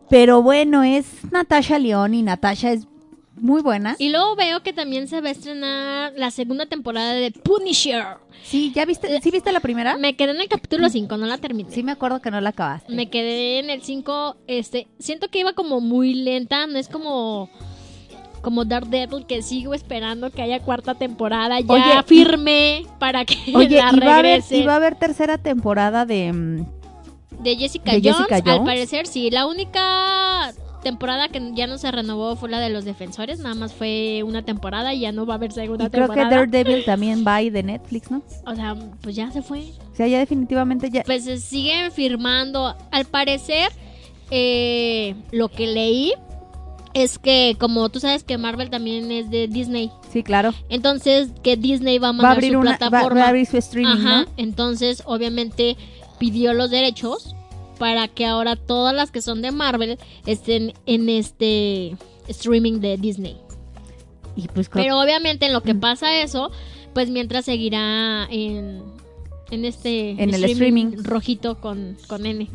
pero 0.08 0.42
bueno, 0.42 0.82
es 0.82 1.06
Natasha 1.30 1.78
León 1.78 2.14
y 2.14 2.22
Natasha 2.22 2.72
es 2.72 2.86
muy 3.36 3.62
buena. 3.62 3.96
Y 3.98 4.10
luego 4.10 4.36
veo 4.36 4.62
que 4.62 4.72
también 4.72 5.08
se 5.08 5.20
va 5.20 5.28
a 5.28 5.32
estrenar 5.32 6.12
la 6.16 6.30
segunda 6.30 6.66
temporada 6.66 7.14
de 7.14 7.30
Punisher. 7.30 8.04
Sí, 8.44 8.72
¿ya 8.74 8.84
viste? 8.84 9.20
¿Sí 9.20 9.30
viste 9.30 9.52
la 9.52 9.60
primera? 9.60 9.96
Me 9.96 10.14
quedé 10.16 10.32
en 10.32 10.40
el 10.40 10.48
capítulo 10.48 10.88
5, 10.88 11.16
no 11.16 11.26
la 11.26 11.38
terminé. 11.38 11.70
Sí 11.70 11.82
me 11.82 11.92
acuerdo 11.92 12.20
que 12.20 12.30
no 12.30 12.40
la 12.40 12.50
acabaste. 12.50 12.92
Me 12.92 13.08
quedé 13.08 13.58
en 13.60 13.70
el 13.70 13.82
5, 13.82 14.36
este, 14.46 14.88
siento 14.98 15.28
que 15.28 15.40
iba 15.40 15.52
como 15.54 15.80
muy 15.80 16.14
lenta, 16.14 16.66
no 16.66 16.78
es 16.78 16.88
como 16.88 17.48
como 18.42 18.64
Daredevil 18.64 19.24
que 19.24 19.40
sigo 19.40 19.72
esperando 19.72 20.30
que 20.32 20.42
haya 20.42 20.58
cuarta 20.60 20.94
temporada 20.96 21.60
ya 21.60 21.72
Oye, 21.72 22.02
firme 22.04 22.84
para 22.98 23.24
que 23.24 23.36
Oye, 23.54 23.76
la 23.80 23.92
y 23.92 24.00
va, 24.00 24.14
a 24.14 24.18
haber, 24.18 24.24
regrese. 24.24 24.56
y 24.58 24.66
va 24.66 24.72
a 24.72 24.76
haber 24.76 24.96
tercera 24.96 25.38
temporada 25.38 26.04
de... 26.06 26.32
mm, 26.32 26.66
De 27.40 27.56
Jessica, 27.56 27.92
¿De 27.92 28.00
Jones, 28.02 28.26
Jessica 28.28 28.52
al 28.52 28.64
parecer 28.64 29.06
sí, 29.06 29.30
la 29.30 29.46
única 29.46 30.52
temporada 30.82 31.28
que 31.28 31.52
ya 31.54 31.66
no 31.66 31.78
se 31.78 31.90
renovó 31.90 32.36
fue 32.36 32.50
la 32.50 32.60
de 32.60 32.68
los 32.68 32.84
defensores, 32.84 33.38
nada 33.38 33.54
más 33.54 33.72
fue 33.72 34.22
una 34.24 34.42
temporada 34.42 34.92
y 34.92 35.00
ya 35.00 35.12
no 35.12 35.24
va 35.24 35.34
a 35.34 35.36
haber 35.36 35.52
segunda 35.52 35.86
Y 35.86 35.90
creo 35.90 36.08
que 36.08 36.14
temporada. 36.16 36.46
Daredevil 36.46 36.84
también 36.84 37.24
va 37.26 37.36
ahí 37.36 37.50
de 37.50 37.62
Netflix, 37.62 38.10
¿no? 38.10 38.22
O 38.46 38.54
sea, 38.54 38.76
pues 39.00 39.16
ya 39.16 39.30
se 39.30 39.40
fue. 39.42 39.60
O 39.92 39.96
sea, 39.96 40.06
ya 40.08 40.18
definitivamente 40.18 40.90
ya... 40.90 41.02
Pues 41.04 41.24
se 41.24 41.38
siguen 41.38 41.90
firmando. 41.92 42.74
Al 42.90 43.04
parecer, 43.06 43.70
eh, 44.30 45.14
lo 45.30 45.48
que 45.48 45.66
leí 45.66 46.12
es 46.94 47.18
que, 47.18 47.56
como 47.58 47.88
tú 47.88 48.00
sabes 48.00 48.22
que 48.24 48.36
Marvel 48.36 48.68
también 48.70 49.10
es 49.10 49.30
de 49.30 49.48
Disney. 49.48 49.90
Sí, 50.12 50.22
claro. 50.22 50.52
Entonces, 50.68 51.30
que 51.42 51.56
Disney 51.56 51.98
va 51.98 52.08
a 52.08 52.10
Va 52.10 52.10
a 52.10 52.12
mandar 52.14 52.32
abrir 52.36 52.52
su 52.52 52.58
una- 52.58 52.72
va- 52.72 52.76
plataforma. 52.78 53.20
va 53.20 53.26
a 53.26 53.28
abrir 53.30 53.46
su 53.46 53.56
streaming, 53.56 54.06
Ajá. 54.06 54.20
¿no? 54.22 54.26
Entonces, 54.36 55.02
obviamente, 55.06 55.76
pidió 56.18 56.52
los 56.52 56.70
derechos 56.70 57.34
para 57.78 58.08
que 58.08 58.26
ahora 58.26 58.56
todas 58.56 58.94
las 58.94 59.10
que 59.10 59.22
son 59.22 59.42
de 59.42 59.50
Marvel 59.52 59.98
estén 60.26 60.72
en 60.86 61.08
este 61.08 61.96
streaming 62.28 62.80
de 62.80 62.96
Disney. 62.96 63.36
Y 64.36 64.48
pues 64.48 64.68
Pero 64.68 64.98
obviamente 65.00 65.46
en 65.46 65.52
lo 65.52 65.62
que 65.62 65.74
pasa 65.74 66.20
eso, 66.22 66.50
pues 66.94 67.10
mientras 67.10 67.44
seguirá 67.44 68.26
en, 68.30 68.82
en 69.50 69.64
este 69.64 70.10
En 70.12 70.32
el 70.34 70.44
streaming. 70.44 71.02
rojito 71.02 71.60
con, 71.60 71.96
con 72.06 72.24
N. 72.26 72.48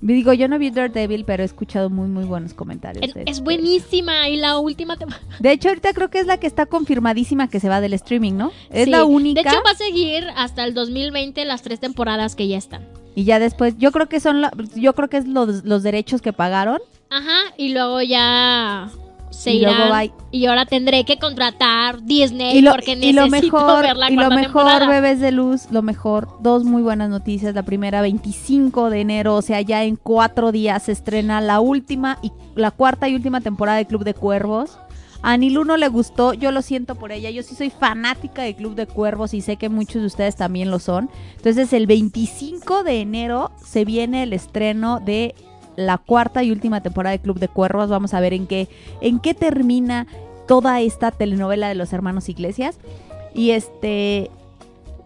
Digo, 0.00 0.32
yo 0.32 0.46
no 0.46 0.60
vi 0.60 0.70
Daredevil, 0.70 1.24
pero 1.24 1.42
he 1.42 1.46
escuchado 1.46 1.90
muy, 1.90 2.06
muy 2.06 2.24
buenos 2.24 2.54
comentarios. 2.54 3.04
Es, 3.04 3.14
de 3.14 3.22
es 3.22 3.26
este. 3.30 3.42
buenísima 3.42 4.28
y 4.28 4.36
la 4.36 4.58
última 4.58 4.96
temporada. 4.96 5.26
De 5.40 5.50
hecho, 5.50 5.70
ahorita 5.70 5.92
creo 5.92 6.08
que 6.08 6.20
es 6.20 6.26
la 6.26 6.38
que 6.38 6.46
está 6.46 6.66
confirmadísima 6.66 7.48
que 7.48 7.58
se 7.58 7.68
va 7.68 7.80
del 7.80 7.94
streaming, 7.94 8.34
¿no? 8.34 8.52
Es 8.70 8.84
Sí. 8.84 8.90
la 8.90 9.04
única. 9.04 9.42
De 9.42 9.48
hecho, 9.48 9.60
va 9.66 9.72
a 9.72 9.74
seguir 9.74 10.24
hasta 10.36 10.62
el 10.64 10.74
2020 10.74 11.44
las 11.46 11.62
tres 11.62 11.80
temporadas 11.80 12.36
que 12.36 12.46
ya 12.46 12.58
están. 12.58 12.86
Y 13.18 13.24
ya 13.24 13.40
después, 13.40 13.74
yo 13.78 13.90
creo 13.90 14.06
que 14.08 14.20
son, 14.20 14.40
la- 14.42 14.52
yo 14.76 14.94
creo 14.94 15.08
que 15.08 15.16
es 15.16 15.26
los, 15.26 15.64
los 15.64 15.82
derechos 15.82 16.22
que 16.22 16.32
pagaron. 16.32 16.78
Ajá, 17.10 17.52
y 17.56 17.72
luego 17.72 18.00
ya 18.00 18.88
se 19.30 19.52
Y 19.54 19.60
luego. 19.60 19.92
Y 20.30 20.46
ahora 20.46 20.66
tendré 20.66 21.04
que 21.04 21.18
contratar 21.18 22.02
Disney 22.04 22.58
Y 22.58 22.62
lo, 22.62 22.70
porque 22.70 22.92
y 22.92 23.12
lo 23.12 23.24
necesito 23.26 23.56
mejor, 23.56 23.82
ver 23.82 23.96
la 23.96 24.10
y 24.10 24.14
lo 24.14 24.30
mejor, 24.30 24.42
temporada. 24.42 24.86
bebés 24.88 25.18
de 25.20 25.32
luz, 25.32 25.66
lo 25.72 25.82
mejor, 25.82 26.28
dos 26.42 26.62
muy 26.64 26.82
buenas 26.82 27.10
noticias. 27.10 27.54
La 27.56 27.64
primera, 27.64 28.02
25 28.02 28.88
de 28.90 29.00
enero, 29.00 29.34
o 29.34 29.42
sea, 29.42 29.60
ya 29.62 29.82
en 29.84 29.96
cuatro 29.96 30.52
días 30.52 30.84
se 30.84 30.92
estrena 30.92 31.40
la 31.40 31.58
última 31.60 32.18
y 32.22 32.30
la 32.54 32.70
cuarta 32.70 33.08
y 33.08 33.14
última 33.16 33.40
temporada 33.40 33.78
de 33.78 33.86
Club 33.86 34.04
de 34.04 34.14
Cuervos. 34.14 34.78
A 35.22 35.36
Nilu 35.36 35.64
no 35.64 35.76
le 35.76 35.88
gustó, 35.88 36.32
yo 36.32 36.52
lo 36.52 36.62
siento 36.62 36.94
por 36.94 37.10
ella. 37.10 37.30
Yo 37.30 37.42
sí 37.42 37.54
soy 37.54 37.70
fanática 37.70 38.42
de 38.42 38.54
Club 38.54 38.74
de 38.74 38.86
Cuervos 38.86 39.34
y 39.34 39.40
sé 39.40 39.56
que 39.56 39.68
muchos 39.68 40.00
de 40.00 40.06
ustedes 40.06 40.36
también 40.36 40.70
lo 40.70 40.78
son. 40.78 41.10
Entonces, 41.36 41.72
el 41.72 41.86
25 41.86 42.84
de 42.84 43.00
enero 43.00 43.50
se 43.62 43.84
viene 43.84 44.22
el 44.22 44.32
estreno 44.32 45.00
de 45.00 45.34
la 45.76 45.98
cuarta 45.98 46.42
y 46.42 46.50
última 46.50 46.82
temporada 46.82 47.16
de 47.16 47.22
Club 47.22 47.38
de 47.40 47.48
Cuervos. 47.48 47.88
Vamos 47.88 48.14
a 48.14 48.20
ver 48.20 48.32
en 48.32 48.46
qué, 48.46 48.68
en 49.00 49.18
qué 49.18 49.34
termina 49.34 50.06
toda 50.46 50.80
esta 50.80 51.10
telenovela 51.10 51.68
de 51.68 51.74
los 51.74 51.92
hermanos 51.92 52.28
Iglesias. 52.28 52.78
Y 53.34 53.50
este. 53.50 54.30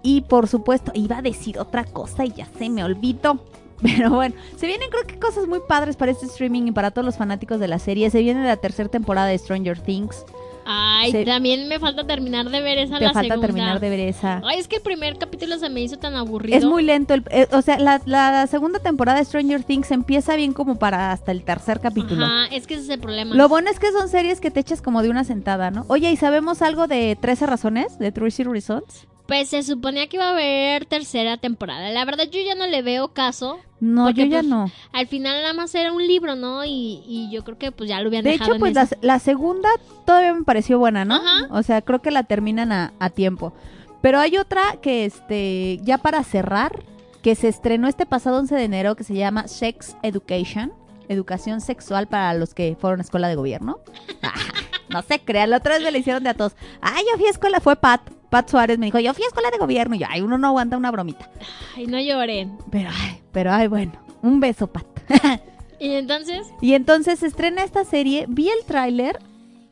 Y 0.03 0.23
por 0.23 0.49
supuesto, 0.49 0.93
iba 0.95 1.19
a 1.19 1.23
decir 1.23 1.59
otra 1.59 1.85
cosa 1.85 2.25
y 2.25 2.33
ya 2.33 2.49
se 2.59 2.69
me 2.69 2.85
olvidó. 2.85 3.45
Pero 3.83 4.11
bueno, 4.11 4.35
se 4.57 4.66
vienen 4.66 4.89
creo 4.91 5.07
que 5.07 5.18
cosas 5.18 5.47
muy 5.47 5.61
padres 5.68 5.97
para 5.97 6.12
este 6.12 6.26
streaming 6.26 6.68
y 6.68 6.72
para 6.72 6.91
todos 6.93 7.05
los 7.05 7.16
fanáticos 7.16 7.59
de 7.61 7.68
la 7.68 7.78
serie. 7.78 8.11
Se 8.11 8.20
viene 8.20 8.45
la 8.45 8.57
tercera 8.57 8.89
temporada 8.89 9.26
de 9.28 9.37
Stranger 9.39 9.78
Things. 9.80 10.24
Ay, 10.64 11.11
Se- 11.11 11.24
también 11.24 11.66
me 11.66 11.80
falta 11.80 12.07
terminar 12.07 12.49
de 12.49 12.61
ver 12.61 12.78
esa 12.78 12.99
Te 13.01 13.05
la 13.07 13.12
falta 13.12 13.35
segunda. 13.35 13.47
terminar 13.49 13.80
de 13.80 13.91
ver 13.91 13.99
esa. 13.99 14.41
Ay, 14.45 14.61
es 14.61 14.68
que 14.68 14.76
el 14.76 14.83
primer 14.83 15.18
capítulo 15.18 15.59
se 15.59 15.68
me 15.68 15.80
hizo 15.83 15.97
tan 15.99 16.14
aburrido. 16.14 16.57
Es 16.57 16.64
muy 16.64 16.85
lento. 16.85 17.14
el- 17.14 17.24
eh, 17.33 17.49
o 17.51 17.62
sea, 17.62 17.80
la, 17.80 18.01
la 18.05 18.47
segunda 18.47 18.78
temporada 18.78 19.18
de 19.18 19.24
Stranger 19.24 19.64
Things 19.64 19.91
empieza 19.91 20.37
bien 20.37 20.53
como 20.53 20.76
para 20.78 21.11
hasta 21.11 21.33
el 21.33 21.43
tercer 21.43 21.80
capítulo. 21.80 22.24
Ajá, 22.26 22.47
es 22.55 22.68
que 22.68 22.74
ese 22.74 22.85
es 22.85 22.89
el 22.91 23.01
problema. 23.01 23.35
Lo 23.35 23.49
bueno 23.49 23.70
es 23.70 23.80
que 23.80 23.91
son 23.91 24.09
series 24.09 24.39
que 24.41 24.53
te 24.53 24.61
echas 24.61 24.80
como 24.83 25.03
de 25.03 25.11
una 25.11 25.24
sentada, 25.24 25.72
¿no? 25.72 25.85
Oye, 25.89 26.12
¿y 26.12 26.16
sabemos 26.16 26.62
algo 26.62 26.87
de 26.87 27.18
13 27.20 27.47
razones? 27.47 27.99
¿De 27.99 28.12
13 28.12 28.45
Reasons? 28.45 29.09
Pues 29.33 29.49
se 29.49 29.62
suponía 29.62 30.09
que 30.09 30.18
iba 30.18 30.26
a 30.26 30.33
haber 30.33 30.85
tercera 30.85 31.39
temporada. 31.39 31.89
La 31.89 32.05
verdad 32.05 32.24
yo 32.30 32.39
ya 32.43 32.55
no 32.55 32.66
le 32.66 32.83
veo 32.83 33.14
caso. 33.14 33.61
No, 33.80 34.05
porque, 34.05 34.24
yo 34.24 34.26
ya 34.26 34.39
pues, 34.41 34.47
no. 34.47 34.70
Al 34.93 35.07
final 35.07 35.41
nada 35.41 35.55
más 35.55 35.74
era 35.74 35.91
un 35.91 36.07
libro, 36.07 36.37
¿no? 36.37 36.66
Y, 36.66 37.03
y 37.07 37.30
yo 37.33 37.43
creo 37.43 37.57
que 37.57 37.72
pues 37.72 37.89
ya 37.89 38.03
lo 38.03 38.11
hubieran 38.11 38.24
De 38.24 38.33
dejado 38.33 38.57
hecho, 38.57 38.66
en 38.66 38.74
pues 38.74 38.97
la, 39.01 39.18
segunda 39.20 39.70
todavía 40.05 40.35
me 40.35 40.43
pareció 40.45 40.78
buena, 40.78 41.07
¿no? 41.07 41.18
O 41.49 41.62
sea, 41.62 41.80
creo 41.80 42.03
que 42.03 42.11
la 42.11 42.24
terminan 42.24 42.72
a, 42.72 42.93
a 42.99 43.09
tiempo. 43.09 43.55
Pero 44.03 44.20
hay 44.20 44.37
otra 44.37 44.76
que, 44.83 45.07
este, 45.07 45.80
ya 45.83 45.97
para 45.97 46.22
cerrar, 46.24 46.85
que 47.22 47.35
se 47.35 47.49
estrenó 47.49 47.89
este 47.89 48.05
pasado 48.05 48.37
11 48.37 48.55
de 48.55 48.64
enero, 48.64 48.97
que 48.97 49.05
se 49.05 49.14
llama 49.14 49.49
Sex 49.49 49.97
Education, 50.03 50.74
educación 51.09 51.62
sexual 51.62 52.07
para 52.07 52.35
los 52.35 52.53
que 52.53 52.76
fueron 52.78 53.01
a 53.01 53.03
escuela 53.03 53.28
de 53.28 53.37
gobierno. 53.37 53.78
no 54.91 55.01
se 55.01 55.20
crean, 55.20 55.49
la 55.49 55.57
otra 55.57 55.76
vez 55.76 55.85
me 55.85 55.91
la 55.91 55.97
hicieron 55.97 56.22
de 56.22 56.28
a 56.28 56.35
todos. 56.35 56.53
Ay, 56.83 57.03
yo 57.11 57.16
fui 57.16 57.28
a 57.28 57.30
escuela, 57.30 57.61
fue 57.61 57.76
Pat. 57.76 58.03
Pat 58.33 58.49
Suárez 58.49 58.78
me 58.78 58.87
dijo, 58.87 58.99
yo 58.99 59.12
fui 59.12 59.24
a 59.24 59.26
escuela 59.26 59.51
de 59.51 59.59
gobierno. 59.59 59.95
Y 59.95 59.99
yo, 59.99 60.07
ay, 60.09 60.22
uno 60.22 60.39
no 60.39 60.47
aguanta 60.47 60.78
una 60.78 60.91
bromita. 60.91 61.28
Ay, 61.76 61.87
no 61.87 62.01
lloren. 62.01 62.57
Pero, 62.70 62.89
ay, 62.91 63.20
pero, 63.30 63.53
ay, 63.53 63.66
bueno, 63.66 63.93
un 64.22 64.41
beso, 64.41 64.66
Pat. 64.72 64.87
Y 65.78 65.95
entonces, 65.95 66.47
Y 66.61 66.74
entonces 66.74 67.18
se 67.18 67.26
estrena 67.26 67.64
esta 67.64 67.85
serie, 67.85 68.26
vi 68.28 68.49
el 68.49 68.64
tráiler 68.64 69.18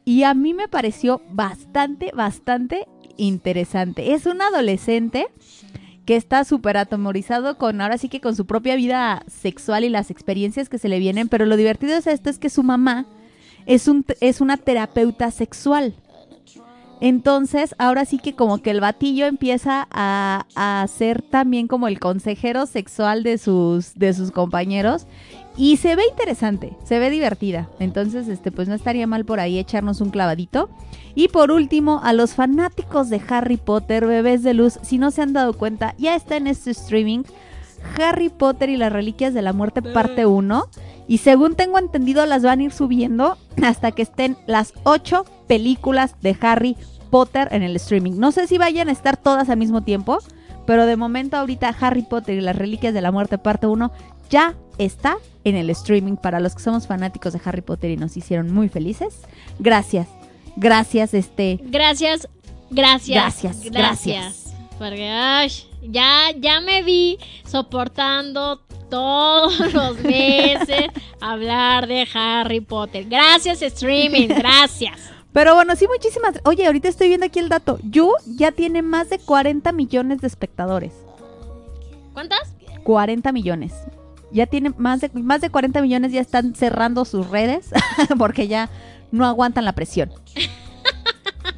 y 0.04 0.24
a 0.24 0.34
mí 0.34 0.54
me 0.54 0.66
pareció 0.66 1.22
bastante, 1.30 2.10
bastante 2.12 2.88
interesante. 3.16 4.12
Es 4.12 4.26
un 4.26 4.42
adolescente 4.42 5.28
que 6.04 6.16
está 6.16 6.42
súper 6.42 6.78
atemorizado 6.78 7.56
con, 7.58 7.80
ahora 7.80 7.96
sí 7.96 8.08
que 8.08 8.20
con 8.20 8.34
su 8.34 8.44
propia 8.44 8.74
vida 8.74 9.22
sexual 9.28 9.84
y 9.84 9.88
las 9.88 10.10
experiencias 10.10 10.68
que 10.68 10.78
se 10.78 10.88
le 10.88 10.98
vienen, 10.98 11.28
pero 11.28 11.46
lo 11.46 11.56
divertido 11.56 11.94
es 11.96 12.08
esto, 12.08 12.28
es 12.28 12.40
que 12.40 12.50
su 12.50 12.64
mamá 12.64 13.06
es, 13.66 13.86
un, 13.86 14.04
es 14.20 14.40
una 14.40 14.56
terapeuta 14.56 15.30
sexual. 15.30 15.94
Entonces, 17.00 17.74
ahora 17.78 18.04
sí 18.04 18.18
que 18.18 18.34
como 18.34 18.58
que 18.58 18.70
el 18.70 18.80
batillo 18.80 19.26
empieza 19.26 19.88
a, 19.90 20.46
a 20.54 20.86
ser 20.86 21.22
también 21.22 21.66
como 21.66 21.88
el 21.88 21.98
consejero 21.98 22.66
sexual 22.66 23.22
de 23.22 23.38
sus, 23.38 23.94
de 23.94 24.12
sus 24.12 24.30
compañeros. 24.30 25.06
Y 25.56 25.78
se 25.78 25.96
ve 25.96 26.02
interesante, 26.08 26.74
se 26.84 26.98
ve 26.98 27.10
divertida. 27.10 27.68
Entonces, 27.80 28.28
este, 28.28 28.52
pues 28.52 28.68
no 28.68 28.74
estaría 28.74 29.06
mal 29.06 29.24
por 29.24 29.40
ahí 29.40 29.58
echarnos 29.58 30.00
un 30.00 30.10
clavadito. 30.10 30.70
Y 31.14 31.28
por 31.28 31.50
último, 31.50 32.00
a 32.02 32.12
los 32.12 32.34
fanáticos 32.34 33.10
de 33.10 33.20
Harry 33.28 33.56
Potter, 33.56 34.06
bebés 34.06 34.42
de 34.42 34.54
luz, 34.54 34.78
si 34.82 34.98
no 34.98 35.10
se 35.10 35.22
han 35.22 35.32
dado 35.32 35.54
cuenta, 35.54 35.94
ya 35.98 36.14
está 36.14 36.36
en 36.36 36.46
este 36.46 36.70
streaming. 36.70 37.24
Harry 37.98 38.28
Potter 38.28 38.68
y 38.68 38.76
las 38.76 38.92
Reliquias 38.92 39.34
de 39.34 39.42
la 39.42 39.52
Muerte, 39.52 39.82
parte 39.82 40.26
1. 40.26 40.68
Y 41.10 41.18
según 41.18 41.56
tengo 41.56 41.76
entendido, 41.76 42.24
las 42.24 42.44
van 42.44 42.60
a 42.60 42.62
ir 42.62 42.70
subiendo 42.70 43.36
hasta 43.64 43.90
que 43.90 44.02
estén 44.02 44.36
las 44.46 44.72
8 44.84 45.24
películas 45.48 46.14
de 46.22 46.36
Harry 46.40 46.76
Potter 47.10 47.48
en 47.50 47.64
el 47.64 47.74
streaming. 47.74 48.12
No 48.12 48.30
sé 48.30 48.46
si 48.46 48.58
vayan 48.58 48.88
a 48.88 48.92
estar 48.92 49.16
todas 49.16 49.48
al 49.48 49.56
mismo 49.56 49.82
tiempo, 49.82 50.18
pero 50.68 50.86
de 50.86 50.94
momento 50.94 51.36
ahorita 51.36 51.74
Harry 51.80 52.02
Potter 52.02 52.38
y 52.38 52.40
las 52.40 52.54
Reliquias 52.54 52.94
de 52.94 53.00
la 53.00 53.10
Muerte, 53.10 53.38
parte 53.38 53.66
1, 53.66 53.90
ya 54.30 54.54
está 54.78 55.16
en 55.42 55.56
el 55.56 55.68
streaming 55.70 56.14
para 56.14 56.38
los 56.38 56.54
que 56.54 56.62
somos 56.62 56.86
fanáticos 56.86 57.32
de 57.32 57.40
Harry 57.44 57.62
Potter 57.62 57.90
y 57.90 57.96
nos 57.96 58.16
hicieron 58.16 58.54
muy 58.54 58.68
felices. 58.68 59.22
Gracias. 59.58 60.06
Gracias, 60.54 61.12
este. 61.12 61.58
gracias, 61.64 62.28
gracias. 62.70 63.42
Gracias, 63.42 63.64
gracias. 63.64 64.54
Porque 64.78 65.08
ay, 65.08 65.50
ya, 65.82 66.30
ya 66.38 66.60
me 66.60 66.84
vi 66.84 67.18
soportando 67.44 68.62
todos 68.90 69.58
los 69.72 69.98
meses 70.02 70.88
hablar 71.20 71.86
de 71.86 72.06
Harry 72.12 72.60
Potter. 72.60 73.06
Gracias, 73.08 73.62
streaming, 73.62 74.28
gracias. 74.36 74.98
Pero 75.32 75.54
bueno, 75.54 75.76
sí, 75.76 75.86
muchísimas. 75.86 76.40
Oye, 76.44 76.66
ahorita 76.66 76.88
estoy 76.88 77.08
viendo 77.08 77.26
aquí 77.26 77.38
el 77.38 77.48
dato. 77.48 77.78
You 77.84 78.12
ya 78.26 78.50
tiene 78.52 78.82
más 78.82 79.10
de 79.10 79.18
40 79.18 79.70
millones 79.72 80.20
de 80.20 80.26
espectadores. 80.26 80.92
¿Cuántas? 82.12 82.54
40 82.82 83.30
millones. 83.32 83.72
Ya 84.32 84.46
tiene 84.46 84.72
más 84.76 85.00
de, 85.00 85.10
más 85.14 85.40
de 85.40 85.50
40 85.50 85.82
millones, 85.82 86.12
ya 86.12 86.20
están 86.20 86.54
cerrando 86.54 87.04
sus 87.04 87.28
redes 87.30 87.70
porque 88.18 88.48
ya 88.48 88.70
no 89.12 89.26
aguantan 89.26 89.64
la 89.64 89.72
presión. 89.72 90.10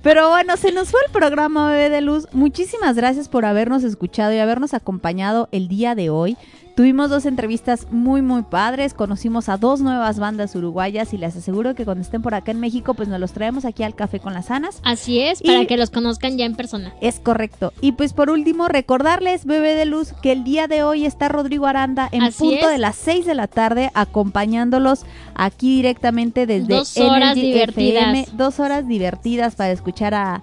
Pero 0.02 0.30
bueno, 0.30 0.56
se 0.56 0.72
nos 0.72 0.90
fue 0.90 1.00
el 1.06 1.12
programa 1.12 1.70
Bebé 1.70 1.88
de 1.88 2.00
Luz. 2.00 2.26
Muchísimas 2.32 2.96
gracias 2.96 3.28
por 3.28 3.44
habernos 3.44 3.84
escuchado 3.84 4.32
y 4.32 4.38
habernos 4.38 4.74
acompañado 4.74 5.48
el 5.52 5.68
día 5.68 5.94
de 5.94 6.10
hoy. 6.10 6.36
Tuvimos 6.74 7.10
dos 7.10 7.26
entrevistas 7.26 7.86
muy 7.90 8.22
muy 8.22 8.44
padres, 8.44 8.94
conocimos 8.94 9.50
a 9.50 9.58
dos 9.58 9.82
nuevas 9.82 10.18
bandas 10.18 10.54
uruguayas 10.54 11.12
y 11.12 11.18
les 11.18 11.36
aseguro 11.36 11.74
que 11.74 11.84
cuando 11.84 12.00
estén 12.00 12.22
por 12.22 12.34
acá 12.34 12.50
en 12.52 12.60
México 12.60 12.94
pues 12.94 13.10
nos 13.10 13.20
los 13.20 13.32
traemos 13.32 13.66
aquí 13.66 13.82
al 13.82 13.94
Café 13.94 14.20
con 14.20 14.32
las 14.32 14.50
Anas. 14.50 14.80
Así 14.82 15.20
es, 15.20 15.42
para 15.42 15.60
Y- 15.62 15.66
que 15.66 15.76
los 15.76 15.90
conozcan 15.90 16.38
ya 16.38 16.46
en 16.46 16.54
persona. 16.54 16.94
Es 17.02 17.20
correcto. 17.20 17.74
Y 17.82 17.92
pues 17.92 18.14
por 18.14 18.30
último, 18.30 18.68
recordarles, 18.68 19.44
bebé 19.44 19.74
de 19.74 19.84
luz, 19.84 20.14
que 20.22 20.32
el 20.32 20.44
día 20.44 20.66
de 20.66 20.82
hoy 20.82 21.04
está 21.04 21.28
Rodrigo 21.28 21.66
Aranda 21.66 22.08
en 22.10 22.22
Así 22.22 22.38
punto 22.38 22.66
es. 22.66 22.72
de 22.72 22.78
las 22.78 22.96
6 22.96 23.26
de 23.26 23.34
la 23.34 23.48
tarde, 23.48 23.90
acompañándolos 23.92 25.04
aquí 25.34 25.76
directamente 25.76 26.46
desde 26.46 26.74
Dos 26.74 26.96
horas 26.96 27.32
Energy 27.36 27.42
divertidas. 27.52 28.02
FM. 28.02 28.26
Dos 28.32 28.60
horas 28.60 28.88
divertidas 28.88 29.56
para 29.56 29.72
escuchar 29.72 30.14
a, 30.14 30.42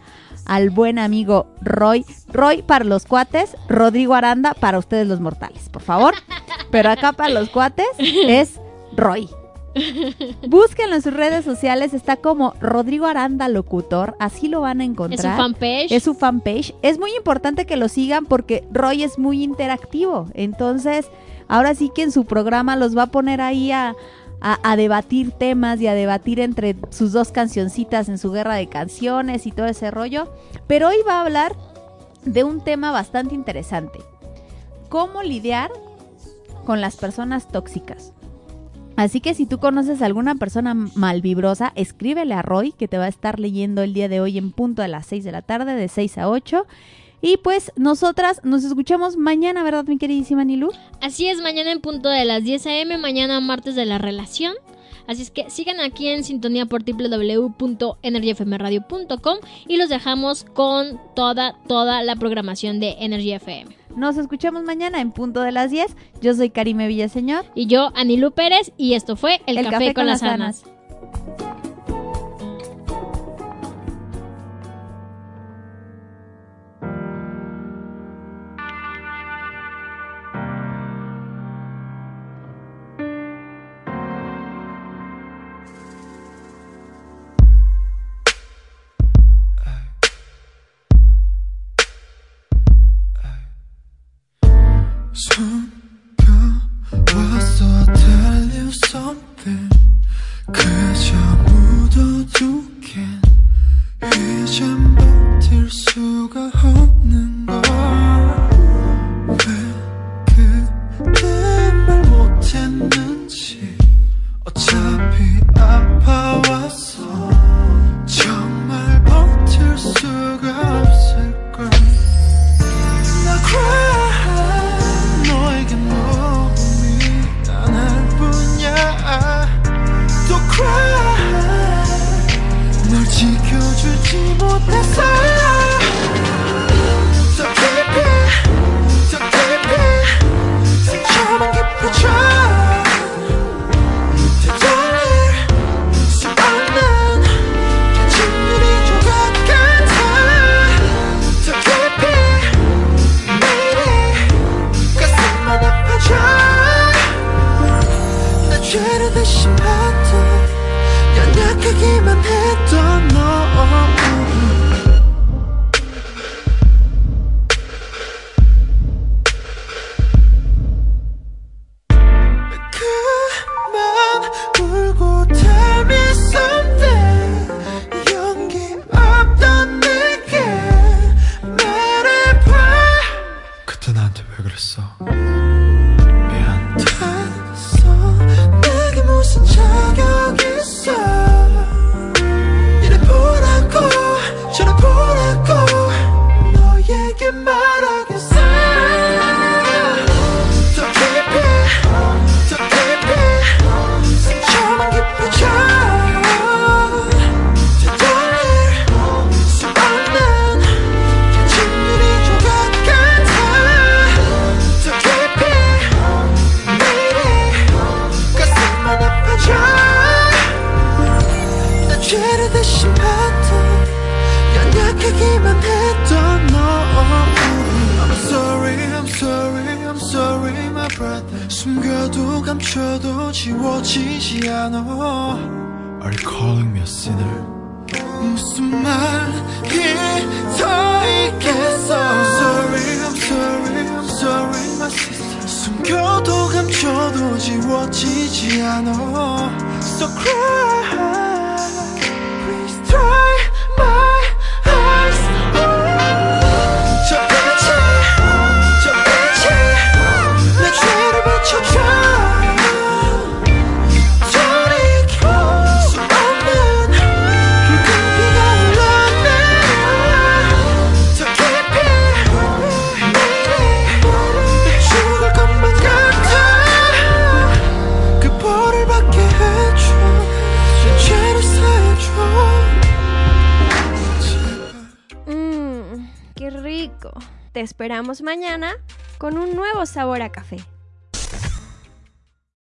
al 0.49 0.71
buen 0.71 0.97
amigo 0.97 1.45
Roy. 1.61 2.03
Roy 2.27 2.63
para 2.63 2.83
los 2.83 3.05
cuates, 3.05 3.55
Rodrigo 3.69 4.15
Aranda 4.15 4.55
para 4.55 4.79
ustedes 4.79 5.07
los 5.07 5.19
mortales, 5.21 5.69
por 5.69 5.83
favor. 5.83 6.15
Pero 6.71 6.89
acá 6.89 7.13
para 7.13 7.29
los 7.29 7.49
cuates 7.49 7.87
es 7.99 8.59
Roy. 8.97 9.29
Búsquenlo 10.47 10.95
en 10.95 11.01
sus 11.03 11.13
redes 11.13 11.45
sociales, 11.45 11.93
está 11.93 12.17
como 12.17 12.55
Rodrigo 12.59 13.05
Aranda 13.05 13.47
Locutor, 13.47 14.15
así 14.19 14.47
lo 14.47 14.61
van 14.61 14.81
a 14.81 14.85
encontrar. 14.85 15.19
Es 15.19 15.31
su 15.31 15.37
fanpage. 15.37 15.91
Es 15.91 16.03
su 16.03 16.13
fanpage. 16.15 16.75
Es 16.81 16.97
muy 16.97 17.15
importante 17.15 17.65
que 17.65 17.77
lo 17.77 17.87
sigan 17.87 18.25
porque 18.25 18.67
Roy 18.71 19.03
es 19.03 19.19
muy 19.19 19.43
interactivo. 19.43 20.25
Entonces, 20.33 21.11
ahora 21.47 21.75
sí 21.75 21.91
que 21.93 22.01
en 22.01 22.11
su 22.11 22.25
programa 22.25 22.75
los 22.75 22.97
va 22.97 23.03
a 23.03 23.11
poner 23.11 23.39
ahí 23.39 23.71
a, 23.71 23.95
a- 24.41 24.75
debatir 24.75 25.31
temas 25.31 25.81
y 25.81 25.87
a 25.87 25.93
debatir 25.93 26.39
entre 26.39 26.75
sus 26.89 27.11
dos 27.11 27.31
cancioncitas 27.31 28.09
en 28.09 28.17
su 28.17 28.31
guerra 28.31 28.55
de 28.55 28.67
canciones 28.67 29.45
y 29.45 29.51
todo 29.51 29.65
ese 29.67 29.91
rollo. 29.91 30.31
Pero 30.67 30.87
hoy 30.89 30.97
va 31.07 31.15
a 31.15 31.21
hablar 31.21 31.55
de 32.25 32.43
un 32.43 32.61
tema 32.61 32.91
bastante 32.91 33.35
interesante. 33.35 33.99
¿Cómo 34.89 35.23
lidiar 35.23 35.71
con 36.65 36.81
las 36.81 36.95
personas 36.95 37.47
tóxicas? 37.47 38.13
Así 38.95 39.21
que 39.21 39.33
si 39.33 39.45
tú 39.45 39.59
conoces 39.59 40.01
a 40.01 40.05
alguna 40.05 40.35
persona 40.35 40.73
malvibrosa, 40.73 41.71
escríbele 41.75 42.33
a 42.33 42.41
Roy, 42.41 42.73
que 42.73 42.89
te 42.89 42.97
va 42.97 43.05
a 43.05 43.09
estar 43.09 43.39
leyendo 43.39 43.81
el 43.81 43.93
día 43.93 44.09
de 44.09 44.19
hoy 44.19 44.37
en 44.37 44.51
punto 44.51 44.81
a 44.81 44.89
las 44.89 45.05
6 45.05 45.23
de 45.23 45.31
la 45.31 45.41
tarde, 45.41 45.73
de 45.75 45.87
6 45.87 46.17
a 46.17 46.27
8. 46.27 46.65
Y 47.21 47.37
pues 47.37 47.71
nosotras 47.75 48.41
nos 48.43 48.63
escuchamos 48.63 49.17
mañana, 49.17 49.63
¿verdad, 49.63 49.85
mi 49.85 49.97
queridísima 49.97 50.45
Nilu? 50.45 50.71
Así 51.01 51.27
es, 51.27 51.41
mañana 51.41 51.71
en 51.71 51.81
punto 51.81 52.09
de 52.09 52.25
las 52.25 52.43
10 52.43 52.67
a.m., 52.67 52.95
mañana 52.97 53.39
martes 53.41 53.75
de 53.75 53.85
la 53.85 53.97
relación. 53.97 54.53
Así 55.07 55.23
es 55.23 55.31
que 55.31 55.49
sigan 55.49 55.79
aquí 55.79 56.07
en 56.07 56.23
sintonía 56.23 56.67
por 56.67 56.83
www.energyfmradio.com 56.83 59.37
y 59.67 59.77
los 59.77 59.89
dejamos 59.89 60.45
con 60.53 61.01
toda, 61.15 61.55
toda 61.67 62.03
la 62.03 62.15
programación 62.15 62.79
de 62.79 62.95
Energy 62.99 63.31
FM. 63.33 63.75
Nos 63.95 64.17
escuchamos 64.17 64.63
mañana 64.63 65.01
en 65.01 65.11
punto 65.11 65.41
de 65.41 65.51
las 65.51 65.71
10. 65.71 65.95
Yo 66.21 66.35
soy 66.35 66.51
Karime 66.51 66.87
Villaseñor. 66.87 67.45
Y 67.55 67.65
yo, 67.65 67.91
Anilú 67.95 68.29
Pérez, 68.31 68.71
y 68.77 68.93
esto 68.93 69.15
fue 69.15 69.41
El, 69.47 69.67
Café, 69.67 69.95
con, 69.95 70.05
las 70.05 70.21
Anas. 70.21 70.63